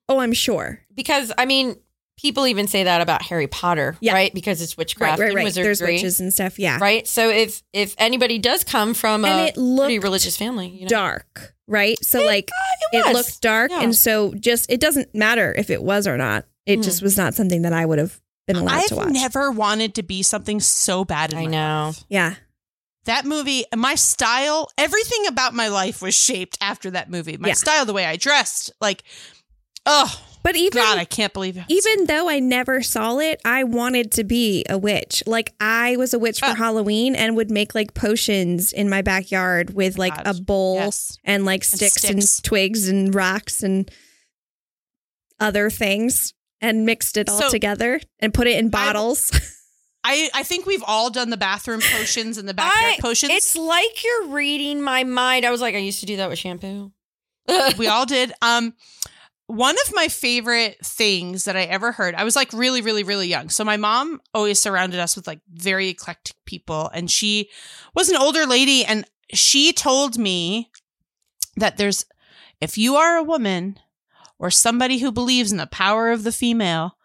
Oh, 0.09 0.21
I'm 0.21 0.33
sure. 0.33 0.81
Because 0.95 1.31
I 1.37 1.45
mean, 1.45 1.77
people 2.19 2.47
even 2.47 2.67
say 2.67 2.85
that 2.85 3.01
about 3.01 3.23
Harry 3.23 3.47
Potter, 3.47 3.97
Yeah. 4.01 4.13
right? 4.13 4.35
Because 4.35 4.61
it's 4.61 4.73
Right, 4.73 4.79
witchcraft 4.79 5.21
right, 5.21 5.27
and 5.29 5.37
right. 5.37 5.45
wizardry, 5.45 5.65
There's 5.65 5.81
witches 5.81 6.21
and 6.21 6.33
stuff. 6.35 6.59
Yeah. 6.59 6.79
right? 6.81 7.07
So 7.07 7.31
if 7.31 7.63
if 7.73 7.95
anybody 7.97 8.39
does 8.39 8.65
come 8.65 8.93
from 8.95 9.25
And 9.25 9.41
a 9.41 9.45
it 9.49 9.55
pretty 9.55 9.99
religious 9.99 10.37
family, 10.37 10.69
you 10.69 10.83
know, 10.83 10.89
Dark, 10.89 11.55
right? 11.67 11.97
So 12.05 12.23
like 12.25 12.51
it, 12.93 12.99
it 12.99 13.05
was. 13.07 13.15
looked 13.15 13.41
dark, 13.41 13.71
Yeah. 13.71 13.83
and 13.83 13.97
so 13.97 14.35
just 14.35 14.71
it 14.71 14.81
doesn't 14.81 15.15
matter 15.15 15.55
if 15.57 15.71
it 15.71 15.83
was 15.83 16.07
or 16.07 16.17
not. 16.19 16.45
It 16.67 16.81
Mhm. 16.81 16.85
just 16.85 17.01
was 17.03 17.17
not 17.17 17.35
something 17.35 17.63
that 17.63 17.73
I 17.73 17.87
would 17.87 17.99
have 17.99 18.21
been 18.47 18.57
allowed 18.57 18.83
to 18.89 18.95
I've 18.95 18.99
watch. 19.07 19.09
never 19.13 19.51
wanted 19.51 19.95
to 19.97 20.03
be 20.03 20.23
something 20.23 20.59
so 20.61 21.05
bad 21.05 21.33
in 21.33 21.39
I 21.39 21.45
my 21.45 21.51
know. 21.51 21.85
life. 21.89 22.05
yeah, 22.09 22.35
That 23.05 23.25
movie, 23.25 23.65
my 23.75 23.95
style, 23.95 24.69
everything 24.77 25.27
about 25.29 25.55
my 25.55 25.69
life 25.69 26.03
was 26.03 26.15
shaped 26.15 26.59
after 26.61 26.91
that 26.91 27.09
movie. 27.11 27.39
My 27.39 27.49
Yeah. 27.49 27.55
style, 27.55 27.87
the 27.87 27.95
way 27.95 28.05
I 28.05 28.17
dressed, 28.17 28.71
like, 28.83 29.03
oh 29.87 30.21
but 30.49 30.57
even 30.57 30.81
God, 30.83 30.97
I 30.97 31.05
can't 31.05 31.35
believe 31.35 31.59
it. 31.59 31.65
even 31.69 32.07
though 32.07 32.27
I 32.31 32.39
never 32.39 32.81
saw 32.81 33.19
it, 33.19 33.39
I 33.45 33.65
wanted 33.65 34.13
to 34.13 34.25
be 34.25 34.65
a 34.71 34.79
witch. 34.79 35.23
Like 35.27 35.53
I 35.61 35.99
was 35.99 36.15
a 36.15 36.19
witch 36.19 36.41
for 36.41 36.47
Ah. 36.47 36.55
Halloween 36.55 37.15
and 37.15 37.37
would 37.37 37.51
make 37.51 37.75
like 37.75 37.93
potions 37.93 38.73
in 38.73 38.89
my 38.89 39.03
backyard 39.03 39.75
with 39.75 39.99
like 39.99 40.17
God. 40.25 40.27
a 40.39 40.41
bowl 40.41 40.77
Yes. 40.77 41.19
and 41.23 41.45
like 41.45 41.65
sticks 41.65 42.03
and, 42.03 42.23
sticks. 42.25 42.41
twigs 42.41 42.89
and 42.89 43.15
rocks 43.15 43.63
and 43.63 43.91
other 45.39 45.69
things 45.69 46.33
and 46.63 46.87
mixed 46.87 47.19
it 47.19 47.29
all 47.29 47.43
So- 47.43 47.51
together 47.51 48.01
and 48.19 48.33
put 48.33 48.47
it 48.47 48.57
in 48.59 48.71
bottles. 48.71 49.31
I, 50.05 50.31
I 50.33 50.45
think 50.45 50.65
we've 50.65 50.83
all 50.87 51.11
done 51.11 51.29
the 51.29 51.37
bathroom 51.37 51.83
potions 51.83 52.39
and 52.39 52.49
the 52.49 52.55
backyard 52.55 52.95
I- 52.99 53.01
potions. 53.03 53.33
It's 53.35 53.55
like 53.55 54.03
you're 54.03 54.29
reading 54.29 54.81
my 54.81 55.05
mind. 55.05 55.45
I 55.45 55.51
was 55.51 55.61
like, 55.61 55.75
I 55.75 55.79
used 55.79 56.01
to 56.01 56.07
do 56.07 56.17
that 56.17 56.31
with 56.31 56.39
shampoo. 56.39 56.93
we 57.77 57.87
all 57.89 58.07
did. 58.07 58.33
Um, 58.41 58.73
one 59.49 59.77
of 59.87 59.95
my 59.95 60.09
favorite 60.09 60.77
things 60.85 61.45
that 61.45 61.57
I 61.57 61.63
ever 61.63 61.91
heard, 61.91 62.15
I 62.15 62.25
was 62.25 62.37
like 62.37 62.53
really, 62.53 62.83
really, 62.83 63.03
really 63.03 63.29
young. 63.29 63.49
So 63.49 63.65
my 63.65 63.79
mom 63.79 64.21
always 64.35 64.61
surrounded 64.61 65.01
us 65.01 65.17
with 65.17 65.27
like 65.27 65.41
very 65.51 65.89
eclectic 65.89 66.37
people, 66.45 66.91
and 66.93 67.11
she 67.11 67.49
was 67.95 68.11
an 68.11 68.17
older 68.17 68.45
lady, 68.45 68.85
and 68.85 69.07
she 69.33 69.73
told 69.73 70.19
me 70.19 70.71
that 71.57 71.79
there's, 71.79 72.05
if 72.61 72.77
you 72.77 72.97
are 72.97 73.17
a 73.17 73.23
woman 73.23 73.79
or 74.39 74.51
somebody 74.51 74.99
who 74.99 75.11
believes 75.11 75.51
in 75.51 75.57
the 75.57 75.67
power 75.67 76.11
of 76.11 76.25
the 76.25 76.33
female, 76.33 76.99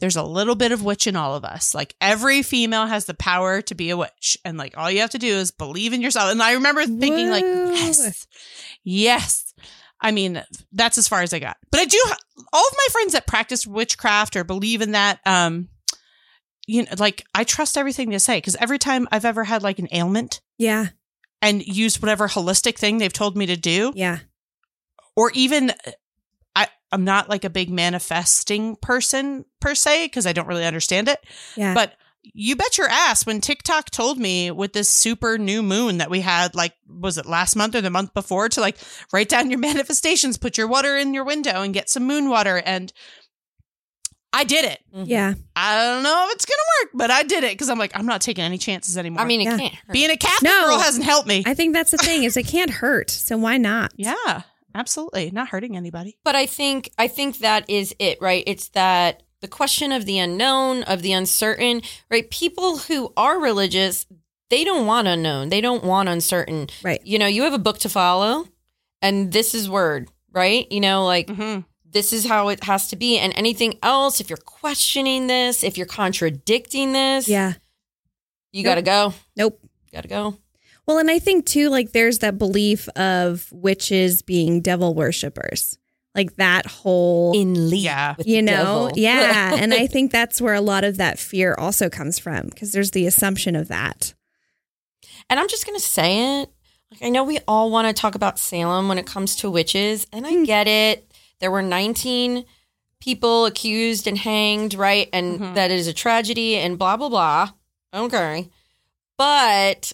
there's 0.00 0.16
a 0.16 0.24
little 0.24 0.56
bit 0.56 0.72
of 0.72 0.82
witch 0.84 1.06
in 1.06 1.14
all 1.14 1.36
of 1.36 1.44
us. 1.44 1.76
Like 1.76 1.94
every 2.00 2.42
female 2.42 2.86
has 2.86 3.04
the 3.04 3.14
power 3.14 3.62
to 3.62 3.74
be 3.76 3.90
a 3.90 3.96
witch, 3.96 4.36
and 4.44 4.58
like 4.58 4.76
all 4.76 4.90
you 4.90 5.00
have 5.00 5.10
to 5.10 5.18
do 5.18 5.32
is 5.32 5.52
believe 5.52 5.92
in 5.92 6.02
yourself. 6.02 6.32
And 6.32 6.42
I 6.42 6.54
remember 6.54 6.84
thinking, 6.84 7.30
like, 7.30 7.44
yes, 7.44 8.26
yes. 8.82 9.54
I 10.04 10.10
mean, 10.10 10.42
that's 10.70 10.98
as 10.98 11.08
far 11.08 11.22
as 11.22 11.32
I 11.32 11.38
got. 11.38 11.56
But 11.70 11.80
I 11.80 11.86
do. 11.86 11.98
All 12.52 12.66
of 12.66 12.76
my 12.76 12.86
friends 12.92 13.14
that 13.14 13.26
practice 13.26 13.66
witchcraft 13.66 14.36
or 14.36 14.44
believe 14.44 14.82
in 14.82 14.92
that, 14.92 15.18
um, 15.24 15.70
you 16.66 16.82
know, 16.82 16.90
like 16.98 17.24
I 17.34 17.44
trust 17.44 17.78
everything 17.78 18.10
they 18.10 18.18
say 18.18 18.36
because 18.36 18.54
every 18.56 18.78
time 18.78 19.08
I've 19.10 19.24
ever 19.24 19.44
had 19.44 19.62
like 19.62 19.78
an 19.78 19.88
ailment 19.90 20.42
yeah, 20.58 20.88
and 21.40 21.66
used 21.66 22.02
whatever 22.02 22.28
holistic 22.28 22.76
thing 22.76 22.98
they've 22.98 23.12
told 23.12 23.34
me 23.34 23.46
to 23.46 23.56
do, 23.56 23.92
yeah, 23.96 24.18
or 25.16 25.30
even 25.34 25.72
I, 26.54 26.68
I'm 26.92 27.04
not 27.04 27.30
like 27.30 27.44
a 27.44 27.50
big 27.50 27.70
manifesting 27.70 28.76
person 28.76 29.46
per 29.60 29.74
se 29.74 30.06
because 30.06 30.26
I 30.26 30.34
don't 30.34 30.46
really 30.46 30.66
understand 30.66 31.08
it. 31.08 31.18
yeah. 31.56 31.72
But 31.72 31.94
you 32.32 32.56
bet 32.56 32.78
your 32.78 32.88
ass 32.88 33.26
when 33.26 33.40
TikTok 33.40 33.90
told 33.90 34.18
me 34.18 34.50
with 34.50 34.72
this 34.72 34.88
super 34.88 35.36
new 35.38 35.62
moon 35.62 35.98
that 35.98 36.10
we 36.10 36.20
had, 36.20 36.54
like, 36.54 36.72
was 36.88 37.18
it 37.18 37.26
last 37.26 37.54
month 37.56 37.74
or 37.74 37.80
the 37.80 37.90
month 37.90 38.14
before, 38.14 38.48
to 38.48 38.60
like 38.60 38.76
write 39.12 39.28
down 39.28 39.50
your 39.50 39.58
manifestations, 39.70 40.38
put 40.38 40.56
your 40.56 40.66
water 40.68 40.96
in 40.96 41.12
your 41.14 41.24
window 41.24 41.62
and 41.62 41.74
get 41.74 41.88
some 41.90 42.04
moon 42.06 42.28
water. 42.28 42.56
And 42.64 42.92
I 44.32 44.42
did 44.44 44.64
it. 44.64 44.80
Mm-hmm. 44.92 45.04
yeah. 45.08 45.34
I 45.54 45.76
don't 45.84 46.02
know 46.02 46.26
if 46.28 46.34
it's 46.34 46.44
going 46.44 46.56
to 46.56 46.84
work, 46.86 46.90
but 46.94 47.10
I 47.10 47.22
did 47.22 47.44
it 47.44 47.52
because 47.52 47.68
I'm 47.68 47.78
like, 47.78 47.92
I'm 47.96 48.06
not 48.06 48.20
taking 48.20 48.42
any 48.42 48.58
chances 48.58 48.98
anymore. 48.98 49.22
I 49.22 49.26
mean, 49.26 49.40
it 49.42 49.44
Yeah. 49.44 49.58
can't 49.58 49.74
hurt. 49.74 49.92
being 49.92 50.10
a 50.10 50.16
Catholic 50.16 50.50
No. 50.50 50.64
girl 50.66 50.78
hasn't 50.80 51.04
helped 51.04 51.28
me. 51.28 51.44
I 51.46 51.54
think 51.54 51.72
that's 51.74 51.92
the 51.92 51.98
thing 51.98 52.24
is 52.24 52.36
it 52.36 52.46
can't 52.48 52.70
hurt, 52.70 53.10
so 53.10 53.36
why 53.36 53.58
not? 53.58 53.92
yeah, 53.96 54.42
absolutely. 54.74 55.30
Not 55.30 55.48
hurting 55.48 55.76
anybody. 55.76 56.16
But 56.24 56.34
I 56.34 56.46
think 56.46 56.90
I 56.98 57.06
think 57.06 57.38
that 57.38 57.70
is 57.70 57.94
it, 58.00 58.18
right? 58.20 58.42
It's 58.46 58.68
that 58.70 59.22
the 59.44 59.48
question 59.48 59.92
of 59.92 60.06
the 60.06 60.18
unknown, 60.18 60.82
of 60.84 61.02
the 61.02 61.12
uncertain, 61.12 61.82
right? 62.10 62.30
People 62.30 62.78
who 62.78 63.12
are 63.14 63.38
religious, 63.38 64.06
they 64.48 64.64
don't 64.64 64.86
want 64.86 65.06
unknown. 65.06 65.50
They 65.50 65.60
don't 65.60 65.84
want 65.84 66.08
uncertain. 66.08 66.68
Right. 66.82 67.00
You 67.04 67.18
know, 67.18 67.26
you 67.26 67.42
have 67.42 67.52
a 67.52 67.58
book 67.58 67.78
to 67.80 67.90
follow 67.90 68.48
and 69.02 69.32
this 69.32 69.54
is 69.54 69.68
word, 69.68 70.08
right? 70.32 70.66
You 70.72 70.80
know, 70.80 71.04
like 71.04 71.28
hmm 71.28 71.60
this 71.84 72.12
is 72.12 72.26
how 72.26 72.48
it 72.48 72.64
has 72.64 72.88
to 72.88 72.96
be. 72.96 73.18
And 73.18 73.32
anything 73.36 73.78
else, 73.82 74.18
if 74.20 74.28
you're 74.28 74.36
questioning 74.38 75.28
this, 75.28 75.62
if 75.62 75.76
you're 75.78 75.86
contradicting 75.86 76.92
this, 76.92 77.28
Yeah. 77.28 77.52
you 78.50 78.64
got 78.64 78.74
to 78.76 78.82
go. 78.82 79.14
Nope. 79.36 79.60
Got 79.92 80.00
to 80.02 80.08
go. 80.08 80.36
Well, 80.86 80.98
and 80.98 81.08
I 81.08 81.18
think 81.20 81.46
too, 81.46 81.68
like 81.68 81.92
there's 81.92 82.18
that 82.18 82.36
belief 82.38 82.88
of 82.96 83.46
witches 83.52 84.22
being 84.22 84.60
devil 84.60 84.92
worshippers, 84.94 85.78
like 86.14 86.36
that 86.36 86.66
whole, 86.66 87.32
In 87.34 87.70
league 87.70 87.82
Yeah. 87.82 88.14
with 88.16 88.26
you 88.26 88.36
the 88.36 88.42
know, 88.42 88.88
devil. 88.88 88.92
yeah. 88.96 89.54
and 89.58 89.74
I 89.74 89.86
think 89.86 90.12
that's 90.12 90.40
where 90.40 90.54
a 90.54 90.60
lot 90.60 90.84
of 90.84 90.96
that 90.98 91.18
fear 91.18 91.54
also 91.58 91.88
comes 91.90 92.18
from 92.18 92.46
because 92.48 92.72
there's 92.72 92.92
the 92.92 93.06
assumption 93.06 93.56
of 93.56 93.68
that. 93.68 94.14
And 95.28 95.40
I'm 95.40 95.48
just 95.48 95.66
going 95.66 95.78
to 95.78 95.84
say 95.84 96.40
it. 96.42 96.50
Like, 96.90 97.02
I 97.02 97.08
know 97.08 97.24
we 97.24 97.40
all 97.48 97.70
want 97.70 97.88
to 97.88 98.00
talk 98.00 98.14
about 98.14 98.38
Salem 98.38 98.88
when 98.88 98.98
it 98.98 99.06
comes 99.06 99.34
to 99.36 99.50
witches, 99.50 100.06
and. 100.12 100.26
I 100.26 100.44
get 100.44 100.68
it. 100.68 101.10
There 101.40 101.50
were 101.50 101.62
19 101.62 102.44
people 103.00 103.46
accused 103.46 104.06
and 104.06 104.16
hanged, 104.16 104.74
right? 104.74 105.08
And 105.12 105.40
Mhm. 105.40 105.54
that 105.56 105.70
is 105.70 105.88
a 105.88 105.92
tragedy 105.92 106.56
and 106.56 106.78
blah, 106.78 106.96
blah, 106.96 107.08
blah. 107.08 107.50
Okay. 107.92 108.48
But 109.18 109.92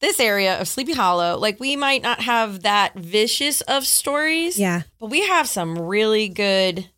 this 0.00 0.20
area 0.20 0.60
of 0.60 0.68
Sleepy 0.68 0.92
Hollow, 0.92 1.36
like, 1.38 1.58
we 1.58 1.74
might 1.76 2.02
not 2.02 2.20
have 2.20 2.62
that 2.62 2.94
vicious 2.94 3.60
of 3.62 3.86
stories, 3.86 4.58
Yeah. 4.58 4.82
but 5.00 5.06
we 5.10 5.26
have 5.26 5.48
some 5.48 5.78
really 5.78 6.28
good 6.28 6.88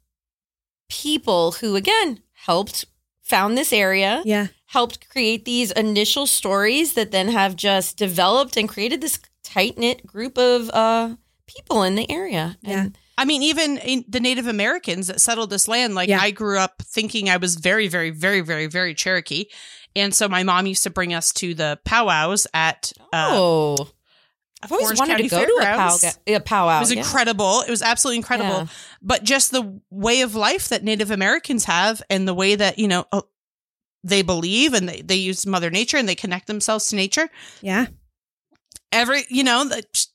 people 0.88 1.52
who, 1.52 1.76
again, 1.76 2.20
helped 2.46 2.84
found 3.22 3.56
this 3.56 3.72
area 3.72 4.22
Yeah. 4.24 4.48
helped 4.66 5.08
create 5.08 5.44
these 5.44 5.70
initial 5.72 6.26
stories 6.26 6.94
that 6.94 7.12
then 7.12 7.28
have 7.28 7.54
just 7.56 7.96
developed 7.96 8.56
and 8.56 8.68
created 8.68 9.00
this 9.00 9.18
tight 9.44 9.78
knit 9.78 10.04
group 10.06 10.36
of 10.36 10.68
uh, 10.70 11.14
people 11.46 11.82
in 11.84 11.94
the 11.94 12.10
area. 12.10 12.58
Yeah. 12.62 12.80
And 12.80 12.98
I 13.20 13.26
mean, 13.26 13.42
even 13.42 13.76
in 13.76 14.02
the 14.08 14.18
Native 14.18 14.46
Americans 14.46 15.08
that 15.08 15.20
settled 15.20 15.50
this 15.50 15.68
land, 15.68 15.94
like 15.94 16.08
Yeah. 16.08 16.20
I 16.22 16.30
grew 16.30 16.58
up 16.58 16.80
thinking 16.82 17.28
I 17.28 17.36
was 17.36 17.56
very, 17.56 17.86
very, 17.86 18.08
very, 18.08 18.40
very, 18.40 18.66
very 18.66 18.94
Cherokee. 18.94 19.44
And 19.94 20.14
so 20.14 20.26
my 20.26 20.42
mom 20.42 20.64
used 20.64 20.84
to 20.84 20.90
bring 20.90 21.12
us 21.12 21.30
to 21.34 21.52
the 21.52 21.78
powwows 21.84 22.46
at 22.54 22.94
uh, 23.12 23.28
oh, 23.32 23.90
I've 24.62 24.72
always 24.72 24.86
Orange 24.86 25.00
wanted 25.00 25.12
County 25.12 25.28
to 25.28 25.36
go 25.36 25.44
to 25.44 25.58
a, 25.60 25.64
pow- 25.64 25.98
a 26.28 26.40
powwow. 26.40 26.78
It 26.78 26.80
was 26.80 26.92
yeah. 26.94 27.00
incredible. 27.00 27.60
It 27.60 27.68
was 27.68 27.82
absolutely 27.82 28.16
incredible. 28.16 28.54
Yeah. 28.54 28.66
But 29.02 29.22
just 29.22 29.50
the 29.50 29.82
way 29.90 30.22
of 30.22 30.34
life 30.34 30.68
that 30.68 30.82
Native 30.82 31.10
Americans 31.10 31.66
have 31.66 32.00
and 32.08 32.26
the 32.26 32.32
way 32.32 32.54
that, 32.54 32.78
you 32.78 32.88
know, 32.88 33.04
uh, 33.12 33.20
they 34.02 34.22
believe 34.22 34.72
and 34.72 34.88
they, 34.88 35.02
they 35.02 35.16
use 35.16 35.46
Mother 35.46 35.68
Nature 35.68 35.98
and 35.98 36.08
they 36.08 36.14
connect 36.14 36.46
themselves 36.46 36.88
to 36.88 36.96
nature. 36.96 37.28
Yeah. 37.60 37.88
Every, 38.92 39.24
you 39.28 39.44
know, 39.44 39.68
that- 39.68 40.06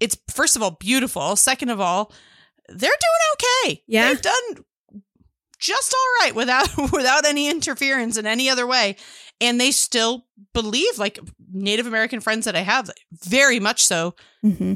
it's 0.00 0.16
first 0.30 0.56
of 0.56 0.62
all 0.62 0.72
beautiful. 0.72 1.36
Second 1.36 1.68
of 1.68 1.78
all, 1.78 2.10
they're 2.68 2.78
doing 2.78 3.34
okay. 3.66 3.82
Yeah. 3.86 4.08
They've 4.08 4.22
done 4.22 4.64
just 5.58 5.94
all 5.94 6.24
right 6.24 6.34
without 6.34 6.68
without 6.92 7.24
any 7.24 7.48
interference 7.50 8.16
in 8.16 8.26
any 8.26 8.48
other 8.50 8.66
way. 8.66 8.96
And 9.40 9.60
they 9.60 9.70
still 9.72 10.26
believe, 10.52 10.98
like 10.98 11.18
Native 11.52 11.86
American 11.86 12.20
friends 12.20 12.44
that 12.44 12.54
I 12.56 12.60
have, 12.60 12.90
very 13.12 13.60
much 13.60 13.84
so, 13.84 14.14
hmm 14.42 14.74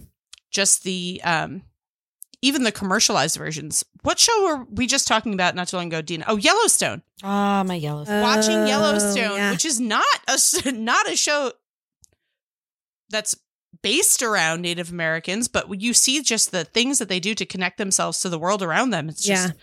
just 0.51 0.83
the 0.83 1.21
um 1.25 1.63
even 2.41 2.63
the 2.63 2.73
commercialized 2.73 3.37
versions. 3.37 3.85
What 4.03 4.19
show 4.19 4.45
were 4.45 4.65
we 4.71 4.87
just 4.87 5.07
talking 5.09 5.35
about 5.35 5.55
not 5.55 5.69
too 5.69 5.77
long 5.77 5.89
ago, 5.89 6.01
Deena? 6.01 6.25
Oh, 6.29 6.37
Yellowstone. 6.37 7.03
Ah, 7.23 7.65
my 7.67 7.75
yellowstone 7.75 8.23
Watching 8.23 8.57
Oh, 8.59 8.67
Yellowstone, 8.67 9.37
yeah. 9.37 9.51
which 9.51 9.65
is 9.65 9.79
not 9.81 10.05
a 10.29 10.73
not 10.73 11.11
a 11.11 11.17
show 11.17 11.53
that's 13.11 13.35
based 13.83 14.23
around 14.23 14.63
Native 14.63 14.91
Americans, 14.91 15.47
but 15.49 15.81
you 15.81 15.93
see 15.95 16.23
just 16.23 16.51
the 16.53 16.65
things 16.65 16.99
that 16.99 17.09
they 17.09 17.21
do 17.21 17.35
to 17.35 17.47
connect 17.47 17.79
themselves 17.79 18.21
to 18.21 18.29
the 18.29 18.39
world 18.39 18.63
around 18.63 18.91
them. 18.91 19.09
It's 19.09 19.23
just 19.25 19.49
Yeah. 19.49 19.55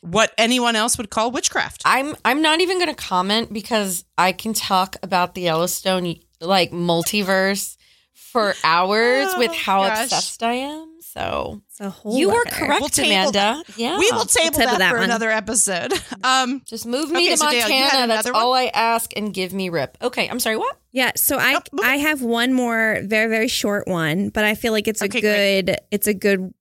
what 0.00 0.32
anyone 0.38 0.76
else 0.76 0.96
would 0.98 1.10
call 1.10 1.30
witchcraft. 1.30 1.82
I'm 1.84 2.14
I'm 2.24 2.42
not 2.42 2.60
even 2.60 2.78
going 2.78 2.94
to 2.94 2.94
comment 2.94 3.52
because 3.52 4.04
I 4.16 4.32
can 4.32 4.52
talk 4.52 4.96
about 5.02 5.34
the 5.34 5.42
Yellowstone 5.42 6.16
like 6.40 6.70
multiverse 6.70 7.76
for 8.14 8.54
hours 8.62 9.26
Oh, 9.30 9.38
with 9.38 9.52
how 9.52 9.82
gosh. 9.88 10.04
obsessed 10.04 10.42
I 10.42 10.52
am. 10.54 10.85
So 11.16 11.62
It's 11.70 11.80
a 11.80 11.88
whole 11.88 12.18
you 12.18 12.28
were 12.28 12.40
other- 12.46 12.50
correct, 12.50 12.80
We'll 12.80 12.88
table 12.90 13.30
Amanda. 13.30 13.62
Yeah, 13.76 13.98
we 13.98 14.10
will 14.12 14.26
table 14.26 14.50
table 14.58 14.70
that, 14.72 14.78
that 14.80 14.90
for 14.90 14.96
one. 14.98 15.04
another 15.04 15.30
episode. 15.30 15.92
Um, 16.24 16.60
Just 16.66 16.86
move 16.86 17.10
me 17.10 17.18
Okay, 17.26 17.30
to 17.30 17.36
so 17.38 17.46
Dayelle, 17.46 17.68
Montana. 17.80 18.06
That's 18.08 18.26
one? 18.26 18.34
all 18.34 18.52
I 18.54 18.64
ask, 18.66 19.12
and 19.16 19.32
give 19.32 19.52
me 19.54 19.68
rip. 19.68 19.96
Okay, 20.02 20.28
I'm 20.28 20.40
sorry. 20.40 20.56
What? 20.56 20.76
Yeah, 20.92 21.12
so 21.16 21.38
I 21.38 21.52
Nope. 21.52 21.68
I 21.82 21.96
have 21.96 22.20
one 22.22 22.52
more 22.52 23.00
very 23.04 23.28
very 23.30 23.48
short 23.48 23.86
one, 23.86 24.28
but 24.30 24.44
I 24.44 24.54
feel 24.54 24.72
like 24.72 24.88
it's 24.88 25.00
a 25.02 25.06
Okay, 25.06 25.20
great. 25.20 25.66
good 25.66 25.76
it's 25.90 26.06
a 26.06 26.14
good 26.14 26.52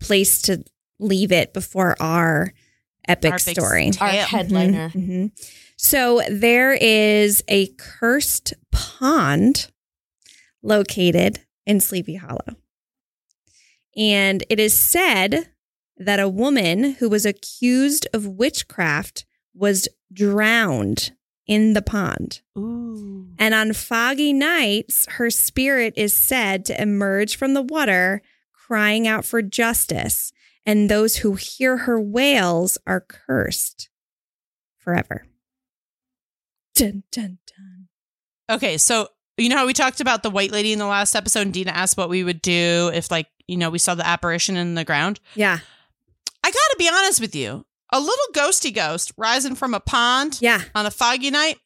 place 0.00 0.42
to 0.42 0.62
leave 1.00 1.32
it 1.32 1.52
before 1.52 1.96
our 2.00 2.52
epic 3.08 3.32
Our 3.32 3.38
story. 3.38 3.86
Our 4.00 4.10
Tale. 4.10 4.24
headliner. 4.26 4.88
hmm 4.90 5.26
So 5.76 6.20
there 6.30 6.72
is 6.72 7.42
a 7.48 7.68
cursed 7.78 8.54
pond 8.70 9.70
located 10.62 11.40
in 11.66 11.80
Sleepy 11.80 12.16
Hollow. 12.16 12.56
And 13.98 14.44
it 14.48 14.60
is 14.60 14.78
said 14.78 15.50
that 15.96 16.20
a 16.20 16.28
woman 16.28 16.92
who 16.94 17.08
was 17.08 17.26
accused 17.26 18.06
of 18.14 18.28
witchcraft 18.28 19.26
was 19.52 19.88
drowned 20.12 21.10
in 21.48 21.72
the 21.72 21.82
pond. 21.82 22.40
Ooh. 22.56 23.26
And 23.38 23.54
on 23.54 23.72
foggy 23.72 24.32
nights, 24.32 25.06
her 25.12 25.30
spirit 25.30 25.94
is 25.96 26.16
said 26.16 26.64
to 26.66 26.80
emerge 26.80 27.36
from 27.36 27.54
the 27.54 27.62
water, 27.62 28.22
crying 28.52 29.08
out 29.08 29.24
for 29.24 29.42
justice. 29.42 30.32
And 30.64 30.88
those 30.88 31.16
who 31.16 31.34
hear 31.34 31.78
her 31.78 32.00
wails 32.00 32.78
are 32.86 33.00
cursed 33.00 33.88
forever. 34.76 35.24
Dun, 36.74 37.02
dun, 37.10 37.38
dun. 37.46 37.88
Okay, 38.50 38.78
so 38.78 39.08
you 39.38 39.48
know 39.48 39.56
how 39.56 39.66
we 39.66 39.72
talked 39.72 40.00
about 40.00 40.22
the 40.22 40.30
white 40.30 40.50
lady 40.50 40.72
in 40.72 40.78
the 40.78 40.86
last 40.86 41.14
episode, 41.14 41.42
and 41.42 41.54
Deena 41.54 41.70
asked 41.72 41.96
what 41.96 42.08
we 42.08 42.24
would 42.24 42.42
do 42.42 42.90
if, 42.94 43.10
like, 43.10 43.28
you 43.46 43.56
know, 43.56 43.70
we 43.70 43.78
saw 43.78 43.94
the 43.94 44.06
apparition 44.06 44.56
in 44.56 44.74
the 44.74 44.84
ground. 44.84 45.20
Yeah. 45.34 45.58
I 46.44 46.50
gotta 46.50 46.76
be 46.78 46.88
honest 46.88 47.20
with 47.20 47.34
you. 47.34 47.64
A 47.92 48.00
little 48.00 48.16
ghosty 48.34 48.74
ghost 48.74 49.12
rising 49.16 49.54
from 49.54 49.74
a 49.74 49.80
pond 49.80 50.38
Yeah. 50.40 50.62
on 50.74 50.86
a 50.86 50.90
foggy 50.90 51.30
night. 51.30 51.58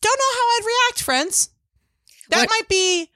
Don't 0.00 0.18
know 0.18 0.38
how 0.38 0.46
I'd 0.48 0.66
react, 0.66 1.02
friends. 1.02 1.48
That 2.30 2.38
What- 2.40 2.50
might 2.50 2.68
be. 2.68 3.10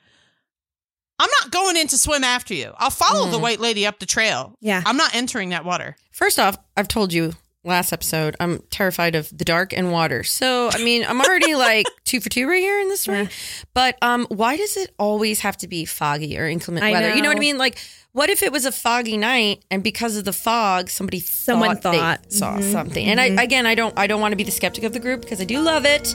I'm 1.20 1.30
not 1.42 1.50
going 1.50 1.76
in 1.76 1.88
to 1.88 1.98
swim 1.98 2.22
after 2.22 2.54
you. 2.54 2.72
I'll 2.78 2.90
follow 2.90 3.28
the 3.28 3.38
Mm. 3.38 3.42
white 3.42 3.60
lady 3.60 3.84
up 3.86 3.98
the 3.98 4.06
trail. 4.06 4.56
Yeah. 4.60 4.82
I'm 4.86 4.96
not 4.96 5.14
entering 5.16 5.48
that 5.50 5.64
water. 5.64 5.96
First 6.12 6.38
off, 6.38 6.56
I've 6.76 6.86
told 6.88 7.12
you 7.12 7.34
last 7.68 7.92
episode, 7.92 8.34
I'm 8.40 8.60
terrified 8.70 9.14
of 9.14 9.28
the 9.36 9.44
dark 9.44 9.72
and 9.72 9.92
water. 9.92 10.24
So, 10.24 10.70
I 10.72 10.82
mean, 10.82 11.04
I'm 11.06 11.20
already 11.20 11.54
like 11.68 11.86
two 12.04 12.20
for 12.20 12.28
two 12.28 12.48
right 12.48 12.58
here 12.60 12.80
in 12.80 12.88
this 12.88 13.02
story. 13.02 13.22
Yeah. 13.22 13.28
But 13.74 13.96
um, 14.02 14.26
why 14.30 14.56
does 14.56 14.76
it 14.76 14.92
always 14.98 15.40
have 15.40 15.56
to 15.58 15.68
be 15.68 15.84
foggy 15.84 16.38
or 16.38 16.46
inclement 16.48 16.84
I 16.84 16.92
weather? 16.92 17.14
You 17.14 17.22
know 17.22 17.28
what 17.28 17.36
I 17.36 17.40
mean? 17.40 17.58
Like, 17.58 17.78
what 18.12 18.30
if 18.30 18.42
it 18.42 18.50
was 18.50 18.64
a 18.64 18.72
foggy 18.72 19.16
night 19.16 19.62
and 19.70 19.82
because 19.84 20.16
of 20.16 20.24
the 20.24 20.32
fog, 20.32 20.88
somebody 20.90 21.20
Someone 21.20 21.76
thought, 21.76 21.92
they 21.92 21.98
thought. 21.98 22.32
saw 22.32 22.56
Mhm. 22.56 22.72
something? 22.72 23.06
And 23.06 23.20
I, 23.20 23.26
again, 23.42 23.66
I 23.66 23.74
don't, 23.76 23.96
I 23.98 24.06
don't 24.08 24.20
want 24.20 24.32
to 24.32 24.36
be 24.36 24.42
the 24.44 24.50
skeptic 24.50 24.82
of 24.84 24.92
the 24.92 24.98
group 25.00 25.20
because 25.20 25.40
I 25.40 25.44
do 25.44 25.60
love 25.60 25.84
it. 25.84 26.14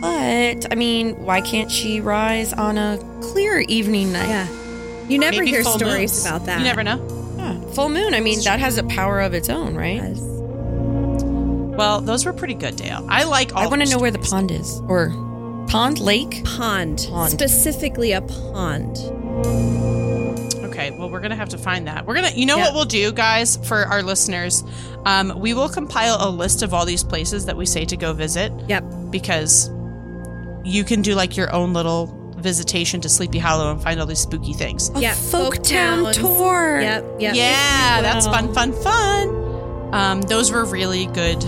But 0.00 0.70
I 0.72 0.74
mean, 0.76 1.14
why 1.24 1.40
can't 1.40 1.70
she 1.70 2.00
rise 2.00 2.52
on 2.52 2.76
a 2.78 2.98
clear 3.22 3.60
evening 3.60 4.12
night? 4.12 4.28
Yeah. 4.28 4.48
You 5.08 5.18
never 5.18 5.38
Maybe 5.38 5.50
hear 5.50 5.62
stories 5.62 6.12
moons. 6.12 6.26
about 6.26 6.46
that. 6.46 6.58
You 6.58 6.64
never 6.64 6.82
know. 6.82 7.34
Yeah. 7.38 7.60
Full 7.74 7.90
moon. 7.90 8.14
I 8.14 8.20
mean, 8.20 8.40
that 8.44 8.58
has 8.58 8.78
a 8.78 8.82
power 8.84 9.20
of 9.20 9.34
its 9.34 9.48
own, 9.48 9.74
right? 9.74 9.96
Yes. 10.02 10.18
Well, 11.76 12.00
those 12.00 12.24
were 12.24 12.32
pretty 12.32 12.54
good, 12.54 12.76
Dayelle. 12.76 13.06
I 13.08 13.24
like 13.24 13.54
all. 13.54 13.62
I 13.62 13.66
want 13.66 13.82
to 13.82 13.86
these 13.86 13.94
know 13.94 14.00
where 14.00 14.10
the 14.10 14.18
pond 14.20 14.50
is 14.50 14.80
or 14.88 15.08
pond 15.68 15.98
lake. 16.00 16.44
Pond. 16.44 17.06
Pond. 17.10 17.32
Specifically 17.32 18.12
a 18.12 18.20
pond. 18.22 18.96
Okay, 20.64 20.90
well, 20.98 21.08
we're 21.10 21.20
gonna 21.20 21.36
have 21.36 21.48
to 21.50 21.58
find 21.58 21.86
that. 21.86 22.06
We're 22.06 22.14
gonna, 22.14 22.30
you 22.34 22.46
know, 22.46 22.56
Yeah. 22.56 22.64
what 22.66 22.74
we'll 22.74 22.84
do, 22.84 23.12
guys, 23.12 23.56
for 23.62 23.86
our 23.86 24.02
listeners. 24.02 24.64
Um, 25.06 25.32
we 25.38 25.54
will 25.54 25.68
compile 25.68 26.16
a 26.20 26.30
list 26.30 26.62
of 26.62 26.72
all 26.74 26.84
these 26.84 27.04
places 27.04 27.46
that 27.46 27.56
we 27.56 27.66
say 27.66 27.84
to 27.84 27.96
go 27.96 28.12
visit 28.12 28.52
Yep. 28.68 28.84
because 29.10 29.70
you 30.64 30.82
can 30.84 31.02
do 31.02 31.14
like 31.14 31.36
your 31.36 31.52
own 31.52 31.72
little 31.74 32.12
visitation 32.38 33.00
to 33.02 33.08
Sleepy 33.08 33.38
Hollow 33.38 33.70
and 33.70 33.82
find 33.82 34.00
all 34.00 34.06
these 34.06 34.18
spooky 34.20 34.52
things. 34.52 34.90
A 34.94 35.00
Yeah, 35.00 35.14
folk 35.14 35.56
folk 35.56 35.62
town 35.64 36.12
tour. 36.12 36.80
Yep. 36.80 37.04
Yep. 37.20 37.34
Yeah, 37.36 38.00
that's 38.02 38.26
fun, 38.26 38.52
fun, 38.52 38.72
fun. 38.72 39.40
Um, 39.94 40.22
those 40.22 40.50
were 40.50 40.64
really 40.64 41.06
good, 41.06 41.42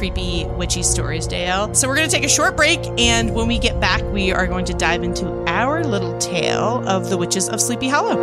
creepy, 0.00 0.46
witchy 0.56 0.82
stories, 0.82 1.28
Dayelle. 1.28 1.76
So 1.76 1.86
we're 1.86 1.96
going 1.96 2.08
to 2.08 2.16
take 2.16 2.24
a 2.24 2.28
short 2.28 2.56
break, 2.56 2.80
and 2.98 3.34
when 3.34 3.46
we 3.46 3.58
get 3.58 3.78
back, 3.80 4.02
we 4.04 4.32
are 4.32 4.46
going 4.46 4.64
to 4.64 4.72
dive 4.72 5.02
into 5.02 5.28
our 5.46 5.84
little 5.84 6.16
tale 6.16 6.82
of 6.88 7.10
the 7.10 7.18
witches 7.18 7.50
of 7.50 7.60
Sleepy 7.60 7.86
Hollow. 7.86 8.16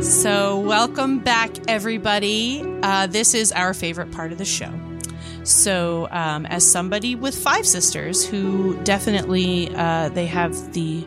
So, 0.00 0.58
welcome 0.58 1.18
back, 1.18 1.50
everybody. 1.68 2.62
Uh, 2.82 3.08
this 3.08 3.34
is 3.34 3.52
our 3.52 3.74
favorite 3.74 4.10
part 4.10 4.32
of 4.32 4.38
the 4.38 4.46
show. 4.46 4.72
So, 5.42 6.06
um, 6.10 6.44
as 6.46 6.70
somebody 6.70 7.14
with 7.14 7.34
five 7.34 7.66
sisters 7.66 8.26
who 8.26 8.76
definitely 8.84 9.74
uh, 9.74 10.10
they 10.10 10.26
have 10.26 10.72
the 10.74 11.06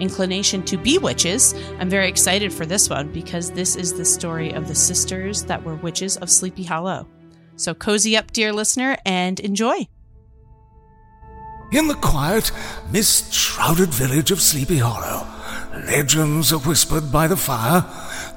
inclination 0.00 0.62
to 0.64 0.76
be 0.76 0.98
witches, 0.98 1.54
I'm 1.78 1.88
very 1.88 2.08
excited 2.08 2.52
for 2.52 2.66
this 2.66 2.90
one 2.90 3.12
because 3.12 3.52
this 3.52 3.76
is 3.76 3.94
the 3.94 4.04
story 4.04 4.52
of 4.52 4.66
the 4.66 4.74
sisters 4.74 5.44
that 5.44 5.62
were 5.62 5.76
witches 5.76 6.16
of 6.16 6.28
Sleepy 6.28 6.64
Hollow. 6.64 7.06
So, 7.54 7.72
cozy 7.72 8.16
up, 8.16 8.32
dear 8.32 8.52
listener, 8.52 8.96
and 9.06 9.38
enjoy. 9.38 9.86
In 11.70 11.86
the 11.86 11.94
quiet, 11.94 12.50
mist 12.90 13.32
shrouded 13.32 13.90
village 13.90 14.32
of 14.32 14.40
Sleepy 14.40 14.78
Hollow, 14.78 15.24
legends 15.86 16.52
are 16.52 16.58
whispered 16.58 17.12
by 17.12 17.28
the 17.28 17.36
fire, 17.36 17.84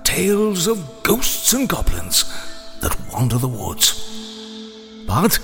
tales 0.04 0.68
of 0.68 1.02
ghosts 1.02 1.54
and 1.54 1.68
goblins 1.68 2.26
that 2.82 2.96
wander 3.12 3.40
the 3.40 3.48
woods. 3.48 4.13
But 5.08 5.40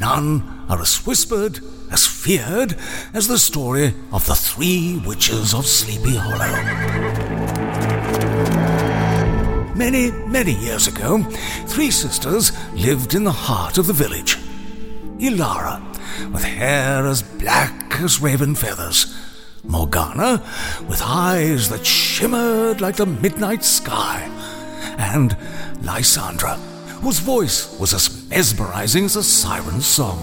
none 0.00 0.64
are 0.68 0.80
as 0.80 1.06
whispered, 1.06 1.60
as 1.90 2.06
feared, 2.06 2.76
as 3.12 3.28
the 3.28 3.38
story 3.38 3.94
of 4.12 4.26
the 4.26 4.34
three 4.34 5.00
witches 5.04 5.54
of 5.54 5.66
Sleepy 5.66 6.16
Hollow. 6.16 6.52
Many, 9.74 10.10
many 10.28 10.52
years 10.52 10.86
ago, 10.86 11.22
three 11.66 11.90
sisters 11.90 12.52
lived 12.74 13.14
in 13.14 13.24
the 13.24 13.32
heart 13.32 13.78
of 13.78 13.86
the 13.86 13.92
village. 13.92 14.36
Ilara, 15.18 15.80
with 16.32 16.44
hair 16.44 17.06
as 17.06 17.22
black 17.22 18.00
as 18.00 18.20
raven 18.20 18.54
feathers. 18.54 19.14
Morgana, 19.64 20.42
with 20.88 21.00
eyes 21.04 21.68
that 21.68 21.86
shimmered 21.86 22.80
like 22.80 22.96
the 22.96 23.06
midnight 23.06 23.64
sky. 23.64 24.22
And 24.98 25.36
Lysandra, 25.82 26.58
whose 27.02 27.18
voice 27.18 27.78
was 27.78 27.92
as 27.92 28.28
mesmerizing 28.30 29.04
as 29.04 29.16
a 29.16 29.22
siren's 29.22 29.84
song. 29.84 30.20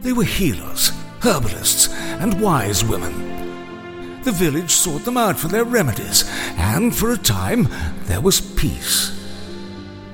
They 0.00 0.12
were 0.12 0.24
healers, 0.24 0.92
herbalists, 1.20 1.88
and 2.20 2.40
wise 2.40 2.84
women. 2.84 4.22
The 4.22 4.32
village 4.32 4.70
sought 4.70 5.04
them 5.04 5.16
out 5.16 5.38
for 5.38 5.48
their 5.48 5.64
remedies, 5.64 6.24
and 6.56 6.94
for 6.94 7.12
a 7.12 7.18
time 7.18 7.68
there 8.04 8.20
was 8.20 8.40
peace. 8.40 9.10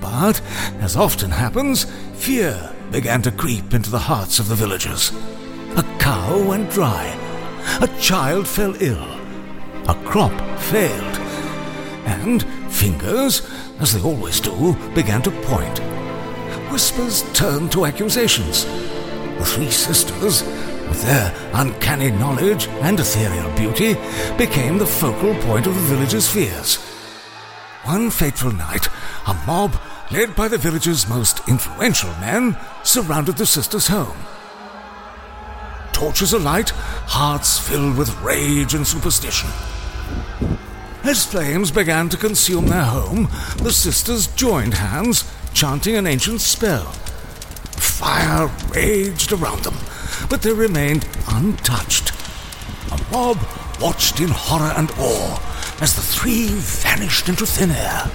But, 0.00 0.40
as 0.80 0.96
often 0.96 1.30
happens, 1.30 1.84
fear 2.14 2.74
began 2.90 3.20
to 3.22 3.30
creep 3.30 3.74
into 3.74 3.90
the 3.90 3.98
hearts 3.98 4.38
of 4.38 4.48
the 4.48 4.54
villagers. 4.54 5.12
A 5.76 5.82
cow 5.98 6.42
went 6.42 6.70
dry. 6.70 7.06
A 7.82 8.00
child 8.00 8.48
fell 8.48 8.74
ill. 8.82 9.06
A 9.88 9.94
crop 10.04 10.58
failed. 10.58 11.18
And 12.06 12.42
fingers, 12.72 13.42
as 13.80 13.92
they 13.94 14.02
always 14.02 14.40
do, 14.40 14.76
began 14.94 15.22
to 15.22 15.30
point. 15.42 15.78
Whispers 16.70 17.22
turned 17.32 17.72
to 17.72 17.86
accusations. 17.86 18.64
The 18.64 19.44
three 19.44 19.70
sisters, 19.70 20.42
with 20.88 21.02
their 21.02 21.34
uncanny 21.54 22.10
knowledge 22.10 22.68
and 22.82 23.00
ethereal 23.00 23.50
beauty, 23.56 23.94
became 24.36 24.78
the 24.78 24.86
focal 24.86 25.34
point 25.42 25.66
of 25.66 25.74
the 25.74 25.80
villagers' 25.82 26.28
fears. 26.28 26.76
One 27.84 28.10
fateful 28.10 28.52
night, 28.52 28.88
a 29.26 29.34
mob, 29.46 29.80
led 30.10 30.36
by 30.36 30.48
the 30.48 30.58
village's 30.58 31.08
most 31.08 31.48
influential 31.48 32.10
men, 32.20 32.56
surrounded 32.82 33.36
the 33.36 33.46
sisters' 33.46 33.88
home. 33.88 34.18
Torches 35.92 36.32
alight, 36.32 36.70
hearts 37.06 37.58
filled 37.58 37.96
with 37.96 38.20
rage 38.20 38.74
and 38.74 38.86
superstition. 38.86 39.50
As 41.02 41.24
flames 41.24 41.70
began 41.70 42.10
to 42.10 42.16
consume 42.18 42.66
their 42.68 42.84
home, 42.84 43.28
the 43.56 43.72
sisters 43.72 44.26
joined 44.28 44.74
hands, 44.74 45.24
chanting 45.54 45.96
an 45.96 46.06
ancient 46.06 46.42
spell. 46.42 46.92
Fire 47.78 48.50
raged 48.74 49.32
around 49.32 49.64
them, 49.64 49.76
but 50.28 50.42
they 50.42 50.52
remained 50.52 51.08
untouched. 51.28 52.12
A 52.92 53.00
mob 53.10 53.38
watched 53.80 54.20
in 54.20 54.28
horror 54.28 54.74
and 54.76 54.90
awe 54.98 55.40
as 55.80 55.96
the 55.96 56.02
three 56.02 56.48
vanished 56.48 57.30
into 57.30 57.46
thin 57.46 57.70
air, 57.70 58.10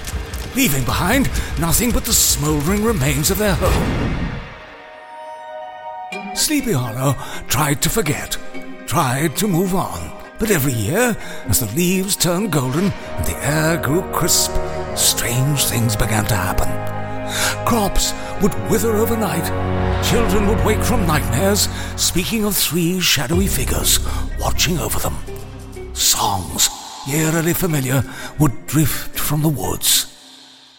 leaving 0.56 0.84
behind 0.86 1.30
nothing 1.60 1.91
but 1.91 2.06
the 2.06 2.13
smoldering 2.13 2.84
remains 2.84 3.32
of 3.32 3.39
their 3.39 3.56
home. 3.56 4.26
Sleepy 6.36 6.74
Hollow 6.74 7.15
tried 7.48 7.82
to 7.82 7.89
forget, 7.89 8.38
tried 8.86 9.36
to 9.38 9.48
move 9.48 9.74
on, 9.74 10.24
but 10.39 10.52
every 10.52 10.74
year, 10.74 11.15
as 11.48 11.60
the 11.60 11.76
leaves 11.76 12.15
turned 12.15 12.52
golden 12.52 12.91
and 12.91 13.26
the 13.26 13.38
air 13.45 13.78
grew 13.78 14.02
crisp, 14.12 14.52
strange 14.95 15.65
things 15.65 15.95
began 15.95 16.26
to 16.26 16.36
happen. 16.36 16.69
Crops 17.65 18.13
would 18.41 18.54
wither 18.69 18.91
overnight. 18.91 19.45
Children 20.06 20.48
would 20.48 20.63
wake 20.65 20.84
from 20.84 21.08
nightmares, 21.08 21.69
speaking 21.95 22.45
of 22.45 22.56
three 22.56 23.00
shadowy 23.00 23.48
figures 23.48 24.00
watching 24.39 24.78
over 24.78 25.00
them. 25.00 25.17
Songs, 25.93 26.69
eerily 27.10 27.54
familiar, 27.54 28.04
would 28.39 28.67
drift 28.67 29.17
from 29.17 29.41
the 29.41 29.50
woods. 29.50 30.12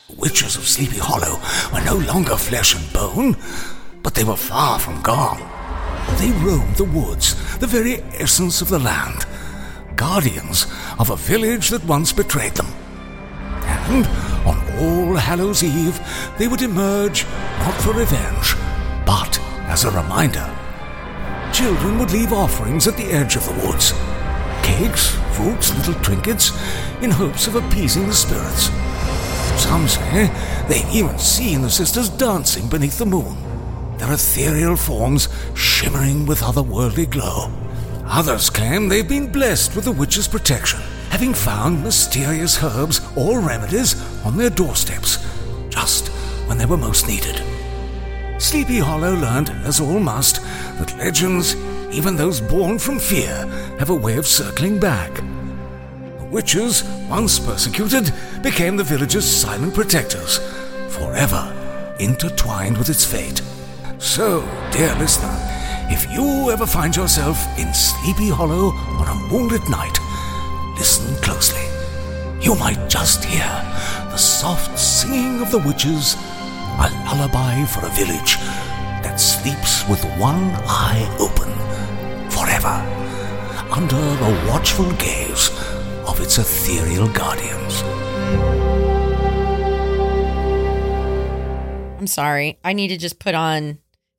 The 0.08 0.16
witches 0.16 0.56
of 0.56 0.68
Sleepy 0.68 0.98
Hollow 0.98 1.40
were 1.72 1.84
no 1.84 1.96
longer 2.06 2.36
flesh 2.36 2.74
and 2.74 2.92
bone, 2.92 3.36
but 4.02 4.14
they 4.14 4.24
were 4.24 4.36
far 4.36 4.78
from 4.78 5.02
gone. 5.02 5.40
They 6.18 6.30
roamed 6.30 6.76
the 6.76 6.84
woods, 6.84 7.34
the 7.58 7.66
very 7.66 7.96
essence 8.14 8.62
of 8.62 8.68
the 8.68 8.78
land, 8.78 9.26
guardians 9.96 10.66
of 10.98 11.10
a 11.10 11.16
village 11.16 11.70
that 11.70 11.84
once 11.84 12.12
betrayed 12.12 12.54
them. 12.54 12.68
And 13.64 14.06
on 14.46 14.58
All 14.78 15.16
Hallows 15.16 15.62
Eve, 15.62 16.00
they 16.38 16.48
would 16.48 16.62
emerge 16.62 17.24
not 17.60 17.74
for 17.80 17.92
revenge, 17.92 18.54
but 19.04 19.38
as 19.68 19.84
a 19.84 19.90
reminder. 19.90 20.48
Children 21.52 21.98
would 21.98 22.12
leave 22.12 22.32
offerings 22.32 22.86
at 22.86 22.96
the 22.96 23.10
edge 23.10 23.36
of 23.36 23.44
the 23.46 23.66
woods 23.66 23.92
cakes, 24.62 25.10
fruits, 25.36 25.74
little 25.76 25.94
trinkets, 26.02 26.50
in 27.00 27.10
hopes 27.10 27.46
of 27.46 27.54
appeasing 27.54 28.06
the 28.06 28.12
spirits. 28.12 28.68
Some 29.62 29.86
say 29.86 30.30
they've 30.68 30.94
even 30.94 31.18
seen 31.18 31.62
the 31.62 31.70
sisters 31.70 32.08
dancing 32.08 32.68
beneath 32.68 32.98
the 32.98 33.06
moon, 33.06 33.36
their 33.96 34.12
ethereal 34.12 34.76
forms 34.76 35.28
shimmering 35.54 36.26
with 36.26 36.40
otherworldly 36.40 37.08
glow. 37.08 37.65
Others 38.08 38.50
claim 38.50 38.88
they've 38.88 39.08
been 39.08 39.30
blessed 39.30 39.74
with 39.74 39.84
the 39.84 39.92
witch's 39.92 40.28
protection, 40.28 40.80
having 41.10 41.34
found 41.34 41.82
mysterious 41.82 42.62
herbs 42.62 43.00
or 43.16 43.40
remedies 43.40 44.00
on 44.24 44.36
their 44.36 44.48
doorsteps, 44.48 45.18
just 45.68 46.08
when 46.46 46.56
they 46.56 46.66
were 46.66 46.76
most 46.76 47.08
needed. 47.08 47.42
Sleepy 48.38 48.78
Hollow 48.78 49.14
learned, 49.14 49.50
as 49.64 49.80
all 49.80 49.98
must, 49.98 50.40
that 50.78 50.96
legends, 50.98 51.56
even 51.90 52.14
those 52.14 52.40
born 52.40 52.78
from 52.78 53.00
fear, 53.00 53.44
have 53.80 53.90
a 53.90 53.94
way 53.94 54.16
of 54.16 54.26
circling 54.26 54.78
back. 54.78 55.12
The 55.16 56.28
witches, 56.30 56.84
once 57.10 57.40
persecuted, 57.40 58.12
became 58.40 58.76
the 58.76 58.84
village's 58.84 59.28
silent 59.28 59.74
protectors, 59.74 60.38
forever 60.90 61.52
intertwined 61.98 62.78
with 62.78 62.88
its 62.88 63.04
fate. 63.04 63.42
So, 63.98 64.42
dear 64.70 64.94
listener, 64.94 65.45
if 65.90 66.10
you 66.12 66.50
ever 66.50 66.66
find 66.66 66.94
yourself 66.94 67.38
in 67.58 67.72
Sleepy 67.72 68.28
Hollow 68.28 68.70
on 69.00 69.08
a 69.08 69.14
moonlit 69.32 69.68
night, 69.68 69.98
listen 70.76 71.14
closely. 71.22 71.62
You 72.40 72.54
might 72.56 72.88
just 72.88 73.24
hear 73.24 73.48
the 74.10 74.16
soft 74.16 74.78
singing 74.78 75.40
of 75.40 75.50
the 75.50 75.58
witches, 75.58 76.16
a 76.78 76.90
lullaby 77.06 77.64
for 77.64 77.86
a 77.86 77.90
village 77.90 78.36
that 79.02 79.20
sleeps 79.20 79.88
with 79.88 80.02
one 80.18 80.50
eye 80.66 81.06
open 81.18 81.50
forever 82.30 82.76
under 83.72 83.96
the 83.96 84.48
watchful 84.48 84.90
gaze 84.92 85.50
of 86.06 86.20
its 86.20 86.38
ethereal 86.38 87.08
guardians. 87.08 87.82
I'm 91.98 92.06
sorry. 92.06 92.58
I 92.62 92.72
need 92.72 92.88
to 92.88 92.96
just 92.96 93.18
put 93.18 93.34
on 93.34 93.78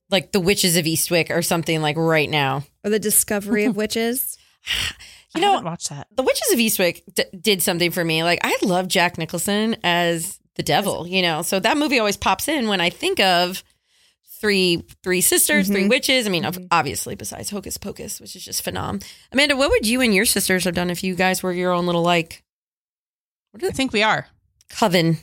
like 0.10 0.32
the 0.32 0.40
Witches 0.40 0.78
of 0.78 0.86
Eastwick 0.86 1.30
or 1.30 1.42
something 1.42 1.82
like 1.82 1.98
right 1.98 2.30
now. 2.30 2.64
Or 2.84 2.90
the 2.90 3.00
discovery 3.00 3.66
of 3.66 3.76
witches. 3.76 4.38
You 4.66 4.74
I 5.36 5.40
know, 5.42 5.52
haven't 5.52 5.66
watched 5.66 5.90
that. 5.90 6.08
the 6.16 6.24
Witches 6.24 6.52
of 6.54 6.60
Eastwick 6.60 7.02
d- 7.14 7.26
did 7.40 7.62
something 7.62 7.92
for 7.92 8.04
me. 8.04 8.24
Like 8.24 8.40
I 8.44 8.58
love 8.62 8.88
Jack 8.88 9.18
Nicholson 9.18 9.76
as 9.84 10.40
the 10.56 10.64
devil, 10.64 11.08
you 11.08 11.22
know. 11.22 11.42
So 11.42 11.60
that 11.60 11.78
movie 11.78 12.00
always 12.00 12.18
pops 12.18 12.48
in 12.48 12.68
when 12.68 12.82
I 12.82 12.90
think 12.90 13.20
of 13.20 13.64
three 14.40 14.84
three 15.04 15.22
sisters, 15.22 15.68
three 15.68 15.82
mm-hmm. 15.82 15.90
witches. 15.90 16.28
I 16.28 16.30
mean, 16.30 16.46
of 16.46 16.56
mm-hmm. 16.56 16.68
obviously 16.72 17.16
besides 17.16 17.50
Hocus 17.50 17.78
Pocus, 17.78 18.20
which 18.20 18.36
is 18.36 18.44
just 18.44 18.64
phenom. 18.66 19.04
Amanda, 19.32 19.56
what 19.56 19.70
would 19.70 19.88
you 19.88 20.02
and 20.02 20.14
your 20.14 20.26
sisters 20.26 20.64
have 20.66 20.76
done 20.76 20.90
if 20.90 21.04
you 21.04 21.16
guys 21.16 21.44
were 21.44 21.54
your 21.54 21.72
own 21.72 21.86
little 21.86 22.04
like 22.04 22.44
What 23.52 23.62
do 23.62 23.68
I 23.68 23.72
think 23.72 23.94
we 23.94 24.04
are. 24.04 24.28
coven? 24.70 25.18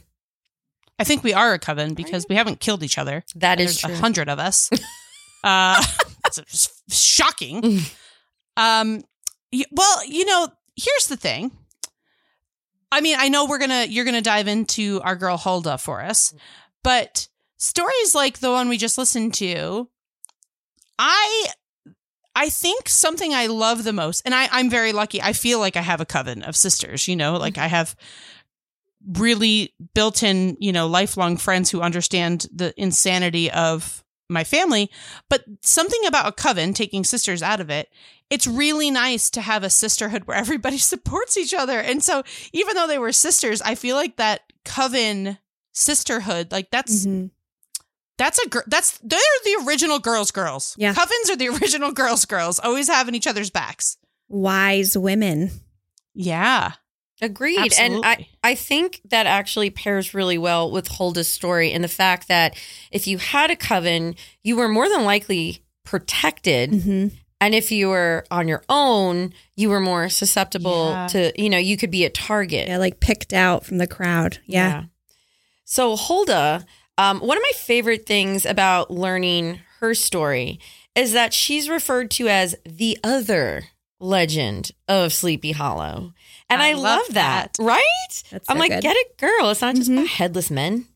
I 0.99 1.05
think 1.05 1.25
we 1.25 1.35
are 1.35 1.55
a 1.55 1.59
coven 1.59 1.95
because 1.95 2.27
we 2.29 2.37
haven't 2.37 2.61
killed 2.61 2.83
each 2.83 2.99
other. 2.99 3.25
That 3.35 3.61
is 3.61 3.79
true. 3.79 3.93
a 3.93 3.97
hundred 3.97 4.29
of 4.29 4.39
us. 4.39 4.71
uh, 5.45 5.83
it's 6.27 6.83
shocking. 6.89 7.81
Um, 8.57 9.03
y- 9.53 9.65
well, 9.73 10.07
you 10.07 10.25
know, 10.25 10.49
here's 10.77 11.09
the 11.09 11.17
thing. 11.17 11.51
I 12.93 13.01
mean, 13.01 13.17
I 13.19 13.29
know 13.29 13.47
we're 13.47 13.59
gonna 13.59 13.87
you're 13.89 14.05
gonna 14.05 14.23
dive 14.23 14.47
into 14.47 15.01
our 15.03 15.17
girl 15.17 15.37
Hulda 15.37 15.79
for 15.79 16.01
us, 16.01 16.33
but 16.85 17.27
stories 17.57 18.15
like 18.15 18.39
the 18.39 18.51
one 18.51 18.69
we 18.69 18.79
just 18.79 18.97
listened 18.99 19.35
to, 19.35 19.89
I 20.97 21.49
I 22.37 22.51
think 22.51 22.89
something 22.89 23.35
I 23.35 23.47
love 23.47 23.83
the 23.83 23.93
most, 23.93 24.23
and 24.25 24.35
I, 24.35 24.49
I'm 24.51 24.71
very 24.71 24.93
lucky. 24.93 25.21
I 25.21 25.33
feel 25.33 25.59
like 25.59 25.77
I 25.77 25.81
have 25.81 26.01
a 26.01 26.07
coven 26.07 26.43
of 26.43 26.55
sisters, 26.55 27.09
you 27.09 27.17
know, 27.17 27.37
like 27.37 27.59
I 27.59 27.67
have 27.67 27.97
really 29.13 29.75
built 29.95 30.23
in, 30.23 30.57
you 30.61 30.73
know, 30.73 30.87
lifelong 30.87 31.37
friends 31.37 31.71
who 31.71 31.81
understand 31.81 32.47
the 32.53 32.73
insanity 32.81 33.51
of 33.51 34.03
my 34.31 34.45
family. 34.45 34.91
But 35.29 35.45
something 35.63 36.01
about 36.07 36.27
a 36.27 36.33
coven, 36.33 36.73
taking 36.75 37.05
sisters 37.05 37.43
out 37.43 37.61
of 37.61 37.69
it, 37.71 37.89
it's 38.31 38.47
really 38.47 38.91
nice 38.91 39.29
to 39.31 39.43
have 39.43 39.63
a 39.63 39.71
sisterhood 39.71 40.25
where 40.25 40.37
everybody 40.37 40.79
supports 40.93 41.37
each 41.37 41.53
other. 41.55 41.79
And 41.79 42.03
so 42.03 42.23
even 42.53 42.75
though 42.75 42.87
they 42.87 42.99
were 42.99 43.13
sisters, 43.13 43.61
I 43.61 43.75
feel 43.75 43.97
like 43.97 44.17
that 44.17 44.41
coven 44.65 45.39
sisterhood, 45.73 46.51
like 46.51 46.71
that's 46.71 47.05
Mhm. 47.07 47.31
that's 48.17 48.39
a 48.39 48.49
gr- 48.49 48.61
that's 48.67 48.99
they're 49.03 49.19
the 49.45 49.65
original 49.67 49.99
girls 49.99 50.31
girls. 50.31 50.75
Yeah. 50.79 50.95
Covens 50.95 51.31
are 51.31 51.37
the 51.37 51.49
original 51.61 51.93
girls 51.93 52.25
girls, 52.25 52.59
always 52.59 52.89
having 52.89 53.15
each 53.15 53.27
other's 53.27 53.51
backs. 53.51 53.99
Wise 54.29 54.97
women. 54.97 55.51
Yeah. 56.15 56.73
Agreed. 57.23 57.73
And 57.79 58.05
I, 58.05 58.27
I 58.43 58.55
think 58.55 59.01
that 59.11 59.27
actually 59.27 59.71
pairs 59.71 60.15
really 60.15 60.37
well 60.39 60.71
with 60.71 60.89
Hulda's 60.89 61.29
story 61.29 61.73
and 61.73 61.83
the 61.85 61.89
fact 61.89 62.29
that 62.29 62.57
if 62.91 63.07
you 63.07 63.19
had 63.19 63.51
a 63.51 63.57
coven, 63.57 64.17
you 64.43 64.57
were 64.57 64.69
more 64.69 64.89
than 64.89 65.05
likely 65.05 65.63
protected. 65.85 66.83
hmm 66.83 67.07
And 67.41 67.55
if 67.55 67.71
you 67.71 67.89
were 67.89 68.25
on 68.31 68.49
your 68.49 68.63
own, 68.69 69.33
you 69.57 69.69
were 69.71 69.81
more 69.81 70.09
susceptible 70.09 70.91
Yeah. 70.91 71.07
to, 71.09 71.43
you 71.43 71.49
know, 71.51 71.59
you 71.59 71.77
could 71.77 71.91
be 71.91 72.05
a 72.05 72.11
target. 72.11 72.69
Yeah, 72.69 72.79
like 72.79 73.01
picked 73.01 73.33
out 73.33 73.65
from 73.65 73.79
the 73.79 73.87
crowd. 73.87 74.39
Yeah. 74.47 74.85
So 75.65 75.97
Hulda, 75.97 76.65
um, 76.99 77.21
one 77.21 77.37
of 77.37 77.43
my 77.43 77.53
favorite 77.57 78.07
things 78.07 78.45
about 78.45 78.91
learning 78.91 79.61
her 79.81 79.95
story 79.95 80.59
is 80.95 81.13
that 81.13 81.33
she's 81.35 81.69
referred 81.69 82.11
to 82.13 82.29
as 82.29 82.55
the 82.65 82.99
other 83.03 83.65
legend 84.05 84.71
of 84.89 85.13
Sleepy 85.13 85.53
Hollow. 85.53 86.13
And 86.51 86.61
I, 86.63 86.71
I 86.71 86.73
love, 86.75 86.83
love 86.83 87.15
that, 87.15 87.55
that. 87.55 87.63
right? 87.63 88.23
That's 88.31 88.49
I'm 88.51 88.59
like, 88.59 88.71
good. 88.71 88.83
get 88.83 88.97
it, 88.97 89.17
girl. 89.19 89.51
It's 89.51 89.61
not 89.63 89.75
just 89.75 89.91
Mhm. 89.91 89.95
about 89.99 90.09
headless 90.09 90.51
men. 90.51 90.87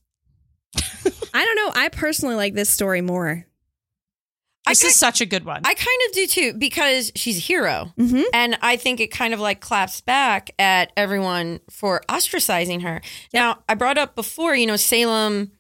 I 0.77 1.45
don't 1.45 1.57
know. 1.57 1.73
I 1.75 1.89
personally 1.89 2.35
like 2.35 2.55
this 2.55 2.71
story 2.71 3.01
more. 3.01 3.47
I 4.67 4.73
This 4.73 4.83
ki- 4.83 4.89
is 4.89 4.97
such 4.99 5.21
a 5.23 5.27
good 5.27 5.45
one. 5.47 5.63
I 5.65 5.73
kind 5.75 6.01
of 6.09 6.13
do 6.15 6.27
too 6.27 6.53
because 6.55 7.11
she's 7.15 7.39
a 7.39 7.41
hero. 7.41 7.93
Mm-hmm. 7.99 8.23
And 8.35 8.59
I 8.61 8.77
think 8.77 9.01
it 9.01 9.07
kind 9.09 9.33
of 9.33 9.41
like 9.41 9.61
claps 9.61 10.01
back 10.03 10.51
at 10.59 10.93
everyone 10.97 11.61
for 11.71 12.03
ostracizing 12.09 12.83
her. 12.83 13.01
Now, 13.33 13.61
I 13.69 13.75
brought 13.75 13.97
up 13.99 14.15
before, 14.15 14.55
you 14.55 14.67
know, 14.67 14.77
Salem 14.77 15.53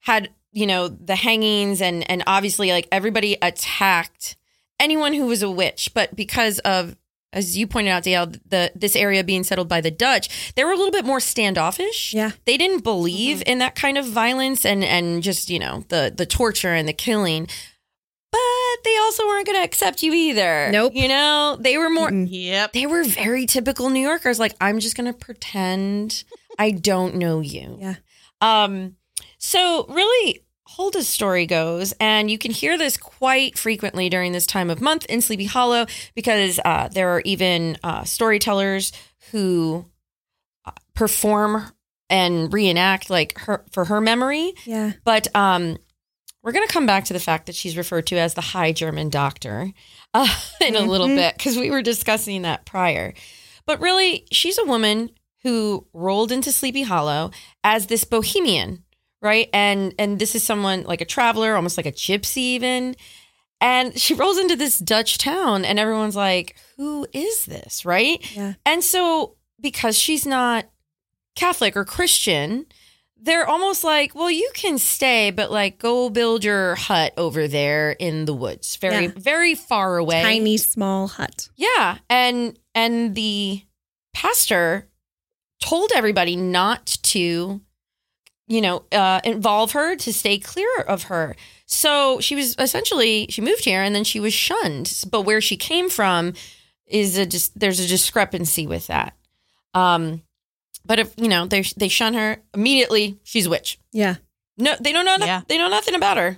had, 0.00 0.28
you 0.52 0.66
know, 0.66 0.88
the 0.88 1.16
hangings 1.16 1.80
and 1.80 2.08
and 2.10 2.22
obviously 2.26 2.70
like 2.72 2.88
everybody 2.92 3.38
attacked 3.40 4.36
anyone 4.82 5.14
who 5.14 5.26
was 5.26 5.42
a 5.42 5.50
witch, 5.50 5.90
but 5.94 6.14
because 6.14 6.58
of 6.60 6.96
as 7.32 7.56
you 7.56 7.66
pointed 7.66 7.90
out, 7.90 8.02
Dayelle, 8.02 8.38
the 8.46 8.72
this 8.74 8.94
area 8.94 9.24
being 9.24 9.44
settled 9.44 9.68
by 9.68 9.80
the 9.80 9.90
Dutch, 9.90 10.52
they 10.54 10.64
were 10.64 10.72
a 10.72 10.76
little 10.76 10.92
bit 10.92 11.04
more 11.04 11.20
standoffish. 11.20 12.12
Yeah. 12.12 12.32
They 12.44 12.56
didn't 12.56 12.84
believe 12.84 13.42
in 13.46 13.58
that 13.58 13.74
kind 13.74 13.96
of 13.96 14.06
violence 14.06 14.66
and 14.66 14.84
and 14.84 15.22
just, 15.22 15.48
you 15.48 15.58
know, 15.58 15.84
the 15.88 16.12
the 16.14 16.26
torture 16.26 16.74
and 16.74 16.86
the 16.86 16.92
killing. 16.92 17.48
But 18.30 18.84
they 18.84 18.96
also 18.98 19.26
weren't 19.26 19.46
going 19.46 19.58
to 19.58 19.64
accept 19.64 20.02
you 20.02 20.14
either. 20.14 20.70
Nope. 20.70 20.92
You 20.94 21.06
know, 21.06 21.58
they 21.60 21.76
were 21.76 21.90
more 21.90 22.10
yep. 22.10 22.72
they 22.72 22.86
were 22.86 23.04
very 23.04 23.46
typical 23.46 23.90
New 23.90 24.00
Yorkers. 24.00 24.38
Like, 24.38 24.54
I'm 24.60 24.80
just 24.80 24.96
gonna 24.96 25.12
pretend 25.12 26.24
I 26.58 26.70
don't 26.70 27.16
know 27.16 27.40
you. 27.40 27.78
Yeah. 27.80 27.94
Um, 28.40 28.96
so 29.38 29.86
really 29.88 30.44
Hulda's 30.76 31.08
story 31.08 31.46
goes, 31.46 31.92
and 32.00 32.30
you 32.30 32.38
can 32.38 32.50
hear 32.50 32.76
this 32.78 32.96
quite 32.96 33.58
frequently 33.58 34.08
during 34.08 34.32
this 34.32 34.46
time 34.46 34.70
of 34.70 34.80
month 34.80 35.04
in 35.06 35.20
Sleepy 35.20 35.44
Hollow 35.46 35.86
because 36.14 36.58
uh, 36.64 36.88
there 36.88 37.10
are 37.10 37.20
even 37.24 37.76
uh, 37.82 38.04
storytellers 38.04 38.92
who 39.30 39.86
uh, 40.64 40.70
perform 40.94 41.64
and 42.10 42.52
reenact 42.52 43.10
like 43.10 43.38
her 43.38 43.64
for 43.72 43.84
her 43.86 44.00
memory. 44.00 44.52
Yeah. 44.64 44.92
But 45.04 45.34
um, 45.34 45.78
we're 46.42 46.52
going 46.52 46.66
to 46.66 46.72
come 46.72 46.86
back 46.86 47.04
to 47.06 47.12
the 47.12 47.20
fact 47.20 47.46
that 47.46 47.54
she's 47.54 47.76
referred 47.76 48.06
to 48.08 48.16
as 48.18 48.34
the 48.34 48.40
High 48.40 48.72
German 48.72 49.08
Doctor 49.10 49.72
uh, 50.14 50.28
in 50.60 50.76
a 50.76 50.80
little 50.80 51.08
Mhm. 51.08 51.16
bit 51.16 51.36
because 51.36 51.56
we 51.56 51.70
were 51.70 51.82
discussing 51.82 52.42
that 52.42 52.64
prior. 52.66 53.14
But 53.66 53.80
really, 53.80 54.26
she's 54.32 54.58
a 54.58 54.64
woman 54.64 55.10
who 55.42 55.86
rolled 55.92 56.32
into 56.32 56.52
Sleepy 56.52 56.82
Hollow 56.82 57.30
as 57.64 57.86
this 57.86 58.04
bohemian, 58.04 58.84
right? 59.22 59.48
And 59.52 59.94
and 59.98 60.18
this 60.18 60.34
is 60.34 60.42
someone 60.42 60.82
like 60.82 61.00
a 61.00 61.06
traveler, 61.06 61.54
almost 61.54 61.76
like 61.76 61.86
a 61.86 61.92
gypsy 61.92 62.38
even. 62.38 62.96
And 63.60 63.96
she 63.98 64.14
rolls 64.14 64.38
into 64.38 64.56
this 64.56 64.78
Dutch 64.78 65.18
town 65.18 65.64
and 65.64 65.78
everyone's 65.78 66.16
like, 66.16 66.56
"Who 66.76 67.06
is 67.12 67.46
this?" 67.46 67.84
right? 67.84 68.18
Yeah. 68.34 68.54
And 68.66 68.82
so 68.82 69.36
because 69.60 69.96
she's 69.98 70.26
not 70.26 70.66
Catholic 71.36 71.76
or 71.76 71.84
Christian, 71.84 72.66
they're 73.16 73.46
almost 73.48 73.84
like, 73.84 74.16
"Well, 74.16 74.32
you 74.32 74.50
can 74.54 74.78
stay, 74.78 75.30
but 75.30 75.52
like 75.52 75.78
go 75.78 76.10
build 76.10 76.42
your 76.42 76.74
hut 76.74 77.14
over 77.16 77.46
there 77.46 77.92
in 77.92 78.24
the 78.24 78.34
woods. 78.34 78.74
Very 78.76 79.04
Yeah. 79.04 79.12
very 79.16 79.54
far 79.54 79.96
away." 79.96 80.22
Tiny 80.22 80.56
small 80.58 81.06
hut. 81.06 81.48
Yeah, 81.56 81.98
and 82.10 82.58
and 82.74 83.14
the 83.14 83.62
pastor 84.12 84.88
told 85.62 85.92
everybody 85.94 86.34
not 86.34 86.98
to, 87.02 87.60
you 88.52 88.60
know, 88.60 88.84
uh, 88.92 89.18
involve 89.24 89.72
her 89.72 89.96
to 89.96 90.12
stay 90.12 90.38
clear 90.38 90.68
of 90.86 91.04
her. 91.04 91.34
So 91.64 92.20
she 92.20 92.34
was 92.34 92.54
essentially 92.58 93.26
she 93.30 93.40
moved 93.40 93.64
here 93.64 93.82
and 93.82 93.94
then 93.94 94.04
she 94.04 94.20
was 94.20 94.34
shunned. 94.34 95.04
But 95.10 95.22
where 95.22 95.40
she 95.40 95.56
came 95.56 95.88
from 95.88 96.34
is 96.86 97.16
a 97.16 97.24
just 97.24 97.58
there's 97.58 97.80
a 97.80 97.88
discrepancy 97.88 98.66
with 98.66 98.88
that. 98.88 99.16
Um, 99.72 100.22
but 100.84 100.98
if 100.98 101.14
you 101.16 101.28
know 101.28 101.46
they 101.46 101.62
they 101.78 101.88
shun 101.88 102.12
her 102.12 102.42
immediately, 102.52 103.18
she's 103.22 103.46
a 103.46 103.50
witch. 103.50 103.78
Yeah. 103.90 104.16
No, 104.58 104.74
they 104.78 104.92
don't 104.92 105.06
know. 105.06 105.16
Yeah. 105.24 105.40
They 105.48 105.56
know 105.56 105.70
nothing 105.70 105.94
about 105.94 106.18
her. 106.18 106.36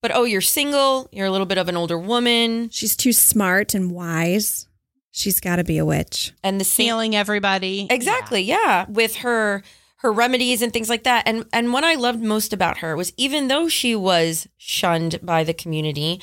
But 0.00 0.12
oh, 0.14 0.24
you're 0.24 0.40
single. 0.40 1.10
You're 1.12 1.26
a 1.26 1.30
little 1.30 1.46
bit 1.46 1.58
of 1.58 1.68
an 1.68 1.76
older 1.76 1.98
woman, 1.98 2.70
She's 2.70 2.96
too 2.96 3.12
smart 3.12 3.74
and 3.74 3.90
wise. 3.90 4.66
She's 5.10 5.40
got 5.40 5.56
to 5.56 5.64
be 5.64 5.76
a 5.76 5.84
witch. 5.84 6.32
and 6.42 6.58
the 6.58 6.64
same 6.64 6.86
Feeling 6.86 7.14
everybody. 7.16 7.86
Exactly, 7.90 8.40
yeah. 8.40 8.86
With 8.88 9.16
her 9.16 9.62
her 10.00 10.12
remedies 10.12 10.62
and 10.62 10.72
things 10.72 10.88
like 10.88 11.04
that. 11.04 11.26
And 11.26 11.44
and 11.52 11.72
what 11.72 11.84
I 11.84 11.94
loved 11.94 12.22
most 12.22 12.52
about 12.52 12.78
her 12.78 12.96
was 12.96 13.12
even 13.16 13.48
though 13.48 13.68
she 13.68 13.94
was 13.94 14.48
shunned 14.56 15.20
by 15.22 15.44
the 15.44 15.54
community, 15.54 16.20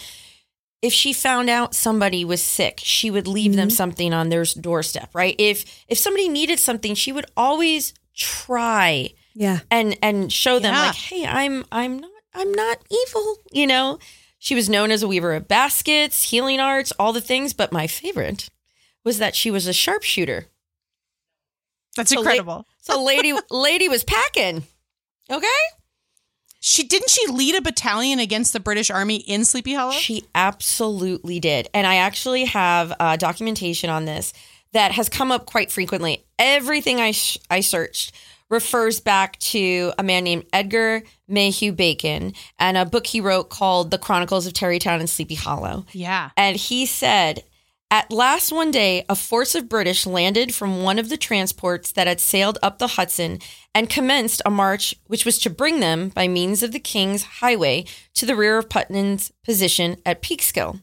if 0.81 0.93
she 0.93 1.13
found 1.13 1.49
out 1.49 1.75
somebody 1.75 2.25
was 2.25 2.41
sick, 2.43 2.79
she 2.81 3.11
would 3.11 3.27
leave 3.27 3.55
them 3.55 3.69
mm-hmm. 3.69 3.75
something 3.75 4.13
on 4.13 4.29
their 4.29 4.43
doorstep, 4.45 5.09
right? 5.13 5.35
If 5.37 5.85
if 5.87 5.97
somebody 5.97 6.27
needed 6.29 6.59
something, 6.59 6.95
she 6.95 7.11
would 7.11 7.25
always 7.35 7.93
try 8.15 9.13
Yeah. 9.35 9.59
and 9.69 9.97
and 10.01 10.31
show 10.31 10.59
them 10.59 10.73
Yeah. 10.73 10.87
like, 10.87 10.95
"Hey, 10.95 11.25
I'm 11.25 11.65
I'm 11.71 11.99
not 11.99 12.11
I'm 12.33 12.51
not 12.51 12.79
evil," 12.89 13.37
you 13.51 13.67
know? 13.67 13.99
She 14.39 14.53
was 14.55 14.69
known 14.69 14.91
as 14.91 15.01
a 15.01 15.07
weaver 15.07 15.33
of 15.33 15.47
baskets, 15.47 16.29
healing 16.29 16.59
arts, 16.59 16.93
all 16.99 17.11
the 17.11 17.21
things, 17.21 17.53
but 17.53 17.71
my 17.71 17.87
favorite 17.87 18.49
was 19.03 19.17
that 19.17 19.35
she 19.35 19.49
was 19.49 19.65
a 19.67 19.73
sharpshooter. 19.73 20.47
That's 21.97 22.09
So 22.11 22.15
la- 22.15 22.21
incredible. 22.21 22.65
So 22.79 23.03
lady 23.03 23.33
lady 23.51 23.89
was 23.89 24.05
packing. 24.05 24.63
Okay? 25.29 25.47
She 26.59 26.83
didn't 26.83 27.09
she 27.09 27.27
lead 27.27 27.55
a 27.55 27.61
battalion 27.61 28.19
against 28.19 28.51
the 28.53 28.59
British 28.59 28.89
Army 28.89 29.17
in 29.17 29.43
Sleepy 29.45 29.73
Hollow? 29.73 29.91
She 29.91 30.23
absolutely 30.33 31.39
did. 31.39 31.69
And 31.73 31.85
I 31.85 31.95
actually 31.97 32.45
have 32.45 32.93
uh, 32.99 33.15
documentation 33.17 33.89
on 33.89 34.05
this 34.05 34.33
that 34.73 34.91
has 34.93 35.07
come 35.09 35.31
up 35.31 35.45
quite 35.45 35.71
frequently. 35.71 36.25
Everything 36.39 36.99
I 36.99 37.11
sh- 37.11 37.37
I 37.49 37.59
searched 37.59 38.13
refers 38.49 38.99
back 39.01 39.37
to 39.39 39.91
a 39.99 40.03
man 40.03 40.23
named 40.23 40.45
Edgar 40.53 41.03
Mayhew 41.27 41.73
Bacon 41.73 42.33
and 42.57 42.77
a 42.77 42.85
book 42.85 43.05
he 43.07 43.19
wrote 43.21 43.49
called 43.49 43.91
The 43.91 43.97
Chronicles 43.97 44.45
of 44.47 44.53
Tarrytown 44.53 44.99
and 45.01 45.09
Sleepy 45.09 45.35
Hollow. 45.35 45.85
yeah. 45.91 46.29
And 46.37 46.55
he 46.55 46.85
said, 46.85 47.43
At 47.89 48.11
last 48.11 48.51
one 48.51 48.69
day, 48.69 49.05
a 49.07 49.15
force 49.15 49.55
of 49.55 49.69
British 49.69 50.05
landed 50.05 50.53
from 50.53 50.83
one 50.83 50.99
of 50.99 51.07
the 51.07 51.15
transports 51.15 51.93
that 51.93 52.05
had 52.05 52.19
sailed 52.19 52.57
up 52.61 52.79
the 52.79 52.87
Hudson 52.87 53.39
and 53.73 53.89
commenced 53.89 54.41
a 54.45 54.49
march 54.49 54.93
which 55.05 55.23
was 55.23 55.39
to 55.39 55.49
bring 55.49 55.79
them, 55.79 56.09
by 56.09 56.27
means 56.27 56.61
of 56.63 56.73
the 56.73 56.81
King's 56.81 57.23
Highway, 57.23 57.85
to 58.15 58.25
the 58.25 58.35
rear 58.35 58.57
of 58.57 58.67
Putnam's 58.67 59.31
position 59.41 59.95
at 60.05 60.21
Peekskill. 60.21 60.81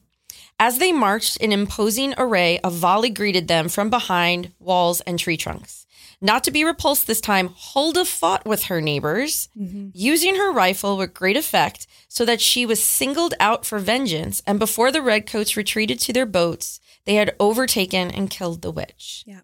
As 0.58 0.78
they 0.78 0.92
marched 0.92 1.36
in 1.36 1.52
imposing 1.52 2.14
array, 2.16 2.58
a 2.64 2.70
volley 2.70 3.10
greeted 3.10 3.48
them 3.48 3.68
from 3.68 3.90
behind 3.90 4.52
walls 4.58 5.02
and 5.02 5.18
tree 5.18 5.36
trunks. 5.36 5.84
Not 6.22 6.42
to 6.44 6.50
be 6.50 6.64
repulsed 6.64 7.06
this 7.06 7.20
time, 7.20 7.50
Hulda 7.54 8.06
fought 8.06 8.46
with 8.46 8.64
her 8.64 8.80
neighbors, 8.80 9.50
mm-hmm. 9.54 9.88
using 9.92 10.36
her 10.36 10.50
rifle 10.50 10.96
with 10.96 11.12
great 11.12 11.36
effect, 11.36 11.86
so 12.08 12.24
that 12.24 12.40
she 12.40 12.64
was 12.64 12.82
singled 12.82 13.34
out 13.40 13.66
for 13.66 13.78
vengeance. 13.78 14.42
And 14.46 14.58
before 14.58 14.90
the 14.90 15.02
redcoats 15.02 15.54
retreated 15.54 16.00
to 16.00 16.14
their 16.14 16.24
boats, 16.24 16.80
they 17.06 17.14
had 17.16 17.34
overtaken 17.40 18.10
and 18.10 18.30
killed 18.30 18.62
the 18.62 18.70
witch. 18.70 19.24
Yeah. 19.26 19.40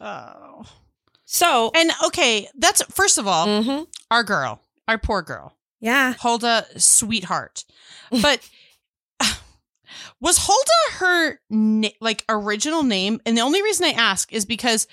Oh. 0.00 0.64
So, 1.24 1.70
And 1.74 1.90
okay, 2.06 2.48
that's 2.56 2.82
first 2.90 3.18
of 3.18 3.26
all, 3.26 3.46
mhm. 3.46 3.86
our 4.10 4.24
girl, 4.24 4.60
our 4.88 4.98
poor 4.98 5.22
girl, 5.22 5.56
Yeah. 5.80 6.14
Hulda, 6.14 6.66
sweetheart. 6.76 7.64
But 8.22 8.48
was 10.20 10.38
Hulda 10.40 10.98
her 10.98 11.40
na- 11.50 11.88
like 12.00 12.24
original 12.28 12.82
name? 12.82 13.20
And 13.24 13.36
the 13.36 13.42
only 13.42 13.62
reason 13.62 13.86
I 13.86 13.90
ask 13.90 14.32
is 14.32 14.44
because 14.44 14.86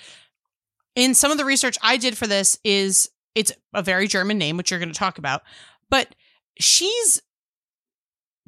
in 0.94 1.14
some 1.14 1.30
of 1.32 1.38
the 1.38 1.44
research 1.44 1.76
I 1.82 1.96
did 1.96 2.16
for 2.16 2.26
this 2.26 2.58
is 2.64 3.08
it's 3.34 3.52
a 3.74 3.82
very 3.82 4.06
German 4.08 4.38
name, 4.38 4.56
which 4.56 4.70
you're 4.70 4.80
going 4.80 4.92
to 4.92 4.98
talk 4.98 5.18
about, 5.18 5.42
but 5.90 6.14
she's 6.58 7.20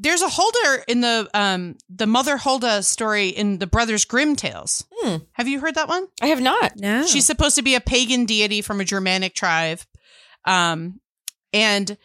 there's 0.02 0.22
a 0.22 0.28
Hulda 0.30 0.84
in 0.88 1.02
the 1.02 1.28
um 1.34 1.76
the 1.88 2.06
mother 2.06 2.38
Hulda 2.38 2.82
story 2.82 3.28
in 3.28 3.58
the 3.58 3.66
Brothers 3.66 4.04
Grimm 4.06 4.34
tales. 4.34 4.84
Hmm. 4.96 5.16
Have 5.32 5.46
you 5.46 5.60
heard 5.60 5.74
that 5.74 5.88
one? 5.88 6.08
I 6.22 6.28
have 6.28 6.40
not. 6.40 6.72
No. 6.76 7.04
She's 7.06 7.26
supposed 7.26 7.56
to 7.56 7.62
be 7.62 7.74
a 7.74 7.80
pagan 7.80 8.24
deity 8.24 8.62
from 8.62 8.80
a 8.80 8.84
Germanic 8.84 9.34
tribe. 9.34 9.80
Um, 10.46 11.00
and 11.52 11.96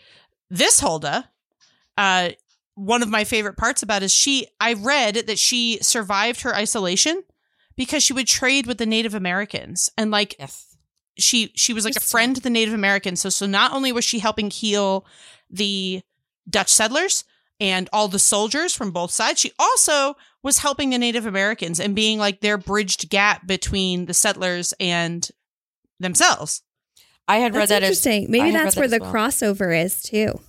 this 0.50 0.82
Hulda, 0.82 1.30
uh, 1.98 2.30
one 2.76 3.02
of 3.02 3.10
my 3.10 3.24
favorite 3.24 3.56
parts 3.56 3.82
about 3.82 4.04
is 4.04 4.12
she, 4.12 4.48
I 4.60 4.74
read 4.74 5.16
that 5.28 5.39
she 5.39 5.80
survived 5.82 6.41
her 6.41 6.54
isolation 6.54 7.24
because 7.78 8.04
she 8.04 8.12
would 8.14 8.28
trade 8.28 8.68
with 8.68 8.78
the 8.78 8.86
Native 8.86 9.14
Americans 9.14 9.89
and 9.98 10.12
like 10.12 10.36
Yes. 10.38 10.76
she 11.18 11.52
she 11.56 11.72
was 11.74 11.86
like 11.86 11.96
a 11.96 12.02
friend 12.02 12.36
to 12.36 12.41
the 12.41 12.50
Native 12.50 12.74
Americans. 12.74 13.22
So 13.22 13.30
so 13.30 13.46
not 13.46 13.72
only 13.72 13.91
was 13.93 14.04
she 14.04 14.20
helping 14.20 14.50
heal 14.50 15.06
the 15.50 16.02
Dutch 16.50 16.70
settlers 16.74 17.24
and 17.60 17.89
all 17.93 18.08
the 18.08 18.20
soldiers 18.20 18.76
from 18.76 18.91
both 18.91 19.12
sides, 19.12 19.39
she 19.39 19.51
also 19.58 20.16
was 20.43 20.60
helping 20.60 20.89
the 20.89 20.97
Native 20.97 21.26
Americans 21.26 21.80
and 21.80 21.95
being 21.95 22.20
like 22.20 22.41
their 22.41 22.58
bridged 22.58 23.10
gap 23.10 23.47
between 23.47 24.06
the 24.06 24.14
settlers 24.14 24.74
and 24.80 25.30
themselves. 25.99 26.62
I 27.28 27.38
had 27.38 27.53
read 27.53 27.62
That's 27.62 27.70
that 27.70 27.84
as 27.84 28.06
interesting. 28.06 28.26
I 28.26 28.28
Maybe 28.30 28.51
had 28.51 28.66
that's 28.68 28.76
where 28.76 28.88
that 28.88 28.99
the 28.99 29.03
well. 29.03 29.14
crossover 29.14 29.84
is 29.84 30.03
too. 30.03 30.39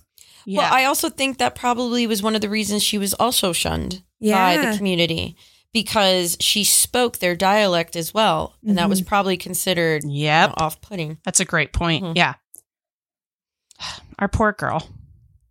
Yeah. 0.45 0.59
Well, 0.59 0.73
I 0.73 0.85
also 0.85 1.09
think 1.09 1.39
that 1.39 1.55
probably 1.55 2.07
was 2.07 2.21
one 2.23 2.35
of 2.35 2.41
the 2.41 2.49
reasons 2.49 2.83
she 2.83 2.97
was 2.97 3.13
also 3.15 3.51
shunned 3.51 4.03
by 4.21 4.57
the 4.57 4.77
community 4.77 5.35
because 5.73 6.37
she 6.39 6.63
spoke 6.63 7.17
their 7.17 7.35
dialect 7.35 7.95
as 7.95 8.13
well, 8.13 8.55
and 8.65 8.77
that 8.77 8.89
was 8.89 9.01
probably 9.01 9.37
considered 9.37 10.03
you 10.05 10.27
know, 10.27 10.53
off-putting. 10.57 11.17
That's 11.25 11.39
a 11.39 11.45
great 11.45 11.73
point. 11.73 12.03
Mhm. 12.03 12.15
Yeah. 12.15 12.35
Our 14.19 14.27
poor 14.27 14.53
girl. 14.53 14.87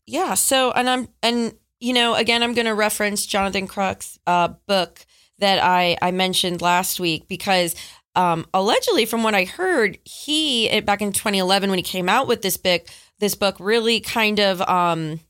Yeah. 0.07 0.35
So, 0.35 0.71
and 0.73 0.89
I'm, 0.89 1.09
and 1.23 1.55
you 1.81 1.93
know, 1.93 2.15
again, 2.15 2.43
I'm 2.43 2.55
going 2.55 2.67
to 2.67 2.75
reference 2.75 3.27
Jonathan 3.27 3.67
Kruk's 3.69 4.19
uh, 4.27 4.49
book 4.67 5.05
that 5.39 5.63
I 5.63 5.97
I 6.01 6.11
mentioned 6.13 6.63
last 6.63 6.99
week 7.01 7.29
because 7.29 7.75
um, 8.15 8.47
allegedly, 8.55 9.05
from 9.05 9.23
what 9.23 9.35
I 9.35 9.45
heard, 9.45 9.99
he 10.05 10.81
back 10.81 11.03
in 11.03 11.13
2011 11.13 11.69
when 11.69 11.79
he 11.79 11.83
came 11.83 12.09
out 12.09 12.27
with 12.27 12.41
this 12.41 12.57
book, 12.57 12.87
this 13.19 13.35
book 13.35 13.57
really 13.61 14.01
kind 14.01 14.39
of 14.41 14.63
um, 14.63 15.21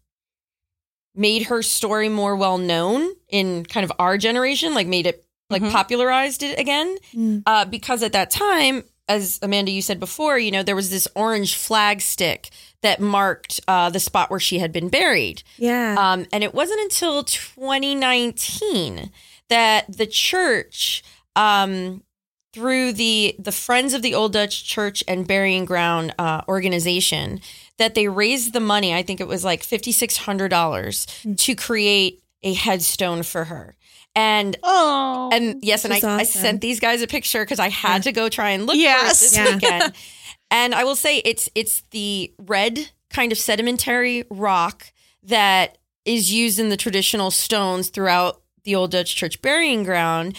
made 1.15 1.45
her 1.45 1.63
story 1.63 2.09
more 2.09 2.37
well 2.37 2.59
known 2.59 3.11
in 3.29 3.65
kind 3.65 3.85
of 3.85 3.93
our 3.99 4.19
generation, 4.19 4.75
like 4.75 4.87
made 4.87 5.07
it 5.07 5.25
like 5.51 5.63
Mhm. 5.63 5.73
popularized 5.73 6.43
it 6.43 6.59
again. 6.59 6.97
Mm. 7.15 7.43
Uh, 7.47 7.65
because 7.65 8.03
at 8.03 8.13
that 8.13 8.31
time, 8.31 8.85
as 9.09 9.39
Amanda 9.43 9.71
you 9.71 9.83
said 9.83 9.99
before, 10.01 10.39
you 10.39 10.51
know 10.51 10.63
there 10.63 10.77
was 10.77 10.91
this 10.91 11.09
orange 11.17 11.57
flag 11.57 12.01
stick 12.01 12.51
that 12.87 13.01
marked 13.01 13.61
uh, 13.67 13.91
the 13.91 13.99
spot 14.01 14.31
where 14.31 14.39
she 14.41 14.59
had 14.61 14.71
been 14.73 14.89
buried. 14.89 15.43
Yeah. 15.59 15.97
Um, 15.99 16.25
and 16.33 16.45
it 16.45 16.55
wasn't 16.55 16.81
until 16.83 17.25
2019 17.25 19.11
that 19.49 19.85
the 19.97 20.07
church, 20.07 21.03
um, 21.35 22.03
through 22.53 22.93
the 22.93 23.35
the 23.39 23.53
Friends 23.53 23.93
of 23.93 24.01
the 24.03 24.15
Old 24.15 24.33
Dutch 24.33 24.65
Church 24.65 25.05
and 25.07 25.27
Burying 25.27 25.65
Ground 25.67 26.15
uh, 26.19 26.41
organization, 26.49 27.41
that 27.79 27.95
they 27.95 28.09
raised 28.09 28.53
the 28.55 28.61
money. 28.61 28.95
I 28.95 29.03
think 29.03 29.21
it 29.21 29.29
was 29.29 29.45
like 29.45 29.63
fifty 29.63 29.93
six 29.93 30.17
hundred 30.17 30.49
dollars 30.49 31.07
to 31.37 31.55
create 31.55 32.23
a 32.43 32.55
headstone 32.55 33.23
for 33.25 33.45
her. 33.45 33.77
And 34.15 34.57
Oh. 34.63 35.29
and 35.33 35.63
yes, 35.63 35.85
and 35.85 35.93
I, 35.93 36.01
That's 36.01 36.21
I 36.21 36.41
sent 36.41 36.63
these 36.63 36.81
guys 36.81 37.03
a 37.03 37.07
picture 37.07 37.45
because 37.45 37.59
I 37.59 37.69
had 37.69 38.05
to 38.05 38.13
go 38.13 38.31
try 38.31 38.51
and 38.53 38.65
look 38.65 38.77
Yes. 38.77 39.19
for 39.19 39.25
it 39.27 39.29
this 39.29 39.37
Yeah. 39.37 39.55
weekend. 39.55 39.93
And 40.51 40.75
I 40.75 40.85
will 40.85 40.97
say 40.97 41.19
it's 41.19 41.49
it's 41.55 41.83
the 41.91 42.33
red 42.39 42.91
kind 43.11 43.33
of 43.33 43.39
sedimentary 43.39 44.25
rock 44.31 44.93
that 45.23 45.79
is 46.05 46.33
used 46.33 46.59
in 46.59 46.69
the 46.69 46.77
traditional 46.77 47.31
stones 47.31 47.89
throughout 47.89 48.43
the 48.65 48.75
old 48.75 48.91
Dutch 48.93 49.17
church 49.17 49.43
burying 49.43 49.85
ground. 49.85 50.39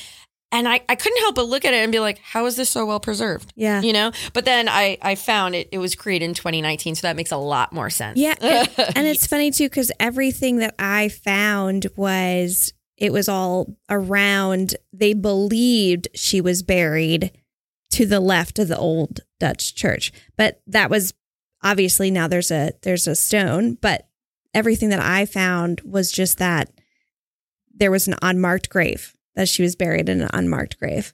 And 0.50 0.68
I, 0.68 0.82
I 0.88 0.96
couldn't 0.96 1.20
help 1.20 1.36
but 1.36 1.48
look 1.48 1.66
at 1.66 1.74
it 1.74 1.78
and 1.78 1.92
be 1.92 2.00
like, 2.00 2.20
how 2.20 2.46
is 2.46 2.56
this 2.56 2.70
so 2.70 2.86
well 2.86 3.02
preserved? 3.02 3.52
Yeah. 3.58 3.82
You 3.82 3.92
know? 3.92 4.12
But 4.32 4.46
then 4.46 4.70
I, 4.70 4.98
I 5.02 5.16
found 5.16 5.56
it, 5.56 5.68
it 5.74 5.78
was 5.78 5.94
created 5.94 6.24
in 6.26 6.34
2019. 6.34 6.96
So 6.96 7.08
that 7.08 7.18
makes 7.18 7.34
a 7.34 7.38
lot 7.38 7.74
more 7.74 7.90
sense. 7.90 8.18
Yeah. 8.18 8.36
And, 8.40 8.70
and 8.96 9.08
it's 9.08 9.28
funny 9.28 9.52
too, 9.52 9.66
because 9.66 9.92
everything 10.00 10.58
that 10.58 10.76
I 10.80 11.10
found 11.10 11.88
was 11.98 12.74
it 12.96 13.12
was 13.12 13.28
all 13.28 13.76
around, 13.90 14.76
they 14.94 15.14
believed 15.14 16.08
she 16.16 16.40
was 16.40 16.64
buried 16.64 17.32
to 17.92 18.06
the 18.06 18.20
left 18.20 18.60
of 18.60 18.68
the 18.68 18.78
old 18.78 19.22
Dutch 19.40 19.76
church. 19.76 20.12
But 20.36 20.62
that 20.68 20.90
was 20.90 21.14
obviously 21.64 22.12
now 22.12 22.28
there's 22.28 22.52
a 22.52 22.74
there's 22.84 23.08
a 23.08 23.16
stone, 23.16 23.76
but 23.76 24.08
everything 24.54 24.90
that 24.90 25.00
I 25.00 25.26
found 25.26 25.82
was 25.82 26.12
just 26.12 26.38
that 26.40 26.70
there 27.74 27.92
was 27.92 28.08
an 28.08 28.16
unmarked 28.22 28.70
grave, 28.70 29.14
that 29.36 29.48
she 29.48 29.62
was 29.62 29.76
buried 29.76 30.10
in 30.10 30.22
an 30.22 30.30
unmarked 30.34 30.80
grave. 30.80 31.14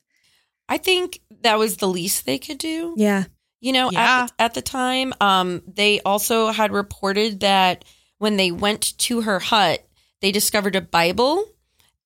I 0.70 0.78
think 0.78 1.20
that 1.42 1.60
was 1.60 1.78
the 1.78 1.88
least 1.90 2.26
they 2.26 2.40
could 2.40 2.58
do. 2.58 2.94
Yeah. 2.98 3.26
You 3.60 3.74
know, 3.74 3.92
Yeah. 3.92 4.24
at, 4.24 4.28
the, 4.28 4.44
at 4.44 4.54
the 4.54 4.62
time, 4.62 5.14
um, 5.20 5.62
they 5.68 6.00
also 6.02 6.52
had 6.52 6.72
reported 6.72 7.42
that 7.42 7.84
when 8.18 8.38
they 8.38 8.52
went 8.52 8.98
to 9.00 9.22
her 9.22 9.40
hut, 9.40 9.86
they 10.22 10.32
discovered 10.32 10.76
a 10.78 10.82
Bible 10.82 11.46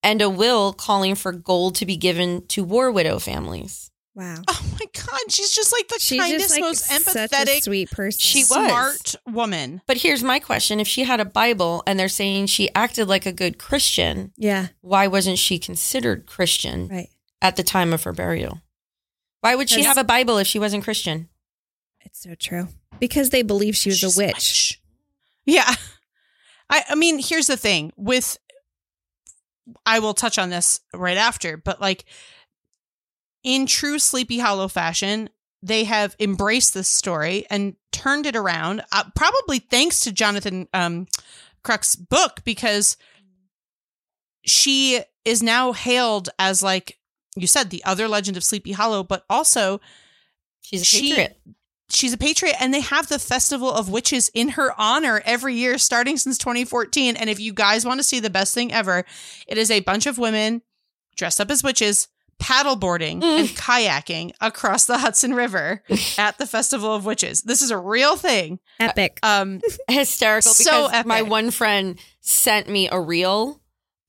and 0.02 0.22
a 0.22 0.30
will 0.30 0.74
calling 0.74 1.14
for 1.14 1.32
gold 1.32 1.76
to 1.76 1.86
be 1.86 1.98
given 1.98 2.46
to 2.48 2.64
war 2.64 2.92
widow 2.92 3.20
families. 3.20 3.92
Wow. 4.18 4.42
Oh 4.48 4.66
my 4.80 4.86
god, 4.94 5.20
she's 5.32 5.52
just 5.52 5.72
like 5.72 5.88
the 5.90 6.00
She's 6.00 6.20
kindest, 6.20 6.46
just 6.46 6.52
like 6.56 6.62
most 6.62 6.86
such 6.86 7.02
a 7.16 7.28
empathetic, 7.30 7.62
sweet 7.62 7.92
person. 7.92 8.20
She 8.20 8.40
was. 8.40 8.48
smart 8.50 9.16
woman. 9.28 9.82
But 9.86 9.98
here's 9.98 10.24
my 10.24 10.40
question 10.40 10.80
if 10.80 10.88
she 10.88 11.04
had 11.04 11.20
a 11.20 11.26
Bible 11.26 11.84
and 11.86 12.00
they're 12.00 12.10
saying 12.10 12.48
she 12.48 12.74
acted 12.74 13.08
like 13.08 13.28
a 13.28 13.32
good 13.32 13.60
Christian, 13.60 14.34
Yeah. 14.36 14.70
why 14.82 15.06
wasn't 15.06 15.38
she 15.38 15.60
considered 15.60 16.26
Christian 16.26 16.88
Right. 16.88 17.10
at 17.44 17.58
the 17.58 17.64
time 17.64 17.94
of 17.94 18.04
her 18.04 18.12
burial? 18.12 18.62
Why 19.42 19.54
would 19.54 19.70
she 19.70 19.84
have 19.84 20.00
a 20.00 20.04
Bible 20.04 20.40
if 20.40 20.48
she 20.48 20.58
wasn't 20.58 20.84
Christian? 20.84 21.30
It's 22.04 22.24
so 22.24 22.34
true. 22.34 22.70
Because 23.00 23.30
they 23.30 23.44
believe 23.44 23.78
she 23.78 23.90
was 23.90 24.00
She's 24.00 24.18
a 24.18 24.20
witch. 24.20 24.82
Yeah. 25.46 25.76
I 26.72 26.84
I 26.90 26.96
mean, 26.96 27.20
here's 27.20 27.46
the 27.46 27.56
thing 27.56 27.94
with 27.96 28.40
I 29.86 30.00
will 30.00 30.16
touch 30.16 30.40
on 30.40 30.50
this 30.50 30.80
right 30.92 31.18
after, 31.18 31.56
but 31.56 31.80
like 31.80 32.06
in 33.48 33.66
true 33.66 33.98
Sleepy 33.98 34.40
Hollow 34.40 34.68
fashion, 34.68 35.30
they 35.64 35.86
have 35.86 36.18
embraced 36.20 36.74
this 36.74 36.90
story 36.90 37.46
and 37.50 37.78
turned 37.94 38.26
it 38.26 38.36
around, 38.36 38.82
uh, 38.92 39.06
probably 39.16 39.60
thanks 39.60 40.02
to 40.02 40.12
Jonathan 40.12 40.68
um, 40.74 41.08
Kruk's 41.64 41.96
book, 41.96 42.42
because 42.44 42.98
she 44.46 45.00
is 45.26 45.42
now 45.42 45.72
hailed 45.74 46.30
as, 46.38 46.62
like 46.62 46.98
you 47.36 47.48
said, 47.48 47.70
the 47.70 47.84
other 47.86 48.08
legend 48.08 48.36
of 48.38 48.44
Sleepy 48.44 48.74
Hollow, 48.74 49.02
but 49.04 49.24
also 49.30 49.80
She's 50.62 50.82
a 50.82 50.86
She- 50.86 51.10
patriot. 51.12 51.40
she's 51.90 52.12
a 52.12 52.18
patriot 52.18 52.56
and 52.60 52.74
they 52.74 52.82
have 52.82 53.08
the 53.08 53.20
festival 53.20 53.72
of 53.72 53.88
witches 53.88 54.30
in 54.34 54.50
her 54.50 54.74
honor 54.78 55.22
every 55.24 55.56
year 55.56 55.78
starting 55.78 56.18
since 56.18 56.38
2014 56.38 57.16
and 57.16 57.30
if 57.30 57.40
you 57.40 57.54
guys 57.54 57.86
want 57.86 57.98
to 57.98 58.04
see 58.04 58.20
the 58.20 58.30
best 58.30 58.54
thing 58.54 58.74
ever 58.74 59.06
it 59.48 59.58
is 59.58 59.72
a 59.72 59.80
bunch 59.80 60.06
of 60.06 60.18
women 60.18 60.62
dressed 61.16 61.40
up 61.40 61.50
as 61.50 61.64
witches 61.64 62.10
paddleboarding 62.42 63.22
Mm. 63.22 63.40
and 63.40 63.50
kayaking 63.50 64.32
across 64.42 64.86
the 64.86 64.98
Hudson 64.98 65.34
River 65.34 65.82
at 66.18 66.38
the 66.38 66.46
festival 66.46 66.94
of 66.94 67.06
witches. 67.06 67.42
This 67.42 67.62
is 67.62 67.72
a 67.72 67.78
real 67.78 68.16
thing. 68.16 68.60
Epic. 68.80 69.20
um 69.24 69.60
hysterical 69.90 70.54
So 70.54 70.88
because 70.88 71.06
my 71.06 71.22
one 71.24 71.52
friend 71.52 72.00
sent 72.22 72.70
me 72.70 72.90
a 72.90 73.00
reel 73.00 73.60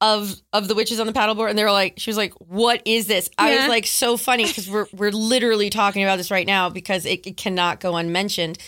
of 0.01 0.35
of 0.53 0.69
the 0.69 0.75
witches 0.77 1.01
on 1.01 1.07
the 1.09 1.13
paddleboard 1.13 1.51
and 1.51 1.59
they 1.59 1.65
were 1.65 1.73
like 1.73 1.95
she 1.99 2.11
was 2.11 2.17
like 2.17 2.33
what 2.39 2.83
is 2.85 3.07
this? 3.07 3.29
I 3.39 3.57
was 3.57 3.69
like 3.69 3.87
so 3.87 4.17
funny 4.17 4.45
because 4.47 4.69
we're 4.71 4.87
we're 4.93 5.11
literally 5.11 5.71
talking 5.71 6.05
about 6.05 6.17
this 6.17 6.31
right 6.31 6.47
now 6.47 6.69
because 6.71 7.05
it, 7.07 7.27
it 7.27 7.37
cannot 7.37 7.81
go 7.81 7.97
unmentioned. 7.97 8.59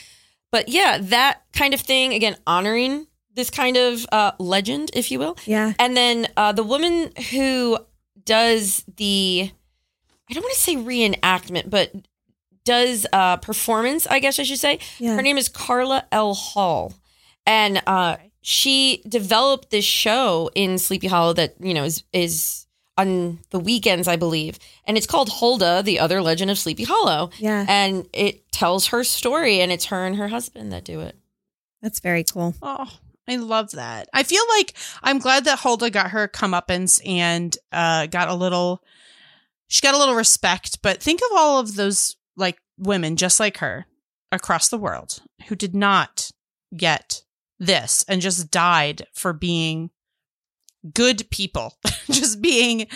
But 0.51 0.69
yeah 0.69 0.99
that 1.01 1.43
kind 1.53 1.75
of 1.75 1.81
thing 1.81 2.15
again 2.15 2.37
honoring 2.47 3.07
this 3.35 3.49
kind 3.51 3.77
of 3.77 4.05
uh 4.11 4.33
legend 4.41 4.91
if 4.95 5.11
you 5.13 5.19
will. 5.21 5.37
Yeah. 5.47 5.75
and 5.79 5.97
then 5.97 6.27
uh 6.37 6.51
the 6.53 6.65
woman 6.65 7.13
who 7.31 7.79
does 8.25 8.85
the 8.97 9.51
i 10.29 10.33
don't 10.35 10.43
want 10.43 10.55
to 10.55 10.61
say 10.61 10.77
reenactment 10.77 11.71
but 11.71 11.93
does 12.65 13.07
uh 13.13 13.37
performance 13.39 14.07
i 14.09 14.19
guess 14.19 14.39
i 14.39 14.43
should 14.43 14.59
say 14.59 14.79
Yeah. 14.99 15.15
her 15.17 15.23
name 15.23 15.39
is 15.39 15.49
Carla 15.49 16.05
L. 16.13 16.35
Hall. 16.35 16.93
And 17.47 17.83
uh, 17.87 18.17
she 18.43 19.03
developed 19.09 19.71
this 19.71 19.85
show 19.85 20.51
in 20.55 20.79
Sleepy 20.79 21.09
Hollow 21.09 21.33
that, 21.33 21.55
you 21.59 21.73
know, 21.75 21.85
is 21.85 22.05
is 22.13 22.67
on 22.99 23.39
the 23.49 23.59
weekends, 23.59 24.07
I 24.07 24.17
believe. 24.17 24.59
And 24.87 24.97
it's 24.99 25.07
called 25.07 25.31
Hulda, 25.31 25.83
the 25.83 25.99
other 25.99 26.21
legend 26.23 26.51
of 26.51 26.59
Sleepy 26.59 26.85
Hollow. 26.85 27.31
Yeah. 27.39 27.65
And 27.67 28.07
it 28.13 28.53
tells 28.53 28.89
her 28.89 29.03
story 29.05 29.61
and 29.61 29.73
it's 29.73 29.87
her 29.87 30.05
and 30.07 30.17
her 30.17 30.29
husband 30.29 30.71
that 30.73 30.85
do 30.85 31.01
it. 31.01 31.17
That's 31.83 31.99
very 32.01 32.23
cool. 32.25 32.55
Oh, 32.63 32.89
I 33.31 33.37
love 33.37 33.71
that. 33.73 34.09
I 34.13 34.23
feel 34.25 34.43
like 34.57 34.75
I'm 35.03 35.19
glad 35.19 35.45
that 35.45 35.61
Hulda 35.61 35.91
got 35.91 36.11
her 36.11 36.27
comeuppance 36.29 37.01
and 37.07 37.57
uh, 37.73 38.07
got 38.07 38.29
a 38.29 38.35
little. 38.35 38.83
She 39.69 39.83
got 39.83 39.95
a 39.95 39.99
little 39.99 40.17
respect, 40.17 40.83
but 40.83 41.01
think 41.01 41.21
of 41.21 41.37
all 41.39 41.61
of 41.61 41.77
those 41.77 42.17
like 42.37 42.59
women 42.77 43.15
just 43.17 43.39
like 43.39 43.59
her 43.59 43.87
across 44.33 44.69
the 44.69 44.79
world 44.79 45.21
who 45.49 45.55
did 45.55 45.75
not 45.75 46.31
get 46.77 47.23
this 47.61 48.05
and 48.09 48.21
just 48.21 48.51
died 48.51 49.07
for 49.15 49.33
being 49.33 49.91
good 50.95 51.29
people, 51.31 51.75
just 52.11 52.41
being 52.41 52.87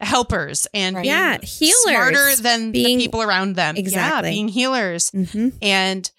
helpers 0.00 0.66
and 0.74 0.96
Right. 0.96 1.02
being 1.02 1.14
Yeah, 1.14 1.38
healers. 1.42 1.82
smarter 1.82 2.36
than 2.36 2.72
Being- 2.72 2.98
the 2.98 3.04
people 3.04 3.22
around 3.22 3.54
them. 3.54 3.76
Exactly. 3.76 4.30
Yeah, 4.30 4.34
being 4.34 4.48
healers 4.48 5.10
hmm 5.10 5.50
and 5.62 6.10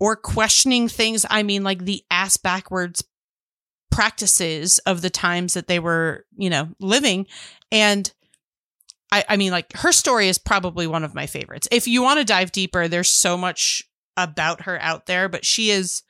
or 0.00 0.16
questioning 0.16 0.88
things 0.88 1.24
i 1.30 1.42
mean 1.42 1.62
like 1.64 1.84
the 1.84 2.02
ass 2.10 2.36
backwards 2.36 3.04
practices 3.94 4.80
of 4.80 5.02
the 5.02 5.10
times 5.10 5.54
that 5.54 5.68
they 5.68 5.78
were 5.78 6.26
you 6.36 6.50
know 6.50 6.68
living. 6.80 7.26
And 7.70 8.12
i 9.12 9.24
i 9.28 9.36
mean 9.36 9.52
like 9.52 9.72
her 9.74 9.92
story 9.92 10.28
is 10.28 10.36
probably 10.36 10.86
one 10.86 11.04
of 11.04 11.14
my 11.14 11.26
favorites. 11.26 11.68
If 11.70 11.86
you 11.86 12.02
want 12.02 12.18
to 12.18 12.24
dive 12.24 12.50
deeper 12.50 12.88
there's 12.88 13.08
so 13.08 13.36
much 13.36 13.84
about 14.16 14.62
her 14.62 14.80
out 14.80 15.06
there 15.06 15.28
but 15.28 15.44
she 15.44 15.70
is 15.70 16.02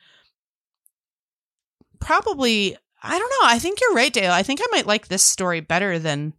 probably 1.99 2.75
i 3.03 3.17
don't 3.17 3.29
know 3.29 3.47
i 3.47 3.59
think 3.59 3.79
you're 3.81 3.93
right 3.93 4.13
Dayelle. 4.13 4.31
I 4.31 4.43
think 4.43 4.61
i 4.61 4.67
might 4.71 4.87
like 4.87 5.07
this 5.07 5.23
story 5.23 5.59
better 5.59 5.99
than 5.99 6.33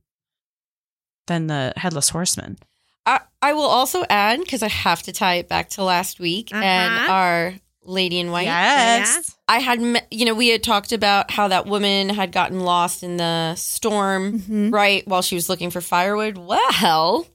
than 1.29 1.47
the 1.47 1.73
headless 1.77 2.09
horseman 2.09 2.59
I, 3.07 3.21
I 3.41 3.53
will 3.53 3.63
also 3.63 4.05
add, 4.11 4.41
because 4.41 4.63
I 4.65 4.69
have 4.69 5.03
to 5.05 5.13
tie 5.13 5.37
it 5.37 5.49
back 5.49 5.71
to 5.71 5.85
last 5.85 6.19
week 6.21 6.53
and 6.53 6.65
Uh-huh. 6.95 7.13
our 7.13 7.55
Lady 7.85 8.19
in 8.19 8.33
White. 8.33 8.47
yes 8.47 9.37
I 9.49 9.61
had, 9.61 9.81
me- 9.81 10.01
you 10.11 10.25
know, 10.27 10.35
we 10.35 10.49
had 10.49 10.65
talked 10.65 10.91
about 10.91 11.31
how 11.31 11.47
that 11.49 11.67
woman 11.67 12.09
had 12.09 12.33
gotten 12.33 12.61
lost 12.61 13.05
in 13.05 13.17
the 13.17 13.55
storm, 13.55 14.41
Mhm. 14.41 14.73
right, 14.73 15.07
while 15.07 15.23
she 15.23 15.37
was 15.37 15.49
looking 15.49 15.71
for 15.71 15.81
firewood. 15.81 16.37
Well, 16.37 17.29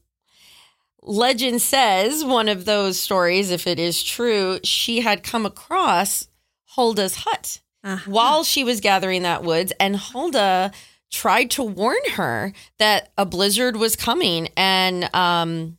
legend 1.02 1.62
says 1.62 2.24
one 2.26 2.50
of 2.50 2.66
those 2.66 3.00
stories, 3.00 3.50
if 3.50 3.66
it 3.66 3.80
is 3.80 4.04
true, 4.04 4.60
she 4.64 5.02
had 5.02 5.24
come 5.24 5.46
across 5.46 6.28
Hulda's 6.76 7.16
hut 7.16 7.60
Uh-huh. 7.84 8.12
while 8.12 8.44
she 8.44 8.64
was 8.66 8.82
gathering 8.82 9.24
that 9.24 9.44
woods, 9.44 9.72
and 9.80 9.96
Hulda 9.96 10.72
tried 11.12 11.52
to 11.52 11.64
warn 11.64 11.98
her 12.14 12.54
that 12.80 13.12
a 13.18 13.26
blizzard 13.26 13.76
was 13.76 13.96
coming 13.96 14.48
and, 14.58 15.14
um, 15.14 15.78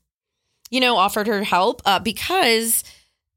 you 0.70 0.80
know, 0.80 0.96
offered 0.96 1.26
her 1.26 1.42
help 1.42 1.82
uh, 1.84 1.98
because 1.98 2.84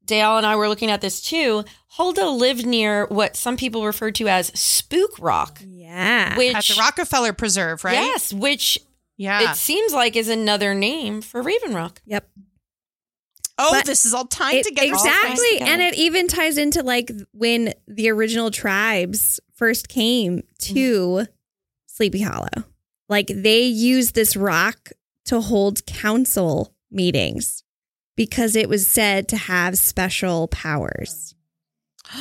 Dayelle 0.06 0.38
and 0.38 0.46
I 0.46 0.56
were 0.56 0.68
looking 0.70 0.92
at 0.92 1.02
this 1.02 1.22
too. 1.22 1.64
Hulda 1.88 2.28
lived 2.30 2.66
near 2.66 3.06
what 3.08 3.36
some 3.36 3.56
people 3.58 3.86
refer 3.86 4.12
to 4.12 4.28
as 4.28 4.48
Spook 4.60 5.18
Rock, 5.20 5.60
Yeah. 5.66 6.38
which 6.38 6.54
at 6.56 6.66
the 6.66 6.76
rockefeller 6.78 7.32
preserve 7.34 7.84
right 7.86 7.94
yes, 7.94 8.34
which 8.34 8.78
yeah 9.18 9.52
it 9.52 9.56
seems 9.56 9.94
like 9.94 10.16
is 10.18 10.28
another 10.28 10.76
name 10.76 11.22
for 11.22 11.42
Raven 11.42 11.74
Rock. 11.74 12.02
Yep. 12.06 12.30
Oh, 13.58 13.70
But 13.72 13.86
this 13.86 14.04
is 14.04 14.14
all 14.14 14.26
tied 14.26 14.56
It- 14.58 14.66
together. 14.66 14.90
exactly. 14.90 15.48
together. 15.54 15.72
And 15.72 15.82
it 15.82 15.96
even 15.96 16.28
ties 16.28 16.58
into 16.58 16.84
like 16.84 17.10
when 17.32 17.74
the 17.88 18.10
original 18.10 18.52
tribes 18.52 19.40
first 19.54 19.88
came 19.88 20.44
to 20.64 21.26
Sleepy 21.96 22.22
Hollow. 22.22 22.66
Like 23.08 23.28
they 23.28 23.62
used 23.62 24.16
this 24.16 24.36
rock 24.36 24.90
to 25.26 25.40
hold 25.42 25.86
council 25.86 26.74
meetings 26.92 27.64
because 28.18 28.56
it 28.56 28.68
was 28.68 28.86
said 28.86 29.28
to 29.30 29.38
have 29.38 29.78
special 29.78 30.48
powers. 30.50 31.36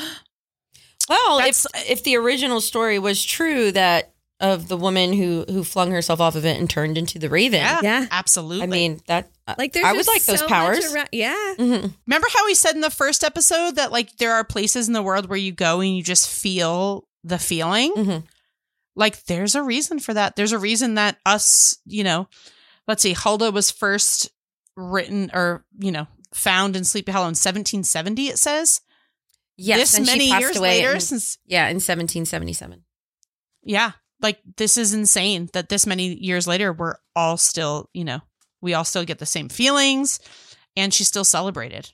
Well, 1.09 1.37
That's- 1.39 1.67
if 1.75 1.91
if 1.91 2.05
the 2.05 2.17
original 2.17 2.63
story 2.63 2.99
was 2.99 3.23
true 3.23 3.71
that 3.73 4.13
of 4.41 4.69
the 4.69 4.77
woman 4.79 5.13
who 5.13 5.45
who 5.49 5.63
flung 5.63 5.91
herself 5.91 6.19
off 6.19 6.35
of 6.35 6.47
it 6.47 6.59
and 6.59 6.69
turned 6.69 6.97
into 6.97 7.19
the 7.19 7.29
Raven. 7.29 7.61
Yeah, 7.61 7.81
Yeah. 7.83 8.07
absolutely. 8.11 8.63
I 8.65 8.67
mean 8.67 9.01
that 9.07 9.29
Like 9.59 9.75
there's 9.75 9.85
I 9.85 9.93
would 9.93 10.07
like 10.07 10.23
those 10.25 10.39
so 10.39 10.45
much 10.47 10.51
powers. 10.51 10.95
around- 10.95 11.11
yeah. 11.13 11.55
Mhm. 11.59 11.93
remember 12.07 12.27
how 12.35 12.47
we 12.47 12.55
said 12.55 12.75
in 12.75 12.81
the 12.81 12.89
first 12.91 13.23
episode 13.23 13.77
that 13.77 13.93
like 13.93 14.17
there 14.17 14.33
are 14.33 14.45
places 14.45 14.87
in 14.87 14.95
the 14.95 15.03
world 15.03 15.29
where 15.29 15.39
you 15.39 15.53
go 15.53 15.81
and 15.81 15.95
you 15.95 16.03
just 16.03 16.27
feel 16.31 17.07
the 17.23 17.39
feeling? 17.39 17.93
Mhm. 17.95 18.23
Like 18.97 19.25
there's 19.25 19.55
a 19.55 19.63
reason 19.63 19.99
for 19.99 20.15
that. 20.15 20.37
There's 20.37 20.53
a 20.53 20.59
reason 20.59 20.95
that 20.95 21.19
us, 21.27 21.77
you 21.85 22.05
know, 22.05 22.29
let's 22.87 23.03
see, 23.03 23.13
Hulda 23.13 23.51
was 23.51 23.71
first 23.71 24.31
written 24.77 25.31
or, 25.35 25.65
you 25.79 25.93
know, 25.93 26.07
found 26.33 26.77
in 26.77 26.85
Sleepy 26.85 27.13
Hollow 27.13 27.25
in 27.25 27.29
1770, 27.31 28.29
it 28.29 28.39
says. 28.39 28.81
Yes, 29.57 29.79
this 29.79 29.99
and 29.99 30.07
many 30.07 30.29
years 30.29 30.57
away 30.57 30.79
later 30.79 30.95
in- 30.95 31.01
since 31.01 31.39
yeah, 31.47 31.67
in 31.67 31.77
1777. 31.77 32.83
yeah, 33.63 33.93
like 34.21 34.41
this 34.57 34.77
is 34.77 34.95
insane 34.95 35.49
that 35.53 35.69
this 35.69 35.87
many 35.87 36.15
years 36.15 36.47
later 36.49 36.73
we're 36.73 36.97
all 37.15 37.37
still, 37.37 37.89
you 37.93 38.05
know, 38.05 38.21
we 38.61 38.75
all 38.75 38.85
still 38.85 39.05
get 39.05 39.19
the 39.19 39.27
same 39.27 39.49
feelings 39.49 40.19
and 40.77 40.93
she's 40.93 41.07
still 41.09 41.25
celebrated. 41.25 41.93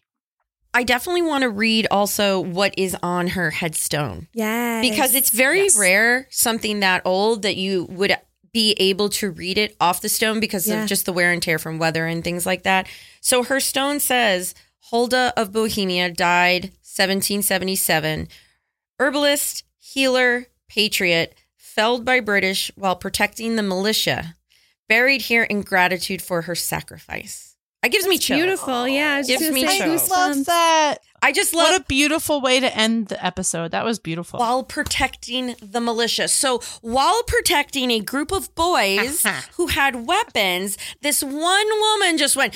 I 0.72 0.84
definitely 0.84 1.22
want 1.22 1.42
to 1.42 1.48
read 1.50 1.86
also 1.90 2.40
what 2.40 2.74
is 2.78 2.96
on 3.02 3.28
her 3.28 3.50
headstone 3.50 4.28
Yeah. 4.32 4.80
because 4.80 5.14
it's 5.14 5.30
very 5.30 5.64
Yes. 5.64 5.76
rare 5.76 6.28
something 6.30 6.80
that 6.80 7.02
old 7.04 7.42
that 7.42 7.56
you 7.56 7.84
would 7.90 8.16
be 8.52 8.72
able 8.78 9.08
to 9.08 9.30
read 9.30 9.58
it 9.58 9.76
off 9.80 10.00
the 10.00 10.08
stone 10.08 10.38
because 10.40 10.66
Yeah. 10.68 10.82
of 10.82 10.88
just 10.88 11.06
the 11.06 11.12
wear 11.12 11.32
and 11.32 11.42
tear 11.42 11.58
from 11.58 11.78
weather 11.78 12.06
and 12.06 12.22
things 12.22 12.46
like 12.46 12.62
that. 12.64 12.86
So 13.20 13.42
her 13.44 13.60
stone 13.60 14.00
says 14.00 14.54
Hulda 14.90 15.32
of 15.36 15.52
Bohemia 15.52 16.10
died 16.10 16.72
1777, 16.82 18.28
herbalist, 18.98 19.64
healer, 19.78 20.46
patriot, 20.68 21.34
felled 21.56 22.04
by 22.04 22.20
British 22.20 22.70
while 22.74 22.96
protecting 22.96 23.56
the 23.56 23.62
militia, 23.62 24.36
buried 24.88 25.22
here 25.22 25.44
in 25.44 25.62
gratitude 25.62 26.20
for 26.22 26.42
her 26.42 26.54
sacrifice. 26.56 27.49
It 27.82 27.90
gives 27.92 28.06
me 28.06 28.18
chills. 28.18 28.38
beautiful. 28.40 28.86
Yeah. 28.86 29.14
I 29.14 29.18
was 29.18 29.26
Gives 29.26 29.40
just 29.40 29.52
me 29.54 29.62
gonna 29.62 29.72
say 29.72 29.78
chills. 29.84 30.08
goosebumps. 30.08 30.44
that. 30.46 30.98
I 31.22 31.32
just 31.32 31.54
love 31.54 31.68
What 31.70 31.80
a 31.80 31.84
beautiful 31.84 32.40
way 32.40 32.60
to 32.60 32.76
end 32.76 33.08
the 33.08 33.24
episode. 33.24 33.70
That 33.72 33.84
was 33.84 33.98
beautiful. 33.98 34.38
while 34.40 34.62
protecting 34.64 35.54
the 35.62 35.80
militia. 35.80 36.28
So 36.28 36.60
while 36.82 37.22
protecting 37.24 37.90
a 37.90 38.00
group 38.00 38.32
of 38.32 38.54
boys 38.54 39.24
Uh-huh. 39.24 39.40
who 39.56 39.66
had 39.68 40.06
weapons, 40.06 40.76
this 41.02 41.22
one 41.22 41.66
woman 41.80 42.18
just 42.18 42.36
went, 42.36 42.54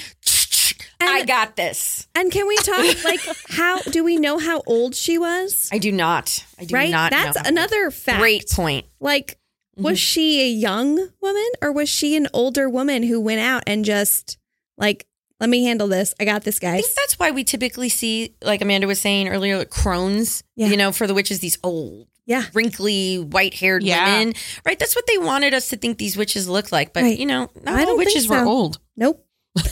I 1.00 1.18
And- 1.20 1.28
got 1.28 1.56
this. 1.56 2.06
And 2.14 2.30
can 2.32 2.46
we 2.46 2.56
talk 2.56 2.78
like 3.04 3.20
how 3.50 3.80
do 3.82 4.04
we 4.04 4.16
know 4.16 4.38
how 4.38 4.62
old 4.66 4.94
she 4.94 5.18
was? 5.18 5.68
I 5.72 5.78
do 5.78 5.92
not. 5.92 6.44
I 6.58 6.64
do 6.64 6.74
right? 6.74 6.90
not. 6.90 7.12
know 7.12 7.22
That's 7.22 7.38
how- 7.38 7.48
another 7.48 7.90
fact. 7.90 8.18
great 8.20 8.48
point. 8.50 8.86
Like, 9.00 9.38
was 9.76 9.98
Mhm. 9.98 10.02
she 10.02 10.40
a 10.42 10.48
young 10.48 11.08
woman 11.20 11.48
or 11.60 11.72
was 11.72 11.88
she 11.88 12.14
an 12.16 12.28
older 12.32 12.68
woman 12.68 13.02
who 13.02 13.20
went 13.20 13.40
out 13.40 13.62
and 13.66 13.84
just 13.84 14.38
like, 14.78 15.06
let 15.40 15.50
me 15.50 15.64
handle 15.64 15.88
this. 15.88 16.14
I 16.20 16.24
got 16.24 16.44
this, 16.44 16.58
guys. 16.58 16.78
I 16.78 16.82
think 16.82 16.94
that's 16.96 17.18
why 17.18 17.30
we 17.30 17.44
typically 17.44 17.88
see, 17.88 18.34
like 18.42 18.60
Amanda 18.62 18.86
was 18.86 19.00
saying 19.00 19.28
earlier, 19.28 19.58
like 19.58 19.70
crones, 19.70 20.42
Yeah. 20.56 20.68
you 20.68 20.76
know, 20.76 20.92
for 20.92 21.06
the 21.06 21.14
witches, 21.14 21.40
these 21.40 21.58
old, 21.62 22.06
Yeah. 22.26 22.44
wrinkly, 22.54 23.18
white 23.18 23.54
haired 23.54 23.82
Yeah. 23.82 24.04
women, 24.18 24.34
right? 24.64 24.78
That's 24.78 24.94
what 24.96 25.06
they 25.06 25.18
wanted 25.18 25.52
us 25.54 25.68
to 25.70 25.76
think 25.76 25.98
these 25.98 26.16
witches 26.16 26.48
look 26.48 26.70
like. 26.72 26.92
But, 26.92 27.02
Right. 27.02 27.18
you 27.18 27.26
know, 27.26 27.50
not 27.64 27.74
I 27.74 27.80
all 27.80 27.86
don't 27.86 27.98
think 27.98 28.08
witches 28.10 28.28
were 28.28 28.44
old, 28.44 28.78
Nope. 28.96 29.26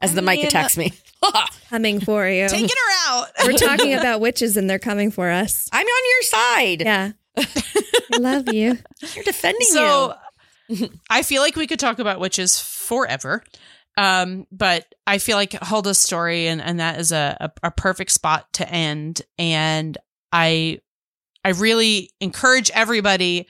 as 0.00 0.14
the 0.14 0.22
I 0.22 0.24
mic 0.24 0.44
uh, 0.44 0.46
attacks 0.46 0.76
me. 0.76 0.92
Coming 1.68 2.00
for 2.00 2.26
you. 2.28 2.48
Taking 2.48 2.68
her 2.68 2.92
out. 3.12 3.28
We're 3.44 3.52
talking 3.52 3.94
about 3.94 4.20
witches 4.20 4.56
and 4.56 4.68
they're 4.68 4.78
coming 4.78 5.10
for 5.10 5.30
us. 5.30 5.68
I'm 5.72 5.86
on 5.86 6.10
your 6.10 6.22
side. 6.22 6.80
Yeah. 6.82 7.12
I 7.36 8.16
love 8.18 8.52
you. 8.52 8.78
You're 9.14 9.24
defending 9.24 9.66
so 9.68 10.14
you. 10.68 10.88
I 11.10 11.22
feel 11.22 11.42
like 11.42 11.56
we 11.56 11.66
could 11.66 11.78
talk 11.78 11.98
about 11.98 12.18
witches 12.20 12.58
forever. 12.58 13.44
Um, 14.00 14.46
but 14.50 14.94
I 15.06 15.18
feel 15.18 15.36
like 15.36 15.52
Hulda's 15.52 16.00
story 16.00 16.46
and, 16.46 16.62
and 16.62 16.80
that 16.80 16.98
is 16.98 17.12
a, 17.12 17.36
a, 17.38 17.66
a 17.66 17.70
perfect 17.70 18.12
spot 18.12 18.50
to 18.54 18.66
end. 18.66 19.20
And 19.38 19.98
I 20.32 20.80
I 21.44 21.50
really 21.50 22.10
encourage 22.18 22.70
everybody 22.70 23.46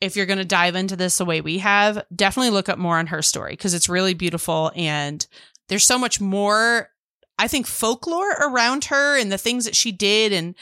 if 0.00 0.16
you're 0.16 0.26
gonna 0.26 0.44
dive 0.44 0.74
into 0.74 0.96
this 0.96 1.18
the 1.18 1.24
way 1.24 1.40
we 1.40 1.58
have, 1.58 2.04
definitely 2.14 2.50
look 2.50 2.68
up 2.68 2.76
more 2.76 2.98
on 2.98 3.06
her 3.06 3.22
story 3.22 3.52
because 3.52 3.72
it's 3.72 3.88
really 3.88 4.14
beautiful 4.14 4.72
and 4.74 5.24
there's 5.68 5.86
so 5.86 5.96
much 5.96 6.20
more 6.20 6.90
I 7.38 7.46
think 7.46 7.68
folklore 7.68 8.32
around 8.32 8.86
her 8.86 9.16
and 9.16 9.30
the 9.30 9.38
things 9.38 9.64
that 9.64 9.76
she 9.76 9.92
did 9.92 10.32
and 10.32 10.56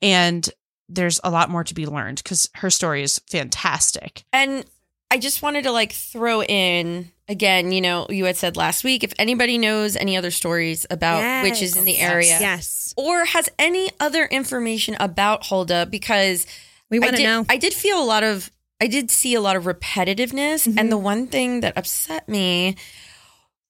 and 0.00 0.48
there's 0.88 1.20
a 1.22 1.30
lot 1.30 1.50
more 1.50 1.62
to 1.62 1.74
be 1.74 1.84
learned 1.84 2.22
because 2.24 2.48
her 2.54 2.70
story 2.70 3.02
is 3.02 3.20
fantastic. 3.28 4.24
And 4.32 4.64
I 5.10 5.18
just 5.18 5.42
wanted 5.42 5.64
to 5.64 5.72
like 5.72 5.92
throw 5.92 6.42
in 6.42 7.12
again, 7.28 7.72
you 7.72 7.80
know, 7.80 8.06
you 8.08 8.24
had 8.24 8.36
said 8.36 8.56
last 8.56 8.84
week 8.84 9.04
if 9.04 9.12
anybody 9.18 9.58
knows 9.58 9.96
any 9.96 10.16
other 10.16 10.30
stories 10.30 10.86
about 10.90 11.20
Yes. 11.20 11.42
witches 11.44 11.76
in 11.76 11.84
the 11.84 11.98
area 11.98 12.38
Yes. 12.40 12.94
or 12.96 13.24
has 13.26 13.48
any 13.58 13.90
other 14.00 14.24
information 14.26 14.96
about 14.98 15.46
Hulda 15.46 15.86
because 15.86 16.46
We 16.90 16.98
want 16.98 17.16
to 17.16 17.22
know. 17.22 17.44
I 17.48 17.58
did 17.58 17.74
feel 17.74 18.02
a 18.02 18.04
lot 18.04 18.22
of 18.24 18.50
I 18.80 18.86
did 18.86 19.10
see 19.10 19.34
a 19.34 19.40
lot 19.40 19.56
of 19.56 19.64
repetitiveness 19.64 20.66
Mhm. 20.68 20.74
and 20.78 20.92
the 20.92 20.96
one 20.96 21.26
thing 21.26 21.60
that 21.60 21.76
upset 21.76 22.28
me 22.28 22.76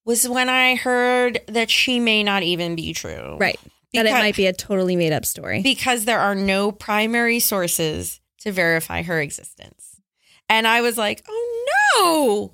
was 0.04 0.28
when 0.28 0.48
I 0.50 0.74
heard 0.74 1.40
that 1.48 1.70
she 1.70 1.98
may 1.98 2.22
not 2.22 2.42
even 2.42 2.74
be 2.76 2.92
true. 2.92 3.36
right. 3.38 3.58
That 3.94 4.04
it 4.06 4.12
might 4.12 4.36
be 4.36 4.44
a 4.46 4.52
totally 4.52 4.96
made 4.96 5.12
up 5.14 5.24
story. 5.24 5.62
because 5.62 6.04
there 6.04 6.20
are 6.20 6.34
no 6.34 6.70
primary 6.70 7.40
sources 7.40 8.20
to 8.42 8.52
verify 8.52 9.00
her 9.02 9.18
existence. 9.20 9.96
And 10.48 10.68
I 10.68 10.82
was 10.82 10.96
like, 10.98 11.24
"Oh 11.26 11.64
no." 11.96 12.52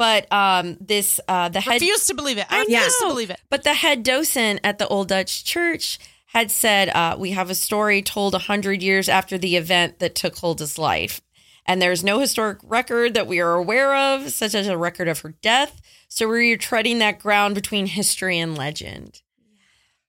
But 0.00 0.32
um 0.32 0.78
this 0.80 1.20
uh 1.28 1.50
the 1.50 1.60
head 1.60 1.74
refuse 1.74 2.06
to 2.06 2.14
believe 2.14 2.38
it. 2.38 2.46
I 2.48 2.56
I 2.56 2.60
refuse 2.60 2.96
to 3.00 3.06
believe 3.08 3.28
it. 3.28 3.38
but 3.50 3.64
the 3.64 3.74
head 3.74 4.02
docent 4.02 4.60
at 4.64 4.78
the 4.78 4.88
Old 4.88 5.08
Dutch 5.08 5.44
Church 5.44 5.98
had 6.28 6.50
said, 6.50 6.88
uh, 6.88 7.16
"We 7.18 7.32
have 7.32 7.50
a 7.50 7.54
story 7.54 8.00
told 8.00 8.34
a 8.34 8.38
hundred 8.38 8.82
years 8.82 9.10
after 9.10 9.36
the 9.36 9.56
event 9.56 9.98
that 9.98 10.14
took 10.14 10.38
Hulda's 10.38 10.78
life, 10.78 11.20
and 11.66 11.82
there's 11.82 12.02
no 12.02 12.18
historic 12.18 12.60
record 12.62 13.12
that 13.12 13.26
we 13.26 13.40
are 13.40 13.52
aware 13.52 13.94
of, 13.94 14.32
such 14.32 14.54
as 14.54 14.68
a 14.68 14.78
record 14.78 15.06
of 15.06 15.18
her 15.20 15.34
death. 15.42 15.82
So 16.08 16.26
we're 16.26 16.56
treading 16.56 16.98
that 17.00 17.18
ground 17.18 17.54
between 17.54 17.84
history 17.84 18.38
and 18.38 18.56
legend." 18.56 19.20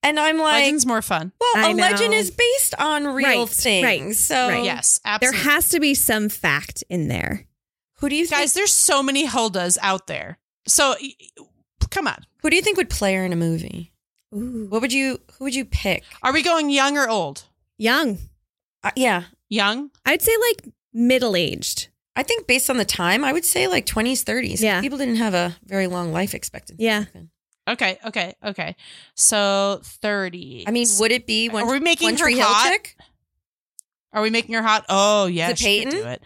And 0.03 0.19
I'm 0.19 0.37
like, 0.37 0.63
Legend's 0.63 0.85
more 0.85 1.01
fun. 1.01 1.33
"Well, 1.39 1.65
I 1.65 1.71
a 1.71 1.73
legend 1.73 2.13
is 2.13 2.31
based 2.31 2.75
on 2.79 3.07
real 3.07 3.45
Right, 3.45 3.49
things, 3.49 3.83
right, 3.83 4.15
so 4.15 4.47
right. 4.47 4.63
Yes, 4.63 5.01
there 5.19 5.33
has 5.33 5.67
to 5.69 5.79
be 5.81 5.93
some 5.95 6.29
fact 6.29 6.83
in 6.89 7.09
there. 7.09 7.45
Who 8.01 8.09
do 8.09 8.15
you 8.15 8.25
think? 8.25 8.41
Guys, 8.41 8.53
there's 8.53 8.73
so 8.73 9.01
many 9.01 9.27
Huldas 9.27 9.77
out 9.81 10.07
there. 10.07 10.37
So 10.67 10.95
y- 11.01 11.13
y- 11.39 11.45
come 11.89 12.07
on. 12.07 12.17
who 12.41 12.49
do 12.49 12.55
you 12.55 12.61
think 12.61 12.77
would 12.77 12.89
play 12.89 13.15
her 13.15 13.23
in 13.25 13.31
a 13.33 13.37
movie? 13.37 13.91
Ooh. 14.35 14.67
What 14.69 14.81
would 14.81 14.93
you? 14.93 15.19
Who 15.37 15.45
would 15.45 15.55
you 15.55 15.65
pick? 15.65 16.03
Are 16.23 16.33
we 16.33 16.41
going 16.43 16.69
young 16.69 16.97
or 16.97 17.07
old? 17.09 17.45
Young. 17.77 18.17
Uh, 18.83 18.91
yeah, 18.95 19.23
Young? 19.49 19.91
I'd 20.05 20.21
say 20.21 20.31
like 20.49 20.73
middle 20.93 21.35
aged. 21.35 21.89
I 22.15 22.23
think 22.23 22.47
based 22.47 22.69
on 22.69 22.77
the 22.77 22.85
time, 22.85 23.23
I 23.23 23.31
would 23.33 23.45
say 23.45 23.67
like 23.67 23.85
20s, 23.85 24.23
30s. 24.23 24.61
Yeah. 24.61 24.81
People 24.81 24.97
didn't 24.97 25.15
have 25.17 25.33
a 25.33 25.55
very 25.65 25.87
long 25.87 26.11
life 26.11 26.33
expectancy. 26.33 26.83
Yeah. 26.83 27.05
Okay, 27.69 27.99
okay, 28.05 28.33
okay. 28.43 28.75
So 29.15 29.81
30. 29.83 30.65
I 30.67 30.71
mean, 30.71 30.87
would 30.99 31.11
it 31.11 31.25
be 31.27 31.47
one, 31.49 31.63
Are 31.63 31.71
we 31.71 31.79
making 31.79 32.05
one 32.07 32.13
her 32.15 32.23
Tree 32.23 32.35
Hill 32.35 32.45
hot? 32.47 32.69
chick? 32.69 32.97
Are 34.13 34.21
we 34.21 34.29
making 34.29 34.55
her 34.55 34.61
hot? 34.63 34.85
Oh, 34.89 35.27
yeah. 35.27 35.51
it 35.51 35.57
she 35.59 35.83
could 35.83 35.91
Peyton? 35.91 36.03
do 36.03 36.09
it. 36.09 36.23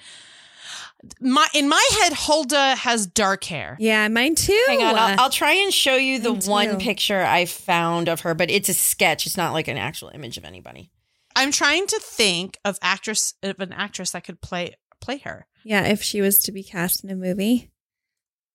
My 1.22 1.48
in 1.54 1.68
my 1.70 1.88
head, 2.02 2.14
Hulda 2.14 2.76
has 2.76 3.06
dark 3.08 3.44
hair. 3.44 3.78
Yeah, 3.80 4.08
mine 4.08 4.36
too. 4.36 4.64
Hang 4.68 4.82
on, 4.84 4.96
I'll, 4.96 5.20
I'll 5.22 5.30
try 5.30 5.54
and 5.54 5.74
show 5.74 5.96
you 5.96 6.20
the 6.20 6.34
Me 6.34 6.40
too. 6.40 6.50
one 6.52 6.80
picture 6.80 7.22
I 7.22 7.46
found 7.46 8.10
of 8.10 8.22
her, 8.22 8.34
but 8.34 8.50
it's 8.50 8.70
a 8.70 8.74
sketch. 8.74 9.26
It's 9.26 9.38
not 9.38 9.54
like 9.54 9.68
an 9.68 9.78
actual 9.78 10.10
image 10.14 10.38
of 10.38 10.46
anybody. 10.46 10.92
I'm 11.36 11.52
trying 11.52 11.86
to 11.88 12.00
think 12.02 12.58
of 12.64 12.78
actress 12.82 13.34
of 13.44 13.60
an 13.60 13.74
actress 13.74 14.12
that 14.12 14.24
could 14.24 14.42
play 14.42 14.76
play 15.02 15.18
her. 15.20 15.48
yeah, 15.64 15.84
if 15.86 16.02
she 16.02 16.22
was 16.22 16.40
to 16.44 16.52
be 16.52 16.64
cast 16.64 17.04
in 17.04 17.10
a 17.10 17.16
movie, 17.16 17.72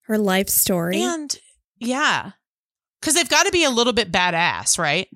her 0.03 0.19
life 0.19 0.49
story. 0.49 1.01
And 1.03 1.37
yeah, 1.79 2.33
because 3.01 3.15
they've 3.15 3.29
got 3.29 3.45
to 3.47 3.53
be 3.53 3.65
a 3.65 3.71
little 3.71 3.93
bit 3.93 4.11
badass, 4.11 4.79
right? 4.79 5.09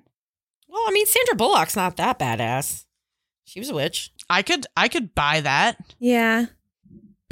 Well, 0.67 0.83
I 0.87 0.91
mean, 0.91 1.05
Sandra 1.05 1.35
Bullock's 1.35 1.75
not 1.75 1.97
that 1.97 2.19
badass. 2.19 2.85
She 3.45 3.59
was 3.59 3.69
a 3.69 3.75
witch. 3.75 4.11
I 4.29 4.41
could 4.41 4.65
I 4.75 4.87
could 4.87 5.13
buy 5.15 5.41
that, 5.41 5.77
yeah. 5.99 6.47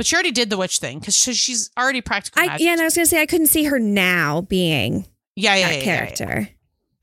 But 0.04 0.08
she 0.08 0.18
already 0.18 0.32
did 0.32 0.50
the 0.50 0.58
witch 0.58 0.80
thing 0.80 1.00
because 1.00 1.16
she's 1.16 1.72
already 1.80 2.02
practical. 2.02 2.42
I 2.42 2.58
yeah, 2.60 2.74
and 2.74 2.82
I 2.82 2.84
was 2.84 2.94
gonna 2.94 3.06
say 3.06 3.22
I 3.22 3.26
couldn't 3.26 3.48
see 3.48 3.64
her 3.64 3.80
now 3.80 4.42
being 4.42 5.08
yeah, 5.38 5.56
yeah, 5.56 5.70
that 5.70 5.78
yeah, 5.78 5.78
yeah, 5.78 5.78
yeah. 5.78 5.84
character. 5.84 6.50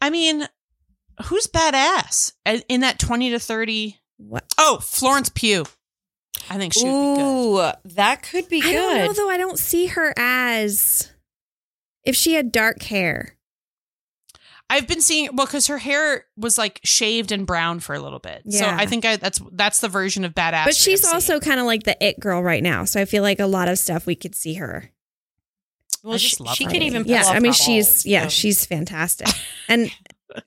I 0.02 0.10
mean, 0.10 0.46
who's 1.24 1.46
badass 1.46 2.32
in 2.44 2.62
in 2.68 2.80
that 2.82 2.98
twenty 2.98 3.30
to 3.30 3.38
thirty? 3.38 3.98
What? 4.18 4.44
Oh, 4.58 4.80
Florence 4.82 5.30
Pugh. 5.30 5.64
I 6.50 6.58
think 6.58 6.74
she 6.74 6.84
would 6.84 7.14
be 7.14 7.20
good. 7.22 7.22
Ooh, 7.22 7.72
that 7.94 8.22
could 8.22 8.50
be 8.50 8.60
I 8.62 8.70
don't 8.70 8.98
know 8.98 9.06
good. 9.06 9.16
though. 9.16 9.30
I 9.30 9.38
don't 9.38 9.58
see 9.58 9.86
her 9.86 10.12
as 10.18 11.10
if 12.04 12.14
she 12.14 12.34
had 12.34 12.52
dark 12.52 12.82
hair. 12.82 13.38
I've 14.72 14.86
been 14.86 15.00
seeing 15.00 15.28
well 15.34 15.46
because 15.46 15.66
her 15.66 15.78
hair 15.78 16.24
was 16.36 16.56
like 16.56 16.80
shaved 16.84 17.32
and 17.32 17.44
brown 17.46 17.80
for 17.80 17.94
a 17.94 18.00
little 18.00 18.20
bit. 18.20 18.42
So 18.48 18.64
Yeah. 18.64 18.76
I 18.78 18.86
think 18.86 19.04
I, 19.04 19.16
that's 19.16 19.40
that's 19.52 19.80
the 19.80 19.88
version 19.88 20.24
of 20.24 20.32
badass. 20.34 20.64
but 20.64 20.74
she's 20.76 21.04
also 21.04 21.40
kind 21.40 21.58
of 21.60 21.66
like 21.66 21.82
the 21.82 21.96
it 22.02 22.20
girl 22.20 22.42
right 22.42 22.62
now. 22.62 22.84
So 22.84 23.00
I 23.00 23.04
feel 23.04 23.22
like 23.22 23.40
a 23.40 23.46
lot 23.46 23.68
of 23.68 23.78
stuff 23.78 24.06
we 24.06 24.14
could 24.14 24.34
see 24.34 24.54
her. 24.54 24.90
well, 26.04 26.14
I 26.14 26.16
she, 26.18 26.28
just 26.28 26.40
love 26.40 26.54
she 26.56 26.64
her. 26.64 26.70
can 26.70 26.82
even 26.82 27.02
pull 27.02 27.10
yeah, 27.12 27.24
I 27.26 27.40
mean 27.40 27.52
she's 27.52 27.88
balls, 27.88 28.06
yeah, 28.06 28.22
so- 28.24 28.28
she's 28.30 28.64
fantastic. 28.64 29.28
And 29.68 29.90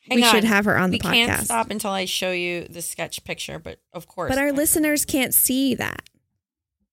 Hang 0.09 0.15
we 0.15 0.23
should 0.23 0.45
have 0.45 0.63
her 0.63 0.77
on 0.77 0.91
the 0.91 0.95
we 0.95 0.99
can't 0.99 1.29
podcast. 1.29 1.43
stop 1.45 1.69
until 1.69 1.91
I 1.91 2.05
show 2.05 2.31
you 2.31 2.65
the 2.69 2.81
sketch 2.81 3.21
picture, 3.25 3.59
but 3.59 3.79
of 3.91 4.07
course. 4.07 4.29
But 4.29 4.37
our 4.37 4.47
I- 4.47 4.51
listeners 4.51 5.03
can't 5.03 5.33
see 5.33 5.75
that. 5.75 6.09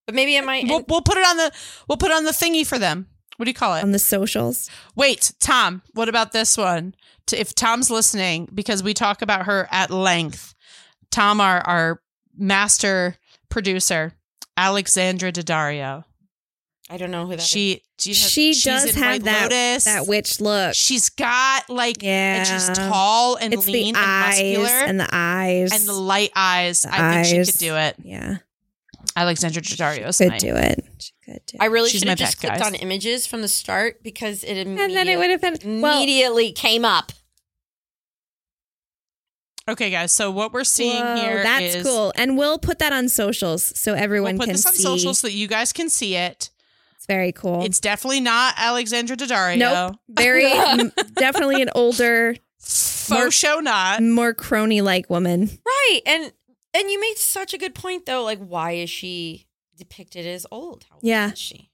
But 0.07 0.17
maybe 0.17 0.35
it 0.35 0.45
might. 0.45 0.67
We'll, 0.67 0.85
we'll 0.89 1.03
put 1.03 1.17
it 1.17 1.25
on 1.25 1.37
the 1.37 1.53
we'll 1.89 1.99
put 1.99 2.11
it 2.11 2.17
on 2.17 2.25
the 2.25 2.33
thingy 2.33 2.67
for 2.67 2.81
them. 2.81 3.07
What 3.41 3.47
do 3.47 3.51
you 3.53 3.55
call 3.55 3.75
it? 3.77 3.83
on 3.83 3.93
the 3.93 3.99
socials. 3.99 4.69
Wait, 4.95 5.33
Tom, 5.41 5.81
what 5.95 6.11
about 6.11 6.33
this 6.33 6.59
one? 6.59 6.95
If 7.33 7.55
Tom's 7.55 7.91
listening, 7.91 8.51
because 8.53 8.83
we 8.83 8.93
talk 8.93 9.23
about 9.23 9.47
her 9.47 9.67
at 9.71 9.91
length, 9.91 10.55
Tom, 11.11 11.41
our, 11.41 11.61
our 11.63 12.03
master 12.37 13.17
producer, 13.49 14.13
Alexandra 14.59 15.33
Daddario. 15.33 16.05
I 16.91 16.99
don't 16.99 17.11
know 17.11 17.25
who 17.25 17.31
that 17.31 17.39
is. 17.39 17.47
She 17.47 17.83
she, 17.99 18.11
has, 18.11 18.31
She 18.31 18.61
does 18.63 18.95
in 18.95 19.03
have 19.03 19.13
White 19.13 19.25
that 19.25 19.43
Lotus. 19.45 19.85
that 19.85 20.07
witch 20.07 20.39
look. 20.43 20.75
She's 20.75 21.09
got 21.09 21.71
like 21.71 22.03
yeah. 22.03 22.37
and 22.37 22.47
she's 22.47 22.69
tall 22.77 23.37
and 23.37 23.55
it's 23.55 23.67
lean 23.67 23.95
the 23.95 24.01
and 24.01 24.07
eyes 24.07 24.29
muscular 24.29 24.67
and 24.67 25.01
the 25.01 25.09
eyes 25.11 25.73
and 25.73 25.89
the 25.89 25.95
light 25.95 26.33
eyes. 26.37 26.83
The 26.83 26.95
I 26.95 27.23
think 27.23 27.47
she 27.47 27.51
could 27.51 27.59
do 27.59 27.77
it. 27.77 27.97
yeah, 28.03 28.37
Alexandra 29.17 29.61
Daddario. 29.63 30.17
could 30.17 30.39
do 30.39 30.55
it. 30.57 30.85
She 30.99 31.13
could 31.25 31.41
do. 31.47 31.57
I 31.61 31.67
really 31.67 31.91
She's 31.91 32.01
should 32.01 32.09
have 32.09 32.19
just 32.19 32.41
pet, 32.41 32.51
clicked 32.51 32.63
guys. 32.65 32.73
on 32.73 32.75
images 32.77 33.27
from 33.27 33.43
the 33.43 33.49
start 33.49 34.03
because 34.03 34.45
it 34.45 34.57
and 34.67 34.79
then 34.79 35.09
it 35.09 35.19
would 35.19 35.31
have 35.31 35.41
been 35.41 35.81
well. 35.81 35.97
immediately 35.97 36.53
came 36.53 36.85
up. 36.85 37.13
Okay, 39.69 39.91
guys. 39.91 40.13
So 40.13 40.31
what 40.31 40.53
we're 40.53 40.65
seeing 40.65 41.03
whoa, 41.03 41.17
here 41.17 41.43
that's 41.43 41.77
is- 41.77 41.87
cool, 41.87 42.13
and 42.17 42.37
we'll 42.37 42.59
put 42.59 42.79
that 42.81 42.93
on 42.93 43.09
socials 43.09 43.73
so 43.79 43.95
everyone 43.95 44.33
We'll 44.33 44.41
put 44.41 44.47
can 44.47 44.55
this 44.55 44.67
on 44.67 44.73
see. 44.73 44.83
socials 44.83 45.21
so 45.21 45.29
that 45.29 45.35
you 45.35 45.47
guys 45.49 45.73
can 45.73 45.89
see 45.89 46.17
it. 46.17 46.51
It's 46.97 47.07
very 47.07 47.33
cool. 47.33 47.63
It's 47.65 47.81
definitely 47.81 48.21
not 48.21 48.55
Alexandra 48.57 49.17
Daddario. 49.17 49.59
nope, 49.59 49.97
very 50.09 50.47
m- 50.53 50.93
definitely 51.15 51.63
an 51.63 51.71
older, 51.75 52.35
Faux 52.59 53.11
More- 53.11 53.31
show 53.31 53.61
not. 53.61 54.03
more 54.03 54.35
crony-like 54.35 55.09
woman. 55.09 55.51
Right. 55.65 56.01
And 56.05 56.33
and 56.75 56.91
you 56.91 57.01
made 57.01 57.17
such 57.19 57.53
a 57.55 57.59
good 57.59 57.75
point 57.75 58.07
though. 58.07 58.23
Like, 58.25 58.39
why 58.39 58.73
is 58.73 58.91
she 58.91 59.47
depicted 59.77 60.27
as 60.27 60.47
old? 60.51 60.85
How 60.89 60.97
old 60.97 61.05
Yeah. 61.05 61.33
is 61.33 61.39
she? 61.39 61.71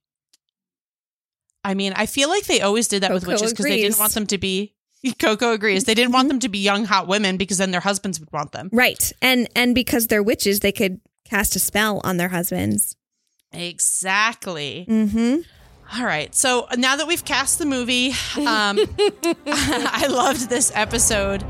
I 1.64 1.74
mean, 1.74 1.92
I 1.96 2.06
feel 2.06 2.28
like 2.28 2.44
they 2.44 2.60
always 2.60 2.86
did 2.86 3.02
that 3.02 3.12
with 3.12 3.26
witches 3.26 3.52
because 3.52 3.64
they 3.66 3.80
didn't 3.82 3.98
want 3.98 4.14
them 4.14 4.26
to 4.28 4.38
be. 4.38 4.74
Coco 5.18 5.52
agrees. 5.52 5.84
They 5.84 5.94
didn't 5.94 6.12
want 6.12 6.28
them 6.28 6.38
to 6.40 6.48
be 6.48 6.58
young, 6.58 6.84
hot 6.84 7.06
women 7.08 7.36
because 7.36 7.58
then 7.58 7.70
their 7.72 7.80
husbands 7.80 8.18
would 8.20 8.32
want 8.32 8.52
them. 8.52 8.70
Right, 8.72 9.12
and 9.20 9.48
and 9.56 9.74
because 9.74 10.06
they're 10.06 10.22
witches, 10.22 10.60
they 10.60 10.72
could 10.72 11.00
cast 11.24 11.56
a 11.56 11.58
spell 11.58 12.00
on 12.04 12.16
their 12.18 12.28
husbands. 12.28 12.96
Exactly. 13.52 14.86
Mm-hmm. 14.88 15.98
All 15.98 16.04
right. 16.06 16.34
So 16.34 16.66
now 16.76 16.96
that 16.96 17.06
we've 17.06 17.24
cast 17.24 17.58
the 17.58 17.66
movie, 17.66 18.10
um, 18.36 18.78
I 19.46 20.06
loved 20.08 20.48
this 20.48 20.72
episode. 20.74 21.44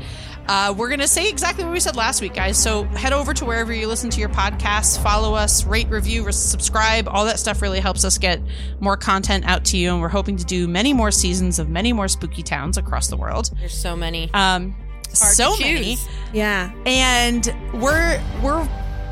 Uh, 0.47 0.73
we're 0.77 0.87
going 0.87 0.99
to 0.99 1.07
say 1.07 1.29
exactly 1.29 1.63
what 1.63 1.73
we 1.73 1.79
said 1.79 1.95
last 1.95 2.21
week, 2.21 2.33
guys. 2.33 2.57
So 2.61 2.83
head 2.85 3.13
over 3.13 3.33
to 3.33 3.45
wherever 3.45 3.73
you 3.73 3.87
listen 3.87 4.09
to 4.11 4.19
your 4.19 4.29
podcasts, 4.29 5.01
follow 5.01 5.33
us, 5.33 5.65
rate, 5.65 5.89
review, 5.89 6.23
re- 6.25 6.31
subscribe. 6.31 7.07
All 7.09 7.25
that 7.25 7.39
stuff 7.39 7.61
really 7.61 7.79
helps 7.79 8.05
us 8.05 8.17
get 8.17 8.39
more 8.79 8.95
content 8.95 9.45
out 9.45 9.65
to 9.65 9.77
you. 9.77 9.91
And 9.91 10.01
we're 10.01 10.07
hoping 10.07 10.37
to 10.37 10.45
do 10.45 10.67
many 10.67 10.93
more 10.93 11.11
seasons 11.11 11.59
of 11.59 11.69
many 11.69 11.91
more 11.93 12.07
spooky 12.07 12.43
towns 12.43 12.77
across 12.77 13.07
the 13.07 13.17
world. 13.17 13.51
There's 13.59 13.77
so 13.77 13.95
many. 13.95 14.29
Um, 14.33 14.75
so 15.11 15.57
many. 15.57 15.97
Yeah. 16.33 16.71
and 16.85 17.53
we're 17.73 18.21
we're 18.43 18.67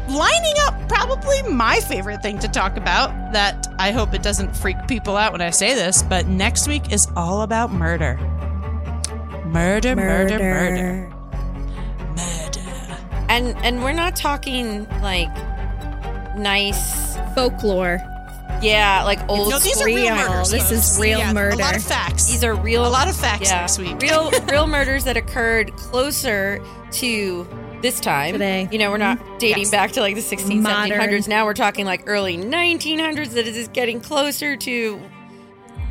lining 0.07 0.53
up 0.61 0.87
probably 0.87 1.41
my 1.43 1.79
favorite 1.79 2.21
thing 2.21 2.37
to 2.39 2.47
talk 2.47 2.77
about 2.77 3.33
that 3.33 3.67
I 3.79 3.91
hope 3.91 4.13
it 4.13 4.21
doesn't 4.21 4.55
freak 4.55 4.77
people 4.87 5.17
out 5.17 5.31
when 5.31 5.41
I 5.41 5.49
say 5.49 5.73
this, 5.73 6.03
but 6.03 6.27
next 6.27 6.67
week 6.67 6.91
is 6.91 7.07
all 7.15 7.41
about 7.41 7.71
murder. 7.71 8.17
Murder, 9.45 9.95
murder, 9.95 10.37
murder, 10.37 10.39
murder. 10.39 11.14
And 13.35 13.55
and 13.65 13.83
we're 13.83 13.91
not 13.93 14.15
talking 14.15 14.87
like 15.01 15.29
nice 16.37 17.17
Folklore. 17.35 17.99
yeah, 18.61 19.03
like 19.03 19.19
old 19.29 19.49
No, 19.49 19.59
these 19.59 19.81
are 19.81 19.85
real 19.85 19.97
real. 19.97 20.15
murders. 20.15 20.51
This 20.51 20.71
is 20.71 20.97
real 21.01 21.19
Yeah, 21.19 21.31
A 21.31 21.33
murder. 21.33 21.57
lot 21.57 21.75
of 21.75 21.83
facts. 21.83 22.27
these 22.27 22.43
are 22.43 22.55
real 22.55 22.85
a 22.85 22.89
lot 22.89 23.07
of 23.09 23.15
facts 23.15 23.49
yeah, 23.49 23.61
next 23.61 23.77
week. 23.79 23.97
real 24.01 24.31
real 24.49 24.67
murders 24.67 25.03
that 25.03 25.17
occurred 25.17 25.75
closer 25.75 26.61
to 26.91 27.47
this 27.81 27.99
time. 27.99 28.33
Today. 28.33 28.69
You 28.71 28.79
know, 28.79 28.89
we're 28.89 28.97
not 28.97 29.19
mm-hmm. 29.19 29.37
dating 29.37 29.63
Yes. 29.63 29.71
back 29.71 29.91
to 29.93 30.01
like 30.01 30.15
the 30.15 30.21
16, 30.21 30.61
Modern. 30.61 30.97
1700s. 30.97 31.27
Now 31.27 31.45
we're 31.45 31.53
talking 31.53 31.85
like 31.85 32.03
early 32.05 32.37
1900s 32.37 33.31
that 33.33 33.47
is 33.47 33.67
getting 33.69 33.99
closer 33.99 34.55
to 34.55 34.99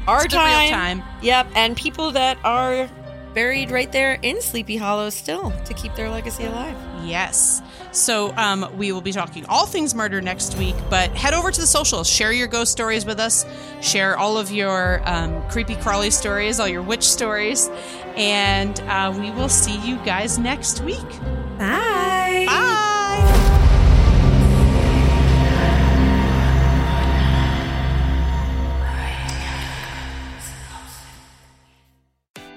our 0.08 0.24
It's 0.24 0.32
the 0.34 0.38
real 0.40 0.46
time. 0.48 1.00
time. 1.00 1.02
Yep, 1.22 1.46
and 1.54 1.76
people 1.76 2.10
that 2.12 2.38
are 2.42 2.88
buried 3.34 3.70
right 3.70 3.90
there 3.90 4.18
in 4.22 4.40
Sleepy 4.40 4.76
Hollow 4.76 5.10
still 5.10 5.50
to 5.64 5.74
keep 5.74 5.94
their 5.94 6.08
legacy 6.10 6.44
alive. 6.44 6.76
Yes. 7.04 7.60
So 7.92 8.34
um, 8.36 8.68
we 8.76 8.92
will 8.92 9.00
be 9.00 9.12
talking 9.12 9.44
all 9.46 9.66
things 9.66 9.94
murder 9.94 10.20
next 10.20 10.56
week, 10.56 10.74
but 10.90 11.10
head 11.10 11.34
over 11.34 11.50
to 11.50 11.60
the 11.60 11.66
socials, 11.66 12.08
share 12.08 12.32
your 12.32 12.48
ghost 12.48 12.72
stories 12.72 13.04
with 13.04 13.20
us, 13.20 13.44
share 13.80 14.16
all 14.16 14.36
of 14.38 14.50
your 14.50 15.02
um, 15.04 15.46
creepy 15.48 15.76
crawly 15.76 16.10
stories, 16.10 16.58
all 16.58 16.68
your 16.68 16.82
witch 16.82 17.04
stories, 17.04 17.68
and 18.16 18.80
uh, 18.80 19.14
we 19.18 19.30
will 19.32 19.48
see 19.48 19.78
you 19.86 19.96
guys 19.98 20.38
next 20.38 20.80
week. 20.80 21.08
Bye. 21.58 22.44
Bye. 22.46 22.93